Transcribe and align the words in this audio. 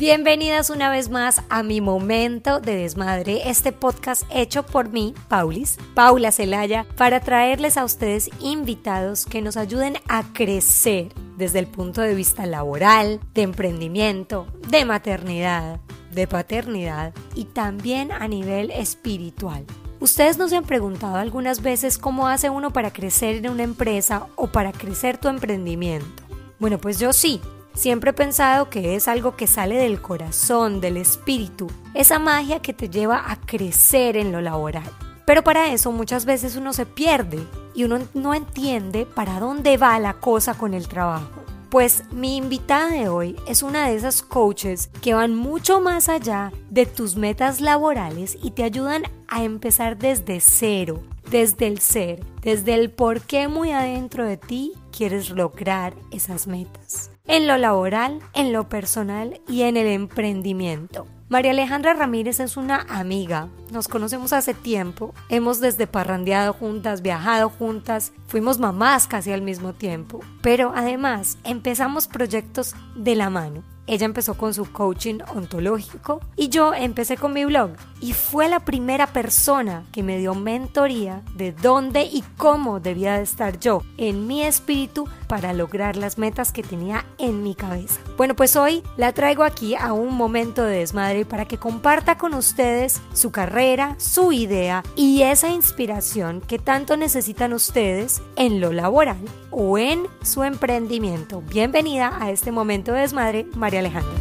Bienvenidas 0.00 0.70
una 0.70 0.88
vez 0.88 1.10
más 1.10 1.42
a 1.50 1.62
mi 1.62 1.82
momento 1.82 2.58
de 2.58 2.74
desmadre, 2.74 3.50
este 3.50 3.70
podcast 3.70 4.22
hecho 4.30 4.64
por 4.64 4.88
mí, 4.88 5.12
Paulis, 5.28 5.76
Paula 5.92 6.32
Celaya, 6.32 6.86
para 6.96 7.20
traerles 7.20 7.76
a 7.76 7.84
ustedes 7.84 8.30
invitados 8.40 9.26
que 9.26 9.42
nos 9.42 9.58
ayuden 9.58 9.98
a 10.08 10.22
crecer 10.32 11.12
desde 11.36 11.58
el 11.58 11.66
punto 11.66 12.00
de 12.00 12.14
vista 12.14 12.46
laboral, 12.46 13.20
de 13.34 13.42
emprendimiento, 13.42 14.46
de 14.70 14.86
maternidad, 14.86 15.80
de 16.14 16.26
paternidad 16.26 17.12
y 17.34 17.44
también 17.44 18.10
a 18.10 18.26
nivel 18.26 18.70
espiritual. 18.70 19.66
Ustedes 20.00 20.38
nos 20.38 20.50
han 20.54 20.64
preguntado 20.64 21.16
algunas 21.16 21.60
veces 21.60 21.98
cómo 21.98 22.26
hace 22.26 22.48
uno 22.48 22.72
para 22.72 22.90
crecer 22.90 23.36
en 23.36 23.50
una 23.50 23.64
empresa 23.64 24.28
o 24.36 24.46
para 24.46 24.72
crecer 24.72 25.18
tu 25.18 25.28
emprendimiento. 25.28 26.22
Bueno, 26.58 26.78
pues 26.78 26.98
yo 26.98 27.12
sí, 27.12 27.42
Siempre 27.74 28.10
he 28.10 28.14
pensado 28.14 28.68
que 28.68 28.94
es 28.94 29.08
algo 29.08 29.36
que 29.36 29.46
sale 29.46 29.76
del 29.76 30.02
corazón, 30.02 30.80
del 30.80 30.96
espíritu, 30.96 31.68
esa 31.94 32.18
magia 32.18 32.60
que 32.60 32.72
te 32.72 32.88
lleva 32.88 33.30
a 33.30 33.36
crecer 33.36 34.16
en 34.16 34.32
lo 34.32 34.40
laboral. 34.40 34.90
Pero 35.24 35.44
para 35.44 35.72
eso 35.72 35.92
muchas 35.92 36.24
veces 36.24 36.56
uno 36.56 36.72
se 36.72 36.86
pierde 36.86 37.38
y 37.74 37.84
uno 37.84 38.00
no 38.14 38.34
entiende 38.34 39.06
para 39.06 39.38
dónde 39.38 39.76
va 39.76 39.98
la 40.00 40.14
cosa 40.14 40.54
con 40.54 40.74
el 40.74 40.88
trabajo. 40.88 41.44
Pues 41.70 42.02
mi 42.10 42.36
invitada 42.36 42.88
de 42.88 43.08
hoy 43.08 43.36
es 43.46 43.62
una 43.62 43.88
de 43.88 43.94
esas 43.94 44.22
coaches 44.22 44.90
que 45.00 45.14
van 45.14 45.36
mucho 45.36 45.80
más 45.80 46.08
allá 46.08 46.52
de 46.68 46.84
tus 46.84 47.14
metas 47.14 47.60
laborales 47.60 48.36
y 48.42 48.50
te 48.50 48.64
ayudan 48.64 49.04
a 49.28 49.44
empezar 49.44 49.96
desde 49.96 50.40
cero, 50.40 51.00
desde 51.30 51.68
el 51.68 51.78
ser, 51.78 52.24
desde 52.42 52.74
el 52.74 52.90
por 52.90 53.20
qué 53.20 53.46
muy 53.46 53.70
adentro 53.70 54.24
de 54.24 54.36
ti 54.36 54.72
quieres 54.90 55.30
lograr 55.30 55.94
esas 56.10 56.48
metas 56.48 57.09
en 57.26 57.46
lo 57.46 57.56
laboral, 57.56 58.20
en 58.34 58.52
lo 58.52 58.68
personal 58.68 59.40
y 59.48 59.62
en 59.62 59.76
el 59.76 59.86
emprendimiento. 59.86 61.06
María 61.28 61.52
Alejandra 61.52 61.94
Ramírez 61.94 62.40
es 62.40 62.56
una 62.56 62.84
amiga, 62.88 63.48
nos 63.70 63.86
conocemos 63.86 64.32
hace 64.32 64.52
tiempo, 64.52 65.14
hemos 65.28 65.60
desde 65.60 65.86
parrandeado 65.86 66.52
juntas, 66.52 67.02
viajado 67.02 67.50
juntas, 67.50 68.12
fuimos 68.26 68.58
mamás 68.58 69.06
casi 69.06 69.30
al 69.30 69.40
mismo 69.40 69.72
tiempo, 69.72 70.18
pero 70.42 70.72
además 70.74 71.38
empezamos 71.44 72.08
proyectos 72.08 72.74
de 72.96 73.14
la 73.14 73.30
mano. 73.30 73.62
Ella 73.86 74.06
empezó 74.06 74.34
con 74.34 74.54
su 74.54 74.70
coaching 74.70 75.18
ontológico 75.34 76.20
y 76.36 76.48
yo 76.48 76.74
empecé 76.74 77.16
con 77.16 77.32
mi 77.32 77.44
blog. 77.44 77.70
Y 78.00 78.12
fue 78.12 78.48
la 78.48 78.60
primera 78.60 79.08
persona 79.08 79.84
que 79.90 80.04
me 80.04 80.18
dio 80.18 80.36
mentoría 80.36 81.22
de 81.34 81.50
dónde 81.50 82.04
y 82.04 82.22
cómo 82.36 82.78
debía 82.78 83.16
de 83.16 83.24
estar 83.24 83.58
yo 83.58 83.82
en 83.96 84.28
mi 84.28 84.42
espíritu 84.44 85.08
para 85.30 85.52
lograr 85.52 85.94
las 85.94 86.18
metas 86.18 86.50
que 86.50 86.64
tenía 86.64 87.06
en 87.16 87.44
mi 87.44 87.54
cabeza. 87.54 88.00
Bueno, 88.16 88.34
pues 88.34 88.56
hoy 88.56 88.82
la 88.96 89.12
traigo 89.12 89.44
aquí 89.44 89.76
a 89.76 89.92
un 89.92 90.16
momento 90.16 90.64
de 90.64 90.78
desmadre 90.78 91.24
para 91.24 91.44
que 91.44 91.56
comparta 91.56 92.18
con 92.18 92.34
ustedes 92.34 93.00
su 93.12 93.30
carrera, 93.30 93.94
su 94.00 94.32
idea 94.32 94.82
y 94.96 95.22
esa 95.22 95.48
inspiración 95.48 96.40
que 96.40 96.58
tanto 96.58 96.96
necesitan 96.96 97.52
ustedes 97.52 98.20
en 98.34 98.60
lo 98.60 98.72
laboral 98.72 99.20
o 99.52 99.78
en 99.78 100.08
su 100.24 100.42
emprendimiento. 100.42 101.42
Bienvenida 101.42 102.18
a 102.20 102.32
este 102.32 102.50
momento 102.50 102.92
de 102.92 103.02
desmadre, 103.02 103.46
María 103.54 103.78
Alejandra. 103.78 104.18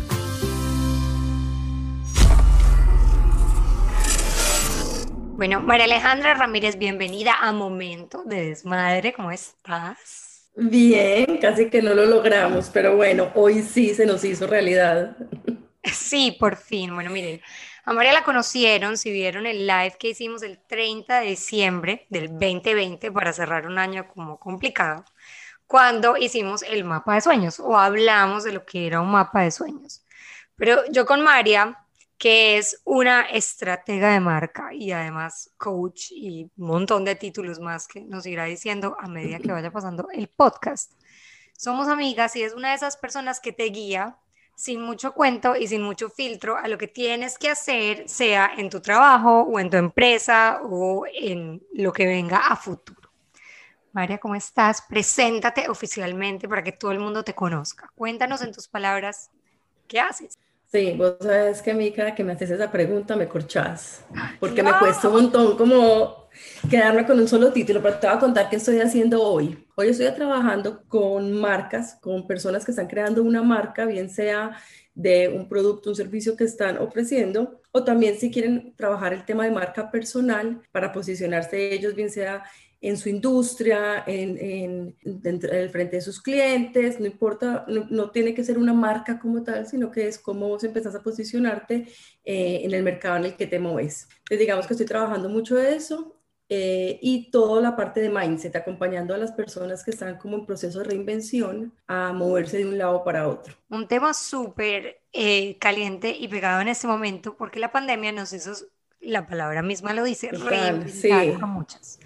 Bueno, 5.37 5.59
María 5.61 5.85
Alejandra 5.85 6.35
Ramírez, 6.35 6.77
bienvenida 6.77 7.33
a 7.41 7.51
Momento 7.51 8.21
de 8.25 8.49
Desmadre. 8.49 9.11
¿Cómo 9.13 9.31
estás? 9.31 10.28
Bien, 10.55 11.37
casi 11.37 11.69
que 11.69 11.81
no 11.81 11.93
lo 11.93 12.05
logramos, 12.05 12.69
pero 12.69 12.95
bueno, 12.95 13.31
hoy 13.35 13.61
sí 13.61 13.93
se 13.95 14.05
nos 14.05 14.23
hizo 14.25 14.45
realidad. 14.45 15.15
Sí, 15.83 16.35
por 16.39 16.57
fin. 16.57 16.93
Bueno, 16.93 17.09
miren, 17.09 17.41
a 17.85 17.93
María 17.93 18.13
la 18.13 18.23
conocieron, 18.23 18.97
si 18.97 19.11
vieron 19.11 19.45
el 19.45 19.65
live 19.65 19.95
que 19.99 20.09
hicimos 20.09 20.43
el 20.43 20.59
30 20.67 21.21
de 21.21 21.27
diciembre 21.27 22.05
del 22.09 22.29
2020 22.29 23.11
para 23.11 23.33
cerrar 23.33 23.65
un 23.65 23.79
año 23.79 24.07
como 24.07 24.39
complicado, 24.39 25.05
cuando 25.65 26.17
hicimos 26.17 26.63
el 26.63 26.83
mapa 26.83 27.15
de 27.15 27.21
sueños 27.21 27.59
o 27.59 27.77
hablamos 27.77 28.43
de 28.43 28.51
lo 28.53 28.65
que 28.65 28.87
era 28.87 29.01
un 29.01 29.11
mapa 29.11 29.41
de 29.41 29.51
sueños. 29.51 30.03
Pero 30.55 30.83
yo 30.91 31.05
con 31.05 31.21
María 31.21 31.77
que 32.19 32.57
es 32.57 32.81
una 32.83 33.21
estratega 33.21 34.11
de 34.11 34.19
marca 34.19 34.73
y 34.73 34.91
además 34.91 35.51
coach 35.57 36.11
y 36.11 36.51
un 36.57 36.67
montón 36.67 37.05
de 37.05 37.15
títulos 37.15 37.61
más 37.61 37.87
que 37.87 38.01
nos 38.01 38.25
irá 38.25 38.43
diciendo 38.43 38.97
a 38.99 39.07
medida 39.07 39.39
que 39.39 39.53
vaya 39.53 39.71
pasando 39.71 40.09
el 40.11 40.27
podcast. 40.27 40.91
Somos 41.57 41.87
amigas 41.87 42.35
y 42.35 42.43
es 42.43 42.53
una 42.53 42.69
de 42.69 42.75
esas 42.75 42.97
personas 42.97 43.39
que 43.39 43.53
te 43.53 43.63
guía 43.63 44.17
sin 44.53 44.81
mucho 44.81 45.13
cuento 45.13 45.55
y 45.55 45.69
sin 45.69 45.81
mucho 45.81 46.09
filtro 46.09 46.57
a 46.57 46.67
lo 46.67 46.77
que 46.77 46.89
tienes 46.89 47.37
que 47.37 47.49
hacer, 47.49 48.09
sea 48.09 48.51
en 48.57 48.69
tu 48.69 48.81
trabajo 48.81 49.43
o 49.43 49.57
en 49.57 49.69
tu 49.69 49.77
empresa 49.77 50.59
o 50.63 51.05
en 51.07 51.63
lo 51.73 51.93
que 51.93 52.05
venga 52.05 52.39
a 52.39 52.57
futuro. 52.57 53.09
María, 53.93 54.17
¿cómo 54.17 54.35
estás? 54.35 54.81
Preséntate 54.81 55.69
oficialmente 55.69 56.49
para 56.49 56.65
que 56.65 56.73
todo 56.73 56.91
el 56.91 56.99
mundo 56.99 57.23
te 57.23 57.33
conozca. 57.33 57.89
Cuéntanos 57.95 58.41
en 58.41 58.51
tus 58.51 58.67
palabras 58.67 59.31
qué 59.87 60.01
haces. 60.01 60.37
Sí, 60.71 60.93
vos 60.95 61.15
sabes 61.19 61.63
que 61.63 61.71
a 61.71 61.73
mí 61.73 61.91
cada 61.91 62.13
que 62.13 62.23
me 62.23 62.33
haces 62.33 62.51
esa 62.51 62.71
pregunta 62.71 63.15
me 63.15 63.27
corchás, 63.27 64.05
porque 64.39 64.61
me 64.61 64.71
cuesta 64.77 65.07
un 65.07 65.15
montón 65.15 65.57
como 65.57 66.29
quedarme 66.69 67.07
con 67.07 67.19
un 67.19 67.27
solo 67.27 67.51
título, 67.51 67.81
pero 67.81 67.95
te 67.97 68.05
voy 68.05 68.15
a 68.15 68.19
contar 68.19 68.49
qué 68.49 68.57
estoy 68.57 68.79
haciendo 68.79 69.23
hoy. 69.23 69.67
Hoy 69.75 69.87
estoy 69.87 70.11
trabajando 70.13 70.83
con 70.87 71.33
marcas, 71.33 71.97
con 71.99 72.27
personas 72.27 72.65
que 72.65 72.71
están 72.71 72.85
creando 72.85 73.23
una 73.23 73.41
marca, 73.41 73.85
bien 73.85 74.11
sea 74.11 74.51
de 74.99 75.29
un 75.29 75.47
producto, 75.47 75.89
un 75.89 75.95
servicio 75.95 76.35
que 76.35 76.43
están 76.43 76.77
ofreciendo, 76.77 77.61
o 77.71 77.85
también 77.85 78.17
si 78.17 78.29
quieren 78.29 78.73
trabajar 78.75 79.13
el 79.13 79.23
tema 79.23 79.45
de 79.45 79.51
marca 79.51 79.89
personal 79.89 80.61
para 80.73 80.91
posicionarse 80.91 81.73
ellos, 81.73 81.95
bien 81.95 82.09
sea 82.09 82.43
en 82.81 82.97
su 82.97 83.07
industria, 83.07 84.03
en, 84.05 84.93
el 85.03 85.69
frente 85.69 85.95
de 85.95 86.01
sus 86.01 86.21
clientes, 86.21 86.99
no 86.99 87.05
importa, 87.05 87.65
no, 87.67 88.11
tiene 88.11 88.33
que 88.33 88.43
ser 88.43 88.57
una 88.57 88.73
marca 88.73 89.19
como 89.19 89.41
tal, 89.41 89.65
sino 89.67 89.89
que 89.89 90.05
es 90.05 90.17
cómo 90.17 90.49
vos 90.49 90.65
empezás 90.65 90.95
a 90.95 91.01
posicionarte 91.01 91.87
eh, 92.25 92.61
en 92.63 92.73
el 92.73 92.83
mercado 92.83 93.17
en 93.17 93.25
el 93.25 93.35
que 93.37 93.47
te 93.47 93.59
mueves. 93.59 94.07
Entonces, 94.19 94.39
digamos 94.39 94.67
que 94.67 94.73
estoy 94.73 94.85
trabajando 94.85 95.29
mucho 95.29 95.55
de 95.55 95.75
eso 95.75 96.18
eh, 96.49 96.99
y 97.01 97.29
toda 97.29 97.61
la 97.61 97.75
parte 97.75 98.01
de 98.01 98.09
mindset, 98.09 98.55
acompañando 98.55 99.13
a 99.13 99.17
las 99.17 99.31
personas 99.31 99.83
que 99.83 99.91
están 99.91 100.17
como 100.17 100.37
en 100.37 100.45
proceso 100.45 100.79
de 100.79 100.85
reinvención 100.85 101.73
a 101.87 102.11
moverse 102.11 102.57
de 102.57 102.65
un 102.65 102.77
lado 102.77 103.03
para 103.03 103.27
otro. 103.27 103.53
Un 103.69 103.87
tema 103.87 104.13
súper 104.13 105.01
eh, 105.13 105.57
caliente 105.59 106.15
y 106.17 106.27
pegado 106.27 106.61
en 106.61 106.67
este 106.67 106.87
momento, 106.87 107.37
porque 107.37 107.59
la 107.59 107.71
pandemia 107.71 108.11
nos 108.11 108.33
hizo, 108.33 108.53
la 108.99 109.27
palabra 109.27 109.61
misma 109.61 109.93
lo 109.93 110.03
dice, 110.03 110.31
reinventar 110.31 111.43
a 111.43 111.45
muchas 111.45 111.99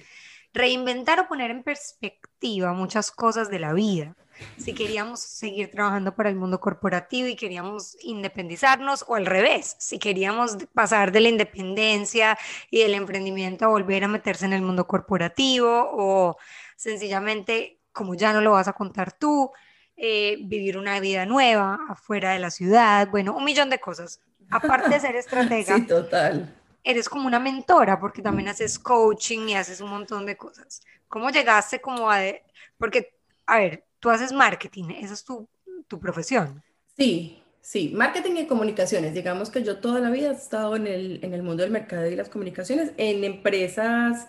reinventar 0.53 1.19
o 1.19 1.27
poner 1.27 1.51
en 1.51 1.63
perspectiva 1.63 2.73
muchas 2.73 3.11
cosas 3.11 3.49
de 3.49 3.59
la 3.59 3.73
vida. 3.73 4.15
Si 4.57 4.73
queríamos 4.73 5.19
seguir 5.19 5.69
trabajando 5.71 6.15
para 6.15 6.29
el 6.29 6.35
mundo 6.35 6.59
corporativo 6.59 7.27
y 7.27 7.35
queríamos 7.35 7.97
independizarnos 8.01 9.05
o 9.07 9.15
al 9.15 9.25
revés, 9.25 9.75
si 9.79 9.99
queríamos 9.99 10.57
pasar 10.73 11.11
de 11.11 11.21
la 11.21 11.29
independencia 11.29 12.37
y 12.69 12.81
del 12.81 12.93
emprendimiento 12.93 13.65
a 13.65 13.69
volver 13.69 14.03
a 14.03 14.07
meterse 14.07 14.45
en 14.45 14.53
el 14.53 14.61
mundo 14.61 14.87
corporativo 14.87 15.89
o 15.91 16.37
sencillamente, 16.75 17.79
como 17.91 18.15
ya 18.15 18.33
no 18.33 18.41
lo 18.41 18.51
vas 18.51 18.67
a 18.67 18.73
contar 18.73 19.11
tú, 19.11 19.51
eh, 19.95 20.37
vivir 20.41 20.77
una 20.77 20.99
vida 20.99 21.25
nueva 21.25 21.79
afuera 21.87 22.31
de 22.31 22.39
la 22.39 22.49
ciudad, 22.49 23.07
bueno, 23.09 23.35
un 23.35 23.43
millón 23.43 23.69
de 23.69 23.79
cosas. 23.79 24.21
Aparte 24.49 24.89
de 24.89 24.99
ser 24.99 25.15
estratega. 25.15 25.75
Sí, 25.75 25.87
total 25.87 26.53
eres 26.83 27.07
como 27.07 27.27
una 27.27 27.39
mentora 27.39 27.99
porque 27.99 28.21
también 28.21 28.49
haces 28.49 28.77
coaching 28.77 29.47
y 29.47 29.55
haces 29.55 29.81
un 29.81 29.89
montón 29.89 30.25
de 30.25 30.35
cosas. 30.35 30.81
¿Cómo 31.07 31.29
llegaste 31.29 31.79
como 31.79 32.11
a... 32.11 32.19
Porque, 32.77 33.15
a 33.45 33.57
ver, 33.57 33.85
tú 34.03 34.09
haces 34.09 34.33
marketing, 34.33 34.89
esa 35.01 35.13
es 35.13 35.23
tu, 35.23 35.47
tu 35.87 35.97
profesión. 35.97 36.61
Sí, 36.97 37.41
sí, 37.61 37.93
marketing 37.95 38.35
y 38.35 38.47
comunicaciones. 38.47 39.13
Digamos 39.13 39.49
que 39.49 39.63
yo 39.63 39.79
toda 39.79 40.01
la 40.01 40.09
vida 40.09 40.31
he 40.31 40.33
estado 40.33 40.75
en 40.75 40.87
el, 40.87 41.23
en 41.23 41.33
el 41.33 41.41
mundo 41.41 41.63
del 41.63 41.71
mercado 41.71 42.05
y 42.07 42.15
las 42.17 42.27
comunicaciones, 42.27 42.91
en 42.97 43.23
empresas, 43.23 44.27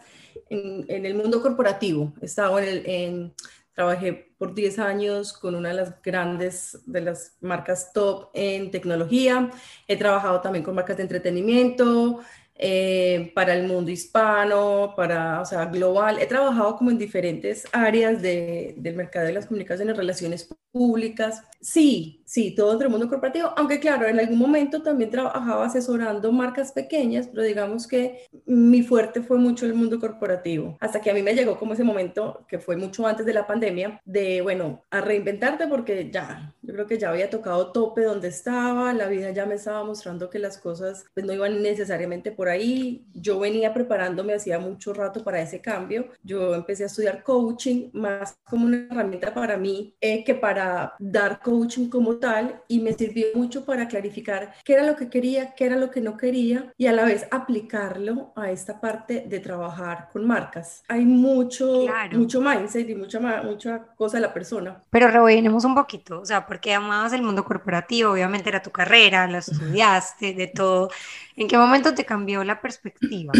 en, 0.48 0.84
en 0.88 1.04
el 1.06 1.16
mundo 1.16 1.42
corporativo. 1.42 2.12
He 2.22 2.26
estado 2.26 2.60
en, 2.60 2.68
el, 2.68 2.86
en 2.86 3.34
Trabajé 3.74 4.32
por 4.38 4.54
10 4.54 4.78
años 4.78 5.32
con 5.32 5.56
una 5.56 5.70
de 5.70 5.74
las 5.74 6.00
grandes 6.00 6.78
de 6.86 7.00
las 7.00 7.36
marcas 7.40 7.92
top 7.92 8.30
en 8.32 8.70
tecnología. 8.70 9.50
He 9.88 9.96
trabajado 9.96 10.40
también 10.40 10.64
con 10.64 10.76
marcas 10.76 10.96
de 10.96 11.02
entretenimiento, 11.02 12.20
eh, 12.56 13.32
para 13.34 13.54
el 13.54 13.66
mundo 13.66 13.90
hispano, 13.90 14.94
para, 14.96 15.40
o 15.40 15.44
sea, 15.44 15.66
global. 15.66 16.18
He 16.20 16.26
trabajado 16.26 16.76
como 16.76 16.90
en 16.90 16.98
diferentes 16.98 17.64
áreas 17.72 18.22
de, 18.22 18.74
del 18.78 18.94
mercado 18.94 19.26
de 19.26 19.32
las 19.32 19.46
comunicaciones, 19.46 19.96
relaciones 19.96 20.48
públicas. 20.70 21.42
Sí, 21.60 22.22
sí, 22.24 22.54
todo 22.54 22.72
entre 22.72 22.86
el 22.86 22.90
mundo 22.90 23.08
corporativo, 23.08 23.52
aunque 23.56 23.80
claro, 23.80 24.06
en 24.06 24.18
algún 24.18 24.38
momento 24.38 24.82
también 24.82 25.10
trabajaba 25.10 25.66
asesorando 25.66 26.32
marcas 26.32 26.72
pequeñas, 26.72 27.28
pero 27.28 27.42
digamos 27.42 27.86
que 27.86 28.26
mi 28.46 28.82
fuerte 28.82 29.22
fue 29.22 29.38
mucho 29.38 29.66
el 29.66 29.74
mundo 29.74 30.00
corporativo, 30.00 30.76
hasta 30.80 31.00
que 31.00 31.10
a 31.10 31.14
mí 31.14 31.22
me 31.22 31.34
llegó 31.34 31.58
como 31.58 31.74
ese 31.74 31.84
momento, 31.84 32.44
que 32.48 32.58
fue 32.58 32.76
mucho 32.76 33.06
antes 33.06 33.26
de 33.26 33.34
la 33.34 33.46
pandemia, 33.46 34.00
de, 34.04 34.40
bueno, 34.42 34.82
a 34.90 35.00
reinventarte 35.00 35.66
porque 35.66 36.10
ya, 36.10 36.54
yo 36.62 36.74
creo 36.74 36.86
que 36.86 36.98
ya 36.98 37.10
había 37.10 37.30
tocado 37.30 37.72
tope 37.72 38.02
donde 38.02 38.28
estaba, 38.28 38.92
la 38.92 39.06
vida 39.06 39.30
ya 39.30 39.46
me 39.46 39.54
estaba 39.54 39.84
mostrando 39.84 40.30
que 40.30 40.38
las 40.38 40.58
cosas 40.58 41.04
pues 41.14 41.26
no 41.26 41.32
iban 41.32 41.62
necesariamente 41.62 42.32
por 42.32 42.48
ahí, 42.48 43.06
yo 43.12 43.38
venía 43.38 43.74
preparándome 43.74 44.34
hacía 44.34 44.58
mucho 44.58 44.94
rato 44.94 45.22
para 45.22 45.40
ese 45.40 45.60
cambio, 45.60 46.08
yo 46.22 46.54
empecé 46.54 46.84
a 46.84 46.86
estudiar 46.86 47.22
coaching 47.22 47.90
más 47.92 48.36
como 48.48 48.66
una 48.66 48.86
herramienta 48.90 49.32
para 49.34 49.56
mí 49.56 49.94
eh, 50.00 50.24
que 50.24 50.34
para 50.34 50.94
dar 50.98 51.40
coaching 51.40 51.88
como 51.88 52.13
tal 52.18 52.62
y 52.68 52.80
me 52.80 52.92
sirvió 52.92 53.26
mucho 53.34 53.64
para 53.64 53.88
clarificar 53.88 54.54
qué 54.64 54.74
era 54.74 54.84
lo 54.84 54.96
que 54.96 55.08
quería, 55.08 55.54
qué 55.54 55.66
era 55.66 55.76
lo 55.76 55.90
que 55.90 56.00
no 56.00 56.16
quería 56.16 56.72
y 56.76 56.86
a 56.86 56.92
la 56.92 57.04
vez 57.04 57.26
aplicarlo 57.30 58.32
a 58.36 58.50
esta 58.50 58.80
parte 58.80 59.24
de 59.26 59.40
trabajar 59.40 60.08
con 60.12 60.26
marcas. 60.26 60.82
Hay 60.88 61.04
mucho, 61.04 61.86
mucho 62.12 62.40
mindset 62.40 62.88
y 62.88 62.94
mucha, 62.94 63.20
mucha 63.42 63.78
cosa 63.96 64.16
de 64.16 64.22
la 64.22 64.34
persona. 64.34 64.82
Pero 64.90 65.08
rebobinemos 65.08 65.64
un 65.64 65.74
poquito, 65.74 66.20
o 66.20 66.24
sea, 66.24 66.46
porque 66.46 66.74
amabas 66.74 67.12
el 67.12 67.22
mundo 67.22 67.44
corporativo, 67.44 68.12
obviamente 68.12 68.48
era 68.48 68.62
tu 68.62 68.70
carrera, 68.70 69.26
la 69.26 69.38
estudiaste, 69.38 70.34
de 70.34 70.46
todo. 70.48 70.90
¿En 71.36 71.48
qué 71.48 71.58
momento 71.58 71.94
te 71.94 72.04
cambió 72.04 72.44
la 72.44 72.60
perspectiva? 72.60 73.32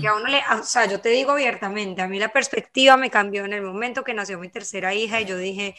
Que 0.00 0.06
a 0.06 0.14
uno 0.14 0.26
le, 0.28 0.38
o 0.58 0.62
sea, 0.62 0.86
yo 0.86 1.00
te 1.00 1.08
digo 1.08 1.32
abiertamente, 1.32 2.02
a 2.02 2.08
mí 2.08 2.18
la 2.18 2.28
perspectiva 2.28 2.96
me 2.96 3.10
cambió 3.10 3.44
en 3.44 3.52
el 3.52 3.62
momento 3.62 4.04
que 4.04 4.14
nació 4.14 4.38
mi 4.38 4.48
tercera 4.48 4.94
hija 4.94 5.20
y 5.20 5.24
yo 5.24 5.36
dije, 5.36 5.74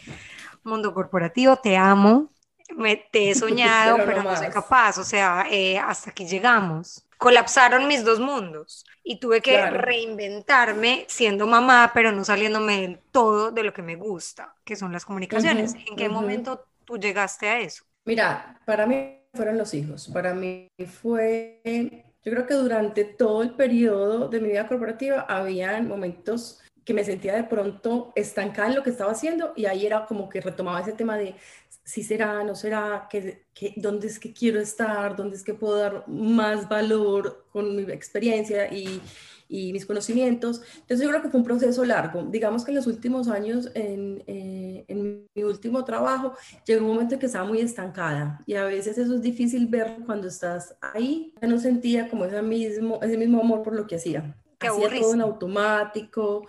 mundo 0.65 0.93
corporativo, 0.93 1.55
te 1.57 1.77
amo, 1.77 2.29
me, 2.75 2.97
te 2.97 3.29
he 3.29 3.35
soñado, 3.35 3.97
pero, 4.05 4.23
no, 4.23 4.35
soy 4.35 4.49
capaz, 4.49 4.97
o 4.97 5.03
sea, 5.03 5.45
eh, 5.49 5.77
hasta 5.77 6.09
aquí 6.09 6.25
llegamos. 6.27 7.03
Colapsaron 7.17 7.87
mis 7.87 8.03
dos 8.03 8.19
mundos 8.19 8.85
y 9.01 9.19
tuve 9.19 9.41
que 9.41 9.69
reinventarme 9.71 11.05
siendo 11.07 11.47
mamá, 11.47 11.91
pero 11.93 12.11
no 12.11 12.25
saliéndome 12.25 12.81
del 12.81 12.99
todo 13.11 13.51
de 13.51 13.63
lo 13.63 13.73
que 13.73 13.81
me 13.81 13.95
gusta, 13.95 14.53
que 14.65 14.75
son 14.75 14.91
las 14.91 15.05
comunicaciones. 15.05 15.75
¿En 15.89 15.95
qué 15.95 16.09
momento 16.09 16.65
tú 16.83 16.97
llegaste 16.97 17.47
a 17.47 17.59
eso? 17.59 17.85
Mira, 18.03 18.59
para 18.65 18.85
mí 18.85 19.21
fueron 19.33 19.57
los 19.57 19.73
hijos. 19.73 20.09
Para 20.09 20.33
mí 20.33 20.67
fue, 21.01 21.61
yo 22.23 22.31
creo 22.31 22.45
que 22.45 22.53
durante 22.53 23.05
todo 23.05 23.43
el 23.43 23.51
periodo 23.51 24.27
de 24.27 24.41
mi 24.41 24.49
vida 24.49 24.67
corporativa 24.67 25.21
había 25.21 25.81
momentos 25.81 26.61
que 26.85 26.93
me 26.93 27.03
sentía 27.03 27.35
de 27.35 27.43
pronto 27.43 28.13
estancada 28.15 28.69
en 28.69 28.75
lo 28.75 28.83
que 28.83 28.91
estaba 28.91 29.11
haciendo 29.11 29.53
y 29.55 29.65
ahí 29.65 29.85
era 29.85 30.05
como 30.05 30.29
que 30.29 30.39
retomaba 30.39 30.79
ese 30.81 30.93
tema 30.93 31.17
de 31.17 31.35
si 31.83 32.03
será, 32.03 32.43
no 32.43 32.55
será, 32.55 33.07
que, 33.09 33.43
dónde 33.75 34.07
es 34.07 34.19
que 34.19 34.33
quiero 34.33 34.59
estar, 34.59 35.15
dónde 35.15 35.35
es 35.35 35.43
que 35.43 35.53
puedo 35.53 35.77
dar 35.77 36.07
más 36.07 36.69
valor 36.69 37.45
con 37.51 37.75
mi 37.75 37.83
experiencia 37.91 38.71
y, 38.71 39.01
y 39.47 39.71
mis 39.71 39.85
conocimientos. 39.85 40.61
Entonces 40.81 41.01
yo 41.01 41.09
creo 41.09 41.21
que 41.21 41.29
fue 41.29 41.39
un 41.39 41.45
proceso 41.45 41.85
largo. 41.85 42.23
Digamos 42.23 42.65
que 42.65 42.71
en 42.71 42.77
los 42.77 42.87
últimos 42.87 43.27
años, 43.27 43.69
en, 43.75 44.23
eh, 44.25 44.85
en 44.87 45.27
mi 45.33 45.43
último 45.43 45.83
trabajo, 45.85 46.33
llegó 46.65 46.85
un 46.85 46.93
momento 46.93 47.15
en 47.15 47.19
que 47.19 47.27
estaba 47.27 47.45
muy 47.45 47.61
estancada 47.61 48.41
y 48.45 48.55
a 48.55 48.65
veces 48.65 48.97
eso 48.97 49.15
es 49.15 49.21
difícil 49.21 49.67
ver 49.67 49.97
cuando 50.05 50.27
estás 50.27 50.75
ahí. 50.81 51.33
Ya 51.41 51.47
no 51.47 51.59
sentía 51.59 52.09
como 52.09 52.25
ese 52.25 52.41
mismo, 52.41 52.99
ese 53.01 53.17
mismo 53.17 53.41
amor 53.41 53.63
por 53.63 53.75
lo 53.75 53.85
que 53.87 53.95
hacía 53.95 54.35
hacía 54.59 54.99
todo 54.99 55.13
en 55.13 55.21
automático. 55.21 56.47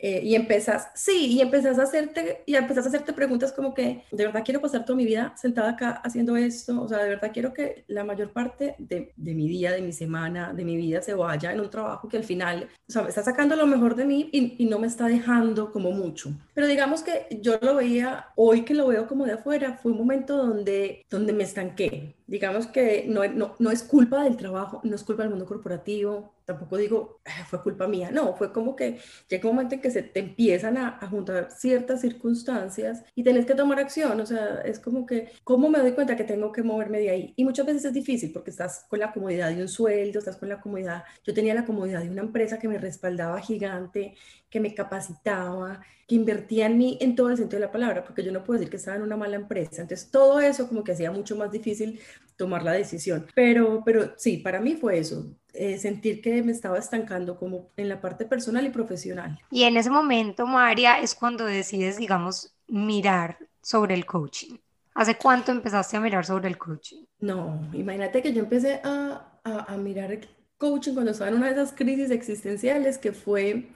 Eh, 0.00 0.20
y 0.22 0.36
empezas, 0.36 0.90
sí, 0.94 1.26
y 1.26 1.40
empezás 1.40 1.76
a 1.78 1.82
hacerte, 1.82 2.44
y 2.46 2.54
empezás 2.54 2.86
a 2.86 2.88
hacerte 2.88 3.12
preguntas 3.12 3.52
como 3.52 3.74
que, 3.74 4.04
de 4.12 4.26
verdad 4.26 4.42
quiero 4.44 4.60
pasar 4.60 4.84
toda 4.84 4.96
mi 4.96 5.04
vida 5.04 5.34
sentada 5.36 5.70
acá 5.70 5.90
haciendo 6.04 6.36
esto, 6.36 6.80
o 6.80 6.88
sea, 6.88 6.98
de 6.98 7.08
verdad 7.08 7.32
quiero 7.32 7.52
que 7.52 7.84
la 7.88 8.04
mayor 8.04 8.32
parte 8.32 8.76
de, 8.78 9.12
de 9.16 9.34
mi 9.34 9.48
día, 9.48 9.72
de 9.72 9.82
mi 9.82 9.92
semana, 9.92 10.52
de 10.52 10.64
mi 10.64 10.76
vida 10.76 11.02
se 11.02 11.14
vaya 11.14 11.52
en 11.52 11.58
un 11.58 11.68
trabajo 11.68 12.08
que 12.08 12.16
al 12.16 12.22
final, 12.22 12.68
o 12.88 12.92
sea, 12.92 13.02
me 13.02 13.08
está 13.08 13.24
sacando 13.24 13.56
lo 13.56 13.66
mejor 13.66 13.96
de 13.96 14.04
mí 14.04 14.30
y, 14.32 14.62
y 14.62 14.66
no 14.66 14.78
me 14.78 14.86
está 14.86 15.08
dejando 15.08 15.72
como 15.72 15.90
mucho. 15.90 16.30
Pero 16.54 16.68
digamos 16.68 17.02
que 17.02 17.26
yo 17.42 17.58
lo 17.60 17.74
veía, 17.74 18.28
hoy 18.36 18.62
que 18.62 18.74
lo 18.74 18.86
veo 18.86 19.08
como 19.08 19.26
de 19.26 19.32
afuera, 19.32 19.80
fue 19.82 19.90
un 19.90 19.98
momento 19.98 20.36
donde, 20.36 21.04
donde 21.10 21.32
me 21.32 21.42
estanqué. 21.42 22.14
Digamos 22.28 22.68
que 22.68 23.06
no, 23.08 23.26
no, 23.26 23.56
no 23.58 23.70
es 23.70 23.82
culpa 23.82 24.22
del 24.22 24.36
trabajo, 24.36 24.80
no 24.84 24.94
es 24.94 25.02
culpa 25.02 25.22
del 25.22 25.30
mundo 25.30 25.46
corporativo, 25.46 26.34
tampoco 26.48 26.78
digo, 26.78 27.20
ah, 27.26 27.44
fue 27.46 27.62
culpa 27.62 27.86
mía, 27.86 28.10
no, 28.10 28.34
fue 28.34 28.54
como 28.54 28.74
que 28.74 28.98
llega 29.28 29.50
un 29.50 29.56
momento 29.56 29.74
en 29.74 29.82
que 29.82 29.90
se 29.90 30.02
te 30.02 30.20
empiezan 30.20 30.78
a, 30.78 30.98
juntar 31.10 31.50
ciertas 31.50 32.00
circunstancias 32.00 33.04
y 33.14 33.22
tenés 33.22 33.44
que 33.44 33.54
tomar 33.54 33.78
acción, 33.78 34.18
o 34.18 34.24
sea, 34.24 34.62
es 34.64 34.78
como 34.78 35.04
que, 35.04 35.28
¿cómo 35.44 35.68
me 35.68 35.78
doy 35.78 35.92
cuenta 35.92 36.16
que 36.16 36.24
tengo 36.24 36.50
que 36.50 36.62
moverme 36.62 37.00
de 37.00 37.10
ahí? 37.10 37.34
Y 37.36 37.44
muchas 37.44 37.66
veces 37.66 37.84
es 37.84 37.92
difícil 37.92 38.32
porque 38.32 38.50
estás 38.50 38.86
con 38.88 38.98
la 38.98 39.12
comodidad 39.12 39.50
de 39.50 39.60
un 39.60 39.68
sueldo, 39.68 40.20
estás 40.20 40.38
con 40.38 40.48
la 40.48 40.58
comodidad, 40.58 41.04
yo 41.22 41.34
tenía 41.34 41.52
la 41.54 41.66
comodidad 41.66 42.02
de 42.02 42.08
una 42.08 42.22
empresa 42.22 42.58
que 42.58 42.68
me 42.68 42.78
respaldaba 42.78 43.40
gigante, 43.40 44.14
que 44.50 44.60
me 44.60 44.74
capacitaba, 44.74 45.80
que 46.06 46.14
invertía 46.14 46.66
en 46.66 46.78
mí 46.78 46.98
en 47.00 47.14
todo 47.14 47.30
el 47.30 47.36
sentido 47.36 47.60
de 47.60 47.66
la 47.66 47.72
palabra, 47.72 48.02
porque 48.02 48.22
yo 48.24 48.32
no 48.32 48.42
puedo 48.42 48.58
decir 48.58 48.70
que 48.70 48.78
estaba 48.78 48.96
en 48.96 49.02
una 49.02 49.16
mala 49.16 49.36
empresa. 49.36 49.82
Entonces, 49.82 50.10
todo 50.10 50.40
eso 50.40 50.66
como 50.66 50.82
que 50.82 50.92
hacía 50.92 51.10
mucho 51.10 51.36
más 51.36 51.50
difícil 51.50 52.00
tomar 52.36 52.62
la 52.62 52.72
decisión. 52.72 53.26
Pero, 53.34 53.82
pero 53.84 54.14
sí, 54.16 54.38
para 54.38 54.60
mí 54.60 54.74
fue 54.74 54.98
eso, 54.98 55.26
eh, 55.52 55.76
sentir 55.76 56.22
que 56.22 56.42
me 56.42 56.52
estaba 56.52 56.78
estancando 56.78 57.36
como 57.36 57.70
en 57.76 57.88
la 57.88 58.00
parte 58.00 58.24
personal 58.24 58.64
y 58.64 58.70
profesional. 58.70 59.38
Y 59.50 59.64
en 59.64 59.76
ese 59.76 59.90
momento, 59.90 60.46
María, 60.46 61.00
es 61.00 61.14
cuando 61.14 61.44
decides, 61.44 61.98
digamos, 61.98 62.54
mirar 62.68 63.38
sobre 63.60 63.94
el 63.94 64.06
coaching. 64.06 64.56
¿Hace 64.94 65.16
cuánto 65.16 65.52
empezaste 65.52 65.96
a 65.96 66.00
mirar 66.00 66.24
sobre 66.24 66.48
el 66.48 66.56
coaching? 66.56 67.04
No, 67.20 67.68
imagínate 67.72 68.22
que 68.22 68.32
yo 68.32 68.40
empecé 68.40 68.80
a, 68.82 69.40
a, 69.44 69.74
a 69.74 69.76
mirar 69.76 70.10
el 70.10 70.26
coaching 70.56 70.94
cuando 70.94 71.12
estaba 71.12 71.30
en 71.30 71.36
una 71.36 71.46
de 71.46 71.52
esas 71.52 71.72
crisis 71.72 72.10
existenciales 72.10 72.98
que 72.98 73.12
fue 73.12 73.68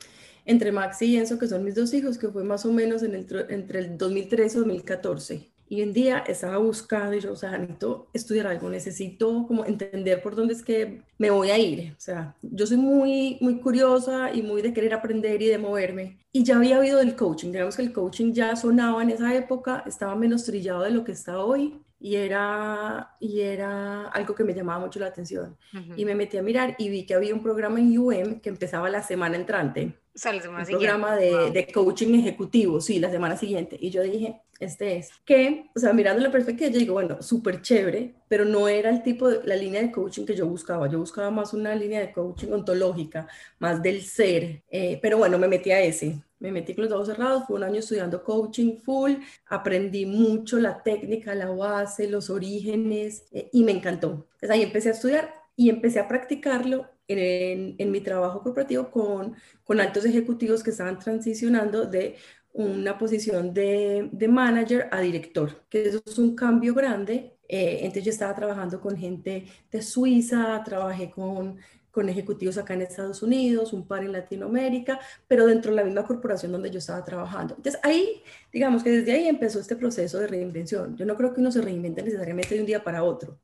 entre 0.45 0.73
Maxi 0.73 1.07
y 1.07 1.17
Enzo, 1.17 1.39
que 1.39 1.49
son 1.49 1.65
mis 1.65 1.75
dos 1.75 1.93
hijos, 1.95 2.19
que 2.19 2.29
fue 2.29 2.45
más 2.45 2.65
o 2.67 2.73
menos 2.73 3.03
en 3.03 3.15
el, 3.15 3.27
entre 3.49 3.81
el 3.81 3.99
2013 3.99 4.57
y 4.57 4.61
2014. 4.61 5.53
Y 5.73 5.83
un 5.83 5.95
día 5.95 6.19
estaba 6.27 6.59
buscando 6.59 7.17
y 7.17 7.21
yo, 7.21 7.33
o 7.33 7.37
sea, 7.37 7.57
necesito 7.57 8.07
estudiar 8.13 8.47
algo, 8.47 8.69
necesito 8.69 9.47
como 9.47 9.65
entender 9.65 10.23
por 10.23 10.37
dónde 10.37 10.53
es 10.53 10.63
que 10.63 11.01
me 11.17 11.31
voy 11.31 11.51
a 11.51 11.59
ir. 11.59 11.95
O 11.97 12.01
sea, 12.01 12.37
yo 12.43 12.67
soy 12.67 12.77
muy, 12.77 13.39
muy 13.41 13.59
curiosa 13.59 14.31
y 14.35 14.43
muy 14.43 14.61
de 14.61 14.75
querer 14.75 14.93
aprender 14.93 15.41
y 15.41 15.47
de 15.47 15.57
moverme. 15.57 16.19
Y 16.31 16.45
ya 16.45 16.57
había 16.59 16.79
oído 16.79 16.99
del 16.99 17.17
coaching, 17.17 17.53
digamos 17.53 17.77
que 17.77 17.83
el 17.83 17.93
coaching 17.95 18.35
ya 18.35 18.55
sonaba 18.55 19.03
en 19.03 19.11
esa 19.11 19.35
época, 19.35 19.83
estaba 19.87 20.15
menos 20.15 20.45
trillado 20.45 20.83
de 20.83 20.91
lo 20.91 21.05
que 21.05 21.13
está 21.13 21.43
hoy 21.43 21.81
y 21.99 22.17
era, 22.17 23.17
y 23.19 23.41
era 23.41 24.09
algo 24.09 24.35
que 24.35 24.45
me 24.45 24.53
llamaba 24.53 24.85
mucho 24.85 25.01
la 25.01 25.07
atención. 25.07 25.57
Y 25.97 26.05
me 26.05 26.15
metí 26.15 26.37
a 26.37 26.43
mirar 26.43 26.75
y 26.77 26.91
vi 26.91 27.07
que 27.07 27.15
había 27.15 27.33
un 27.33 27.43
programa 27.43 27.79
en 27.79 27.97
UM 27.97 28.41
que 28.41 28.51
empezaba 28.51 28.91
la 28.91 29.03
semana 29.03 29.37
entrante. 29.37 29.97
O 30.15 30.19
sea, 30.19 30.33
la 30.33 30.43
semana 30.43 30.63
un 30.63 30.69
programa 30.69 31.17
de, 31.17 31.51
de, 31.51 31.73
coaching 31.73 32.15
ejecutivo, 32.15 32.81
sí, 32.81 32.99
la 32.99 33.11
semana 33.11 33.37
siguiente. 33.37 33.79
Y 33.81 33.91
yo 33.91 34.03
dije, 34.03 34.41
este 34.61 34.99
es. 34.99 35.11
Que, 35.25 35.71
o 35.75 35.79
sea, 35.79 35.93
mirando 35.93 36.23
la 36.23 36.31
perspectiva, 36.31 36.71
yo 36.71 36.79
digo, 36.79 36.95
bueno, 36.95 37.23
súper 37.23 37.63
chévere, 37.63 38.15
pero 38.29 38.45
no 38.45 38.69
era 38.69 38.91
el 38.91 39.03
tipo 39.03 39.29
de, 39.29 39.41
la 39.45 39.57
línea 39.57 39.81
de 39.81 39.91
coaching 39.91 40.27
que 40.27 40.37
yo 40.37 40.47
buscaba. 40.47 40.89
Yo 40.89 40.99
buscaba 40.99 41.31
más 41.31 41.55
una 41.55 41.75
línea 41.75 42.01
de 42.01 42.13
coaching 42.13 42.53
ontológica, 42.53 43.27
más 43.59 43.83
del 43.83 44.03
ser. 44.03 44.63
Eh, 44.71 44.99
pero 45.01 45.19
bueno, 45.19 45.39
me 45.39 45.49
metí 45.49 45.71
a 45.71 45.81
ese 45.81 46.23
me 46.43 46.51
metí 46.51 46.75
con 46.75 46.85
los 46.85 46.93
ojos 46.93 47.07
cerrados, 47.07 47.45
fue 47.47 47.57
un 47.57 47.63
año 47.63 47.79
estudiando 47.79 48.25
coaching 48.25 48.77
full, 48.85 49.13
aprendí 49.47 50.07
mucho 50.07 50.59
la 50.59 50.83
técnica, 50.83 51.37
la 51.37 51.49
base, 51.49 52.09
los 52.09 52.31
orígenes 52.31 53.27
eh, 53.31 53.49
y 53.53 53.63
me 53.63 53.71
encantó. 53.71 54.27
Entonces 54.35 54.51
ahí 54.51 54.63
empecé 54.63 54.89
a 54.89 54.93
estudiar 54.93 55.35
y 55.55 55.71
empecé 55.71 56.01
a 56.01 56.09
practicarlo 56.09 56.89
en, 57.19 57.75
en 57.79 57.91
mi 57.91 58.01
trabajo 58.01 58.43
corporativo 58.43 58.91
con, 58.91 59.35
con 59.65 59.81
altos 59.81 60.05
ejecutivos 60.05 60.63
que 60.63 60.71
estaban 60.71 60.99
transicionando 60.99 61.87
de 61.87 62.17
una 62.53 62.99
posición 62.99 63.55
de, 63.55 64.11
de, 64.13 64.29
manager 64.29 64.89
a 64.91 65.01
director, 65.01 65.65
que 65.71 65.89
eso 65.89 66.03
es 66.05 66.19
un 66.19 66.35
cambio 66.37 66.75
grande. 66.75 67.37
Eh, 67.49 67.79
entonces 67.81 68.05
yo 68.05 68.11
estaba 68.11 68.35
trabajando 68.35 68.81
con 68.81 68.97
gente 68.97 69.47
de 69.71 69.83
Suiza, 69.83 70.63
trabajé 70.65 71.11
con 71.11 71.59
con 71.93 72.09
ejecutivos 72.09 72.59
acá 72.59 72.75
en 72.75 72.83
Estados 72.83 73.23
Unidos, 73.23 73.73
un 73.73 73.87
par 73.87 74.03
en 74.03 74.13
Latinoamérica, 74.13 74.99
pero 75.29 75.47
dentro 75.47 75.71
de 75.71 75.77
la 75.77 75.85
misma 75.85 76.05
corporación 76.05 76.51
donde 76.51 76.71
yo 76.71 76.79
estaba 76.79 77.05
trabajando. 77.05 77.55
Entonces 77.57 77.81
ahí, 77.85 78.23
digamos 78.53 78.83
que 78.83 78.91
desde 78.91 79.13
ahí 79.13 79.29
empezó 79.29 79.61
este 79.61 79.77
proceso 79.77 80.19
de 80.19 80.27
reinvención. 80.27 80.97
Yo 80.97 81.05
no 81.05 81.17
creo 81.17 81.33
que 81.35 81.41
uno 81.41 81.53
se 81.53 81.61
reinvente 81.61 82.03
necesariamente 82.03 82.55
de 82.55 82.61
un 82.63 82.67
día 82.67 82.83
para 82.83 83.05
otro. 83.05 83.39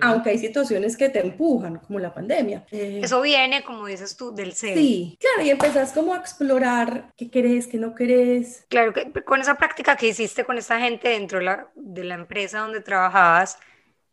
Aunque 0.00 0.30
hay 0.30 0.38
situaciones 0.38 0.96
que 0.96 1.08
te 1.08 1.20
empujan, 1.20 1.78
como 1.78 1.98
la 1.98 2.14
pandemia. 2.14 2.64
Eh, 2.70 3.00
Eso 3.02 3.20
viene, 3.20 3.64
como 3.64 3.86
dices 3.86 4.16
tú, 4.16 4.34
del 4.34 4.52
ser. 4.52 4.76
Sí, 4.76 5.18
claro, 5.20 5.46
y 5.46 5.50
empezás 5.50 5.92
como 5.92 6.14
a 6.14 6.18
explorar 6.18 7.12
qué 7.16 7.30
querés, 7.30 7.66
qué 7.66 7.78
no 7.78 7.94
querés. 7.94 8.64
Claro, 8.68 8.92
que 8.92 9.12
con 9.24 9.40
esa 9.40 9.56
práctica 9.56 9.96
que 9.96 10.08
hiciste 10.08 10.44
con 10.44 10.56
esta 10.56 10.78
gente 10.78 11.08
dentro 11.08 11.40
la, 11.40 11.68
de 11.74 12.04
la 12.04 12.14
empresa 12.14 12.60
donde 12.60 12.80
trabajabas, 12.80 13.58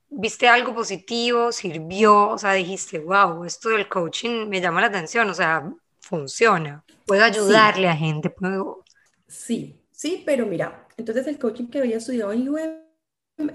viste 0.10 0.48
algo 0.48 0.74
positivo, 0.74 1.52
sirvió, 1.52 2.30
o 2.30 2.38
sea, 2.38 2.54
dijiste, 2.54 3.00
wow, 3.00 3.44
esto 3.46 3.70
del 3.70 3.88
coaching 3.88 4.48
me 4.48 4.62
llama 4.62 4.82
la 4.82 4.88
atención, 4.88 5.30
o 5.30 5.34
sea, 5.34 5.72
funciona, 6.00 6.84
puedo 7.06 7.24
ayudarle 7.24 7.88
a 7.88 7.96
gente, 7.96 8.30
puedo... 8.30 8.84
Sí, 9.28 9.76
sí, 9.92 10.24
pero 10.26 10.46
mira, 10.46 10.88
entonces 10.98 11.26
el 11.28 11.40
coaching 11.40 11.68
que 11.68 11.80
había 11.80 11.98
estudiado 11.98 12.32
en 12.34 12.50
UM 12.50 12.84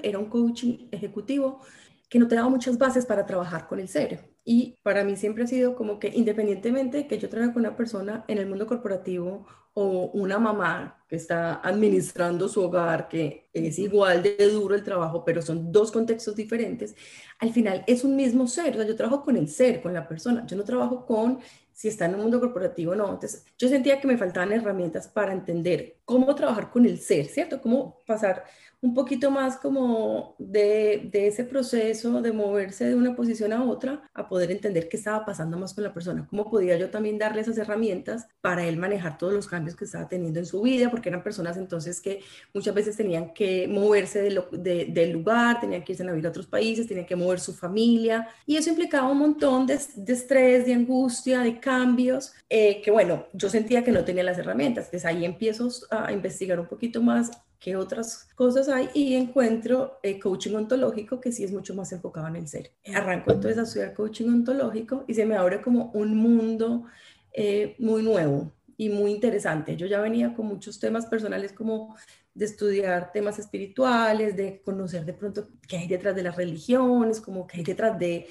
era 0.03 0.19
un 0.19 0.27
coaching 0.27 0.89
ejecutivo 0.91 1.61
que 2.09 2.19
no 2.19 2.29
te 2.29 2.35
daba 2.35 2.49
muchas 2.49 2.79
bases 2.79 3.07
para 3.07 3.27
trabajar 3.27 3.69
con 3.69 3.81
el 3.81 3.89
ser. 3.89 4.31
Y 4.45 4.79
para 4.83 5.05
mí 5.05 5.17
siempre 5.17 5.45
ha 5.45 5.47
sido 5.47 5.77
como 5.77 5.99
que 5.99 6.09
independientemente 6.09 7.07
que 7.07 7.19
yo 7.19 7.29
trabaje 7.29 7.53
con 7.53 7.61
una 7.61 7.77
persona 7.77 8.25
en 8.29 8.39
el 8.39 8.47
mundo 8.47 8.67
corporativo 8.67 9.47
o 9.75 10.11
una 10.15 10.39
mamá 10.39 11.05
que 11.07 11.17
está 11.17 11.57
administrando 11.57 12.49
su 12.49 12.63
hogar, 12.63 13.09
que 13.09 13.49
es 13.53 13.79
igual 13.79 14.23
de 14.23 14.37
duro 14.51 14.75
el 14.75 14.83
trabajo, 14.83 15.25
pero 15.25 15.43
son 15.43 15.71
dos 15.71 15.93
contextos 15.93 16.35
diferentes, 16.35 16.97
al 17.39 17.53
final 17.53 17.85
es 17.87 18.05
un 18.05 18.17
mismo 18.17 18.47
ser. 18.47 18.75
O 18.75 18.79
sea, 18.79 18.87
yo 18.87 18.97
trabajo 18.97 19.23
con 19.25 19.37
el 19.37 19.49
ser, 19.49 19.83
con 19.83 19.93
la 19.93 20.09
persona. 20.09 20.47
Yo 20.47 20.57
no 20.57 20.65
trabajo 20.65 21.07
con 21.07 21.39
si 21.73 21.89
está 21.89 22.07
en 22.07 22.17
un 22.17 22.23
mundo 22.23 22.41
corporativo 22.41 22.93
o 22.93 22.97
no. 22.97 23.05
Entonces, 23.05 23.45
yo 23.57 23.69
sentía 23.69 24.01
que 24.01 24.09
me 24.09 24.19
faltaban 24.19 24.53
herramientas 24.53 25.09
para 25.09 25.33
entender 25.33 25.98
cómo 26.09 26.35
trabajar 26.35 26.71
con 26.71 26.87
el 26.87 26.99
ser, 26.99 27.27
¿cierto? 27.27 27.61
Cómo 27.61 28.03
pasar 28.07 28.43
un 28.81 28.95
poquito 28.95 29.31
más 29.31 29.57
como 29.57 30.37
de, 30.39 31.09
de, 31.13 31.27
ese 31.27 31.45
proceso 31.45 32.23
de 32.23 32.33
moverse 32.33 32.87
de 32.87 32.95
una 32.95 33.17
posición 33.17 33.53
a 33.53 33.65
otra, 33.65 34.09
a 34.15 34.29
poder 34.29 34.53
entender 34.53 34.89
qué 34.89 34.97
estaba 34.97 35.25
pasando 35.25 35.59
más 35.59 35.75
con 35.75 35.83
la 35.83 35.93
persona, 35.93 36.27
cómo 36.31 36.49
podía 36.49 36.79
yo 36.79 36.89
también 36.89 37.19
darle 37.19 37.41
esas 37.41 37.59
herramientas 37.59 38.29
para 38.41 38.65
él 38.65 38.77
manejar 38.77 39.19
todos 39.19 39.33
los 39.33 39.49
cambios 39.49 39.75
que 39.75 39.85
estaba 39.85 40.09
teniendo 40.09 40.39
en 40.39 40.47
su 40.47 40.63
vida, 40.63 40.91
porque 40.91 41.09
eran 41.09 41.25
personas 41.25 41.57
entonces 41.57 42.01
que 42.01 42.21
muchas 42.55 42.73
veces 42.73 42.97
tenían 42.97 43.35
que 43.35 43.67
moverse 43.67 44.23
de 44.23 44.85
del 44.89 45.11
lugar, 45.11 45.61
tenían 45.61 45.83
que 45.83 45.93
irse 45.93 46.05
a 46.05 46.11
vivir 46.11 46.27
a 46.27 46.31
otros 46.31 46.47
países, 46.47 46.87
tenían 46.87 47.07
que 47.07 47.17
mover 47.17 47.41
su 47.41 47.53
familia, 47.53 48.29
y 48.47 48.57
eso 48.57 48.71
implicaba 48.71 49.11
un 49.11 49.19
montón 49.19 49.67
de, 49.67 49.79
de 49.97 50.13
estrés, 50.13 50.65
de 50.67 50.75
angustia, 50.75 51.41
de 51.41 51.59
cambios, 51.59 52.33
eh, 52.49 52.81
que 52.81 52.93
bueno, 52.93 53.27
yo 53.33 53.51
sentía 53.51 53.83
que 53.83 53.91
no 53.91 54.05
tenía 54.05 54.23
las 54.23 54.39
herramientas, 54.39 54.87
entonces 54.87 55.05
ahí 55.05 55.25
empiezo 55.25 55.69
a 55.91 55.98
investigar 56.11 56.61
un 56.61 56.67
poquito 56.67 57.03
más 57.03 57.31
qué 57.59 57.77
otras 57.77 58.29
cosas 58.35 58.69
hay 58.69 58.89
y 58.95 59.15
encuentro 59.15 59.99
eh, 60.03 60.19
coaching 60.21 60.55
ontológico 60.55 61.21
que 61.21 61.33
sí 61.33 61.45
es 61.45 61.53
mucho 61.53 61.75
más 61.75 61.93
enfocado 61.93 62.29
en 62.29 62.37
el 62.37 62.49
ser. 62.49 62.73
Arranco 62.95 63.33
entonces 63.33 63.59
a 63.59 63.63
estudiar 63.63 63.95
coaching 63.95 64.29
ontológico 64.29 65.05
y 65.09 65.15
se 65.15 65.27
me 65.27 65.37
abre 65.37 65.61
como 65.61 65.91
un 65.93 66.17
mundo 66.17 66.85
eh, 67.33 67.75
muy 67.79 68.03
nuevo 68.03 68.53
y 68.77 68.89
muy 68.91 69.11
interesante. 69.11 69.77
Yo 69.77 69.87
ya 69.87 70.01
venía 70.01 70.35
con 70.35 70.47
muchos 70.47 70.79
temas 70.79 71.07
personales 71.07 71.53
como 71.53 71.97
de 72.33 72.45
estudiar 72.45 73.11
temas 73.11 73.41
espirituales, 73.41 74.37
de 74.37 74.63
conocer 74.65 75.05
de 75.05 75.13
pronto 75.13 75.49
qué 75.67 75.79
hay 75.79 75.89
detrás 75.89 76.15
de 76.15 76.23
las 76.23 76.37
religiones, 76.37 77.21
como 77.21 77.47
qué 77.49 77.59
hay 77.59 77.65
detrás 77.65 77.99
de 77.99 78.29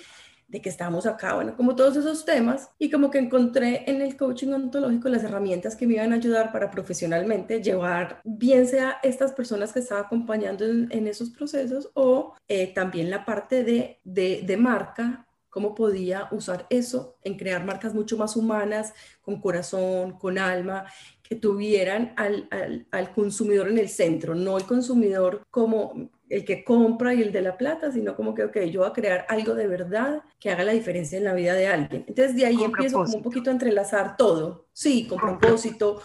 de 0.47 0.61
que 0.61 0.69
estamos 0.69 1.05
acá, 1.05 1.35
bueno, 1.35 1.55
como 1.57 1.75
todos 1.75 1.97
esos 1.97 2.23
temas, 2.23 2.69
y 2.79 2.89
como 2.89 3.11
que 3.11 3.19
encontré 3.19 3.83
en 3.89 4.01
el 4.01 4.15
coaching 4.15 4.53
ontológico 4.53 5.09
las 5.09 5.23
herramientas 5.23 5.75
que 5.75 5.85
me 5.85 5.95
iban 5.95 6.13
a 6.13 6.15
ayudar 6.15 6.51
para 6.51 6.71
profesionalmente 6.71 7.61
llevar, 7.61 8.21
bien 8.23 8.65
sea 8.67 8.97
estas 9.03 9.33
personas 9.33 9.73
que 9.73 9.79
estaba 9.79 10.01
acompañando 10.01 10.65
en, 10.65 11.07
esos 11.07 11.29
procesos 11.29 11.89
o 11.93 12.33
eh, 12.47 12.73
también 12.73 13.09
la 13.09 13.25
parte 13.25 13.63
de, 13.63 13.99
de, 14.03 14.41
de 14.45 14.57
marca, 14.57 15.27
cómo 15.49 15.73
podía 15.73 16.27
usar 16.31 16.67
eso 16.69 17.17
en 17.23 17.35
crear 17.37 17.65
marcas 17.65 17.93
mucho 17.93 18.17
más 18.17 18.35
humanas, 18.35 18.93
con 19.21 19.41
corazón, 19.41 20.17
con 20.19 20.37
alma, 20.37 20.85
que 21.23 21.35
tuvieran 21.35 22.13
al, 22.15 22.47
al, 22.51 22.87
al, 22.91 23.11
consumidor 23.11 23.67
en 23.67 23.79
el 23.79 23.89
centro, 23.89 24.35
no 24.35 24.57
el 24.57 24.65
consumidor 24.65 25.41
como 25.49 26.11
el 26.29 26.46
que 26.46 26.63
compra 26.63 27.13
y 27.13 27.22
el 27.22 27.31
de 27.31 27.41
la 27.41 27.57
plata, 27.57 27.91
sino 27.91 28.15
como 28.15 28.34
que, 28.34 28.43
ok, 28.43 28.57
yo 28.72 28.81
voy 28.81 28.89
a 28.89 28.93
crear 28.93 29.25
algo 29.29 29.55
de 29.55 29.67
verdad 29.67 30.24
que 30.39 30.50
haga 30.50 30.63
la 30.63 30.74
diferencia 30.74 31.17
en 31.17 31.24
la 31.24 31.34
vida 31.34 31.53
de 31.53 31.67
alguien. 31.67 32.05
Entonces 32.07 32.36
de 32.36 32.46
ahí 32.46 32.63
empiezo 32.63 33.03
como 33.03 33.17
un 33.17 33.24
poquito 33.24 33.50
a 33.50 33.53
entrelazar 33.53 34.17
todo, 34.17 34.67
sí, 34.74 35.07
con 35.07 35.19
propósito, 35.19 36.01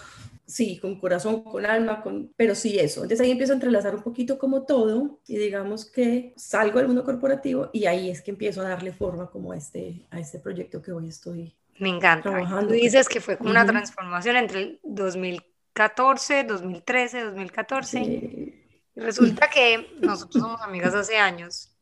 sí, 0.47 0.79
con 0.79 1.01
corazón, 1.01 1.43
con 1.43 1.67
alma, 1.67 2.03
con, 2.03 2.33
pero 2.37 2.55
sí 2.55 2.79
eso. 2.79 3.03
Entonces 3.03 3.21
ahí 3.21 3.33
empiezo 3.33 3.53
a 3.53 3.57
entrelazar 3.57 3.95
un 3.95 4.03
poquito 4.03 4.39
como 4.39 4.63
todo 4.63 5.21
y 5.27 5.37
digamos 5.37 5.91
que 5.91 6.35
salgo 6.37 6.79
del 6.79 6.89
mundo 6.89 7.05
corporativo 7.05 7.71
y 7.73 7.87
ahí 7.87 8.11
es 8.11 8.23
que 8.23 8.31
empiezo 8.31 8.61
a 8.61 8.69
darle 8.69 8.93
forma 8.93 9.31
como 9.31 9.53
a 9.53 9.57
este, 9.57 10.07
a 10.11 10.21
este 10.21 10.39
proyecto 10.39 10.81
que 10.81 10.93
hoy 10.93 11.09
estoy 11.09 11.55
Me 11.79 11.89
encanta. 11.89 12.31
Trabajando. 12.31 12.69
Tú 12.69 12.75
dices 12.75 13.09
que 13.09 13.21
fue 13.21 13.37
como 13.37 13.51
una 13.51 13.67
transformación 13.67 14.37
entre 14.37 14.61
el 14.61 14.81
2014, 14.85 16.45
2013, 16.45 17.25
2014. 17.25 18.05
Sí 18.05 18.62
Resulta 18.95 19.49
que 19.49 19.97
nosotros 20.01 20.43
somos 20.43 20.61
amigas 20.61 20.95
hace 20.95 21.17
años, 21.17 21.75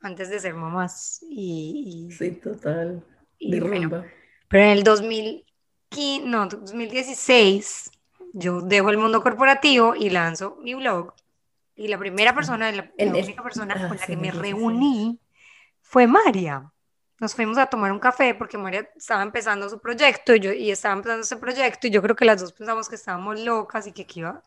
antes 0.00 0.28
de 0.30 0.40
ser 0.40 0.54
mamás. 0.54 1.20
Y, 1.28 2.08
sí, 2.16 2.32
total. 2.32 3.04
Y, 3.38 3.60
bueno, 3.60 4.04
pero 4.48 4.64
en 4.64 4.70
el 4.70 4.82
2015, 4.82 6.26
no, 6.26 6.46
2016, 6.46 7.90
yo 8.32 8.60
dejo 8.60 8.90
el 8.90 8.98
mundo 8.98 9.22
corporativo 9.22 9.94
y 9.94 10.10
lanzo 10.10 10.58
mi 10.62 10.74
blog. 10.74 11.14
Y 11.74 11.88
la 11.88 11.98
primera 11.98 12.34
persona, 12.34 12.72
la, 12.72 12.90
única 12.98 13.42
persona 13.42 13.74
ah, 13.76 13.88
con 13.88 13.96
la 13.98 14.06
que 14.06 14.16
me 14.16 14.30
reuní 14.30 15.20
fue 15.82 16.06
María. 16.06 16.72
Nos 17.18 17.34
fuimos 17.34 17.58
a 17.58 17.66
tomar 17.66 17.92
un 17.92 17.98
café 17.98 18.34
porque 18.34 18.58
María 18.58 18.88
estaba 18.96 19.22
empezando 19.22 19.68
su 19.68 19.78
proyecto 19.78 20.34
y 20.34 20.40
yo 20.40 20.52
y 20.52 20.70
estaba 20.70 20.94
empezando 20.94 21.22
ese 21.22 21.36
proyecto 21.36 21.86
y 21.86 21.90
yo 21.90 22.02
creo 22.02 22.16
que 22.16 22.24
las 22.24 22.40
dos 22.40 22.52
pensamos 22.52 22.88
que 22.88 22.96
estábamos 22.96 23.40
locas 23.40 23.86
y 23.86 23.92
que 23.92 24.02
aquí 24.02 24.20
iba, 24.20 24.42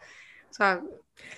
o 0.50 0.54
sea, 0.54 0.82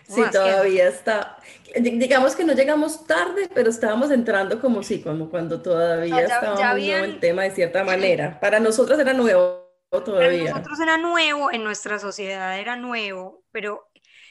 Sí, 0.08 0.22
todavía 0.32 0.90
está. 0.90 1.38
Digamos 1.80 2.36
que 2.36 2.44
no 2.44 2.54
llegamos 2.54 3.06
tarde, 3.06 3.50
pero 3.54 3.70
estábamos 3.70 4.12
entrando 4.12 4.60
como 4.60 4.84
sí, 4.84 5.02
como 5.02 5.30
cuando 5.30 5.62
todavía 5.62 6.28
muy 6.42 6.84
nuevo 6.84 7.06
el 7.06 7.20
tema 7.20 7.44
de 7.44 7.52
cierta 7.52 7.84
manera. 7.84 8.40
Para 8.40 8.60
nosotros 8.60 9.00
era 9.00 9.14
nuevo 9.14 9.70
todavía. 9.90 10.52
Para 10.52 10.60
nosotros 10.60 10.80
era 10.82 10.98
nuevo, 10.98 11.52
en 11.52 11.64
nuestra 11.64 11.98
sociedad 11.98 12.60
era 12.60 12.76
nuevo, 12.76 13.44
pero 13.52 13.90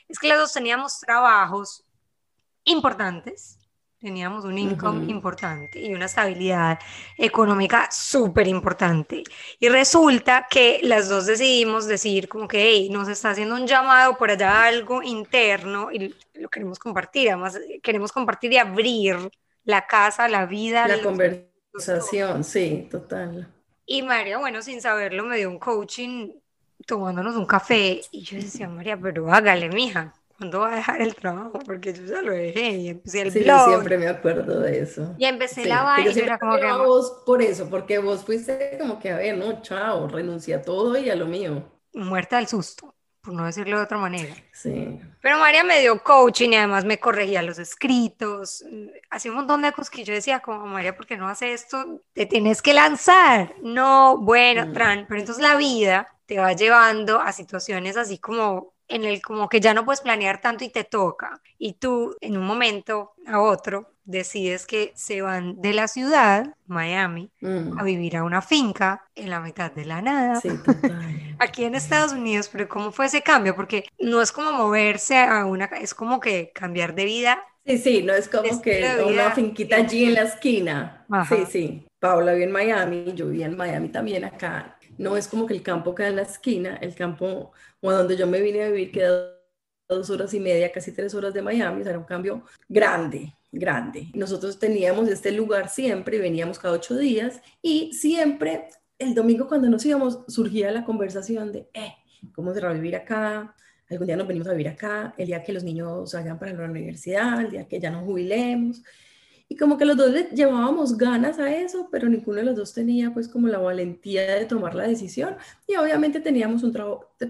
es 0.09 0.19
que 0.19 0.29
las 0.29 0.39
dos 0.39 0.53
teníamos 0.53 1.01
trabajos 1.01 1.85
importantes 2.65 3.60
teníamos 4.01 4.45
un 4.45 4.57
income 4.57 5.11
importante 5.11 5.79
y 5.79 5.93
una 5.93 6.07
estabilidad 6.07 6.79
económica 7.17 7.89
súper 7.91 8.49
importante. 8.49 9.23
Y 9.59 9.69
resulta 9.69 10.47
que 10.49 10.81
las 10.83 11.09
dos 11.09 11.27
decidimos 11.27 11.87
decir 11.87 12.29
como 12.29 12.49
que 12.49 12.63
hey, 12.63 12.89
nos 12.91 13.09
está 13.09 13.31
haciendo 13.31 13.55
un 13.55 13.67
llamado 13.67 14.17
por 14.17 14.31
allá 14.31 14.65
algo 14.65 15.03
interno 15.03 15.93
y 15.93 16.15
lo 16.35 16.49
queremos 16.49 16.79
compartir, 16.79 17.29
además 17.29 17.61
queremos 17.83 18.11
compartir 18.11 18.53
y 18.53 18.57
abrir 18.57 19.17
la 19.65 19.87
casa, 19.87 20.29
la 20.29 20.47
vida. 20.47 20.89
La 20.89 21.03
conversación, 21.03 22.43
sí, 22.43 22.89
total. 22.91 23.53
Y 23.85 24.03
María, 24.03 24.39
bueno, 24.39 24.63
sin 24.63 24.81
saberlo, 24.81 25.25
me 25.25 25.37
dio 25.37 25.51
un 25.51 25.59
coaching 25.59 26.31
tomándonos 26.87 27.37
un 27.37 27.45
café 27.45 28.01
y 28.11 28.23
yo 28.23 28.37
decía, 28.39 28.69
María, 28.69 28.97
pero 28.97 29.31
hágale, 29.33 29.69
mija, 29.69 30.15
¿cuándo 30.41 30.61
va 30.61 30.73
a 30.73 30.77
dejar 30.77 31.03
el 31.03 31.15
trabajo? 31.15 31.59
Porque 31.67 31.93
yo 31.93 32.03
ya 32.07 32.23
lo 32.23 32.33
dejé 32.33 32.71
y 32.71 32.89
empecé 32.89 33.21
el 33.21 33.31
sí, 33.31 33.45
Yo 33.45 33.67
siempre 33.67 33.99
me 33.99 34.09
acuerdo 34.09 34.61
de 34.61 34.81
eso. 34.81 35.15
Y 35.19 35.27
empecé 35.27 35.67
la 35.67 35.83
vaina 35.83 36.11
y 36.11 36.19
era 36.19 36.39
como 36.39 36.57
que... 36.57 36.73
vos 36.73 37.23
por 37.27 37.43
eso, 37.43 37.69
porque 37.69 37.99
vos 37.99 38.25
fuiste 38.25 38.79
como 38.81 38.99
que, 38.99 39.11
a 39.11 39.19
ver, 39.19 39.37
no, 39.37 39.61
chao, 39.61 40.09
renuncia 40.09 40.57
a 40.57 40.63
todo 40.63 40.97
y 40.97 41.11
a 41.11 41.15
lo 41.15 41.27
mío. 41.27 41.63
Muerta 41.93 42.39
del 42.39 42.47
susto, 42.47 42.95
por 43.21 43.35
no 43.35 43.45
decirlo 43.45 43.77
de 43.77 43.85
otra 43.85 43.99
manera. 43.99 44.35
Sí. 44.55 44.99
Pero 45.21 45.37
María 45.37 45.63
me 45.63 45.79
dio 45.79 46.03
coaching 46.03 46.53
y 46.53 46.57
además 46.57 46.87
me 46.87 46.99
corregía 46.99 47.43
los 47.43 47.59
escritos. 47.59 48.65
Hacía 49.11 49.33
un 49.33 49.37
montón 49.37 49.61
de 49.61 49.73
cosas 49.73 49.91
que 49.91 50.05
yo 50.05 50.15
decía, 50.15 50.41
como 50.41 50.65
María, 50.69 50.97
¿por 50.97 51.07
qué 51.07 51.19
no 51.19 51.29
hace 51.29 51.53
esto? 51.53 52.01
Te 52.15 52.25
tienes 52.25 52.63
que 52.63 52.73
lanzar. 52.73 53.53
No, 53.63 54.17
bueno, 54.17 54.69
mm. 54.69 54.73
Tran, 54.73 55.05
pero 55.07 55.21
entonces 55.21 55.43
la 55.43 55.57
vida 55.57 56.09
te 56.25 56.39
va 56.39 56.55
llevando 56.55 57.21
a 57.21 57.31
situaciones 57.33 57.99
así 57.99 58.17
como 58.17 58.73
en 58.91 59.05
el 59.05 59.23
como 59.23 59.49
que 59.49 59.61
ya 59.61 59.73
no 59.73 59.85
puedes 59.85 60.01
planear 60.01 60.41
tanto 60.41 60.65
y 60.65 60.69
te 60.69 60.85
toca. 60.85 61.41
Y 61.59 61.75
tú 61.75 62.17
en 62.21 62.37
un 62.37 62.45
momento 62.45 63.13
a 63.27 63.41
otro 63.41 63.95
decides 64.05 64.67
que 64.67 64.93
se 64.97 65.23
van 65.23 65.61
de 65.63 65.73
la 65.73 65.87
ciudad, 65.87 66.55
Miami, 66.67 67.31
mm. 67.41 67.79
a 67.79 67.83
vivir 67.85 68.17
a 68.17 68.25
una 68.25 68.43
finca 68.43 69.05
en 69.15 69.31
la 69.31 69.41
mitad 69.41 69.71
de 69.73 69.85
la 69.85 70.03
nada. 70.03 70.41
Aquí 71.39 71.65
en 71.65 71.75
Estados 71.75 72.13
Unidos, 72.13 72.49
pero 72.53 72.69
¿cómo 72.69 72.91
fue 72.91 73.07
ese 73.07 73.23
cambio? 73.23 73.55
Porque 73.55 73.85
no 73.99 74.21
es 74.21 74.33
como 74.33 74.53
moverse 74.53 75.17
a 75.17 75.47
una, 75.47 75.67
es 75.67 75.95
como 75.95 76.19
que 76.19 76.51
cambiar 76.53 76.95
de 76.95 77.05
vida. 77.05 77.45
Sí, 77.65 77.79
sí, 77.79 78.03
no 78.03 78.13
es 78.13 78.29
como 78.29 78.61
que 78.61 78.85
una 79.07 79.31
finquita 79.31 79.77
allí 79.77 80.05
en 80.05 80.15
la 80.15 80.23
esquina. 80.23 81.07
Sí, 81.29 81.45
sí. 81.49 81.87
Paula 82.01 82.33
vive 82.33 82.47
en 82.47 82.53
Miami, 82.53 83.13
yo 83.15 83.27
vivía 83.27 83.47
en 83.47 83.57
Miami 83.57 83.91
también 83.91 84.25
acá 84.25 84.77
no 85.01 85.17
es 85.17 85.29
como 85.29 85.47
que 85.47 85.55
el 85.55 85.63
campo 85.63 85.95
queda 85.95 86.09
en 86.09 86.17
la 86.17 86.23
esquina, 86.23 86.77
el 86.83 86.95
campo 86.95 87.53
o 87.81 87.93
donde 87.93 88.17
yo 88.17 88.27
me 88.27 88.41
vine 88.41 88.65
a 88.65 88.71
vivir 88.71 88.93
queda 88.93 89.37
dos 89.89 90.09
horas 90.11 90.33
y 90.35 90.41
media, 90.41 90.71
casi 90.71 90.93
tres 90.93 91.15
horas 91.15 91.35
de 91.35 91.43
Miami, 91.43 91.83
era 91.83 91.99
un 91.99 92.05
cambio 92.05 92.45
grande, 92.69 93.35
grande. 93.51 94.09
Nosotros 94.15 94.59
teníamos 94.59 95.09
este 95.09 95.33
lugar 95.33 95.69
siempre, 95.69 96.19
veníamos 96.19 96.59
cada 96.59 96.75
ocho 96.75 96.97
días 96.97 97.41
y 97.61 97.93
siempre 97.93 98.69
el 98.99 99.15
domingo 99.15 99.49
cuando 99.49 99.69
nos 99.69 99.85
íbamos 99.85 100.21
surgía 100.29 100.71
la 100.71 100.85
conversación 100.85 101.53
de, 101.53 101.69
eh, 101.75 101.95
¿cómo 102.33 102.55
se 102.55 102.61
va 102.61 102.71
a 102.71 102.75
vivir 102.75 102.95
acá? 102.95 103.55
Algún 103.89 104.07
día 104.07 104.17
nos 104.17 104.29
venimos 104.29 104.47
a 104.47 104.53
vivir 104.53 104.69
acá, 104.69 105.15
el 105.19 105.27
día 105.27 105.43
que 105.43 105.53
los 105.53 105.65
niños 105.65 106.11
salgan 106.11 106.39
para 106.39 106.53
la 106.53 106.65
universidad, 106.65 107.41
el 107.41 107.51
día 107.51 107.67
que 107.67 107.81
ya 107.81 107.91
nos 107.91 108.05
jubilemos. 108.05 108.83
Y 109.53 109.57
como 109.57 109.77
que 109.77 109.85
los 109.85 109.97
dos 109.97 110.13
le 110.13 110.29
llevábamos 110.33 110.97
ganas 110.97 111.41
a 111.41 111.53
eso, 111.53 111.89
pero 111.91 112.09
ninguno 112.09 112.37
de 112.39 112.45
los 112.45 112.55
dos 112.55 112.73
tenía 112.73 113.13
pues 113.13 113.27
como 113.27 113.49
la 113.49 113.59
valentía 113.59 114.37
de 114.37 114.45
tomar 114.45 114.77
la 114.77 114.87
decisión. 114.87 115.35
Y 115.67 115.75
obviamente 115.75 116.21
teníamos 116.21 116.63
un 116.63 116.73